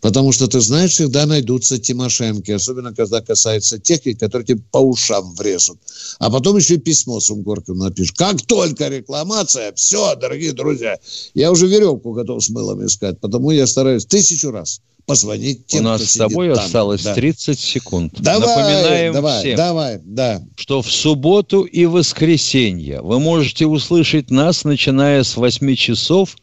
Потому 0.00 0.32
что, 0.32 0.46
ты 0.46 0.60
знаешь, 0.60 0.92
всегда 0.92 1.26
найдутся 1.26 1.78
Тимошенки, 1.78 2.50
особенно 2.50 2.94
когда 2.94 3.20
касается 3.20 3.78
техники, 3.78 4.18
которые 4.18 4.46
тебе 4.46 4.62
по 4.70 4.78
ушам 4.78 5.34
врежут. 5.34 5.78
А 6.18 6.30
потом 6.30 6.56
еще 6.56 6.76
письмо 6.76 7.20
с 7.20 7.30
Унгорком 7.30 7.78
напишут. 7.78 8.16
Как 8.16 8.42
только 8.42 8.88
рекламация, 8.88 9.72
все, 9.74 10.14
дорогие 10.16 10.52
друзья, 10.52 10.98
я 11.34 11.50
уже 11.50 11.66
веревку 11.66 12.12
готов 12.12 12.44
с 12.44 12.50
мылом 12.50 12.84
искать, 12.84 13.18
потому 13.20 13.50
я 13.50 13.66
стараюсь 13.66 14.06
тысячу 14.06 14.50
раз 14.50 14.80
позвонить 15.06 15.66
тем, 15.66 15.80
У 15.80 15.84
нас 15.84 16.02
с 16.02 16.16
тобой 16.16 16.52
там. 16.52 16.64
осталось 16.64 17.02
да. 17.02 17.14
30 17.14 17.58
секунд. 17.58 18.12
Давай, 18.18 18.40
Напоминаем 18.40 19.12
давай, 19.12 19.40
всем, 19.40 19.56
давай, 19.56 20.00
да. 20.04 20.42
что 20.56 20.82
в 20.82 20.90
субботу 20.90 21.62
и 21.62 21.86
воскресенье 21.86 23.00
вы 23.00 23.20
можете 23.20 23.66
услышать 23.66 24.30
нас, 24.30 24.64
начиная 24.64 25.22
с 25.22 25.36
8 25.36 25.74
часов 25.76 26.36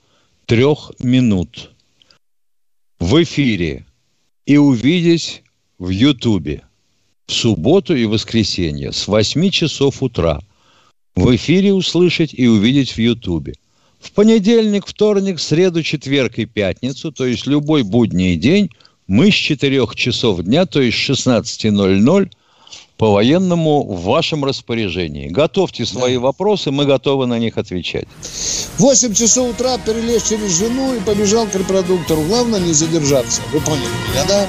3 0.45 0.65
минут 0.99 1.72
в 2.99 3.21
эфире 3.23 3.85
и 4.45 4.57
увидеть 4.57 5.43
в 5.77 5.89
Ютубе 5.89 6.63
в 7.27 7.31
субботу 7.31 7.95
и 7.95 8.05
воскресенье 8.05 8.91
с 8.91 9.07
8 9.07 9.49
часов 9.49 10.03
утра. 10.03 10.41
В 11.15 11.35
эфире 11.35 11.73
услышать 11.73 12.33
и 12.33 12.47
увидеть 12.47 12.91
в 12.91 12.97
Ютубе. 12.97 13.53
В 13.99 14.11
понедельник, 14.11 14.85
вторник, 14.85 15.39
среду, 15.39 15.83
четверг 15.83 16.37
и 16.39 16.45
пятницу, 16.45 17.11
то 17.11 17.25
есть 17.25 17.45
любой 17.47 17.83
будний 17.83 18.35
день, 18.35 18.69
мы 19.07 19.31
с 19.31 19.35
4 19.35 19.87
часов 19.95 20.41
дня, 20.43 20.65
то 20.65 20.81
есть 20.81 20.97
16.00, 20.97 22.31
по 22.97 23.11
военному 23.11 23.83
в 23.83 24.03
вашем 24.03 24.45
распоряжении. 24.45 25.27
Готовьте 25.27 25.85
свои 25.85 26.17
вопросы, 26.17 26.71
мы 26.71 26.85
готовы 26.85 27.25
на 27.25 27.39
них 27.39 27.57
отвечать. 27.57 28.07
8 28.77 29.13
часов 29.13 29.51
утра 29.51 29.77
перелез 29.77 30.29
через 30.29 30.57
жену 30.57 30.95
и 30.95 30.99
побежал 30.99 31.47
к 31.47 31.55
репродуктору. 31.55 32.21
Главное 32.23 32.59
не 32.59 32.73
задержаться. 32.73 33.41
Вы 33.51 33.59
поняли 33.61 33.89
меня, 34.11 34.25
да? 34.27 34.47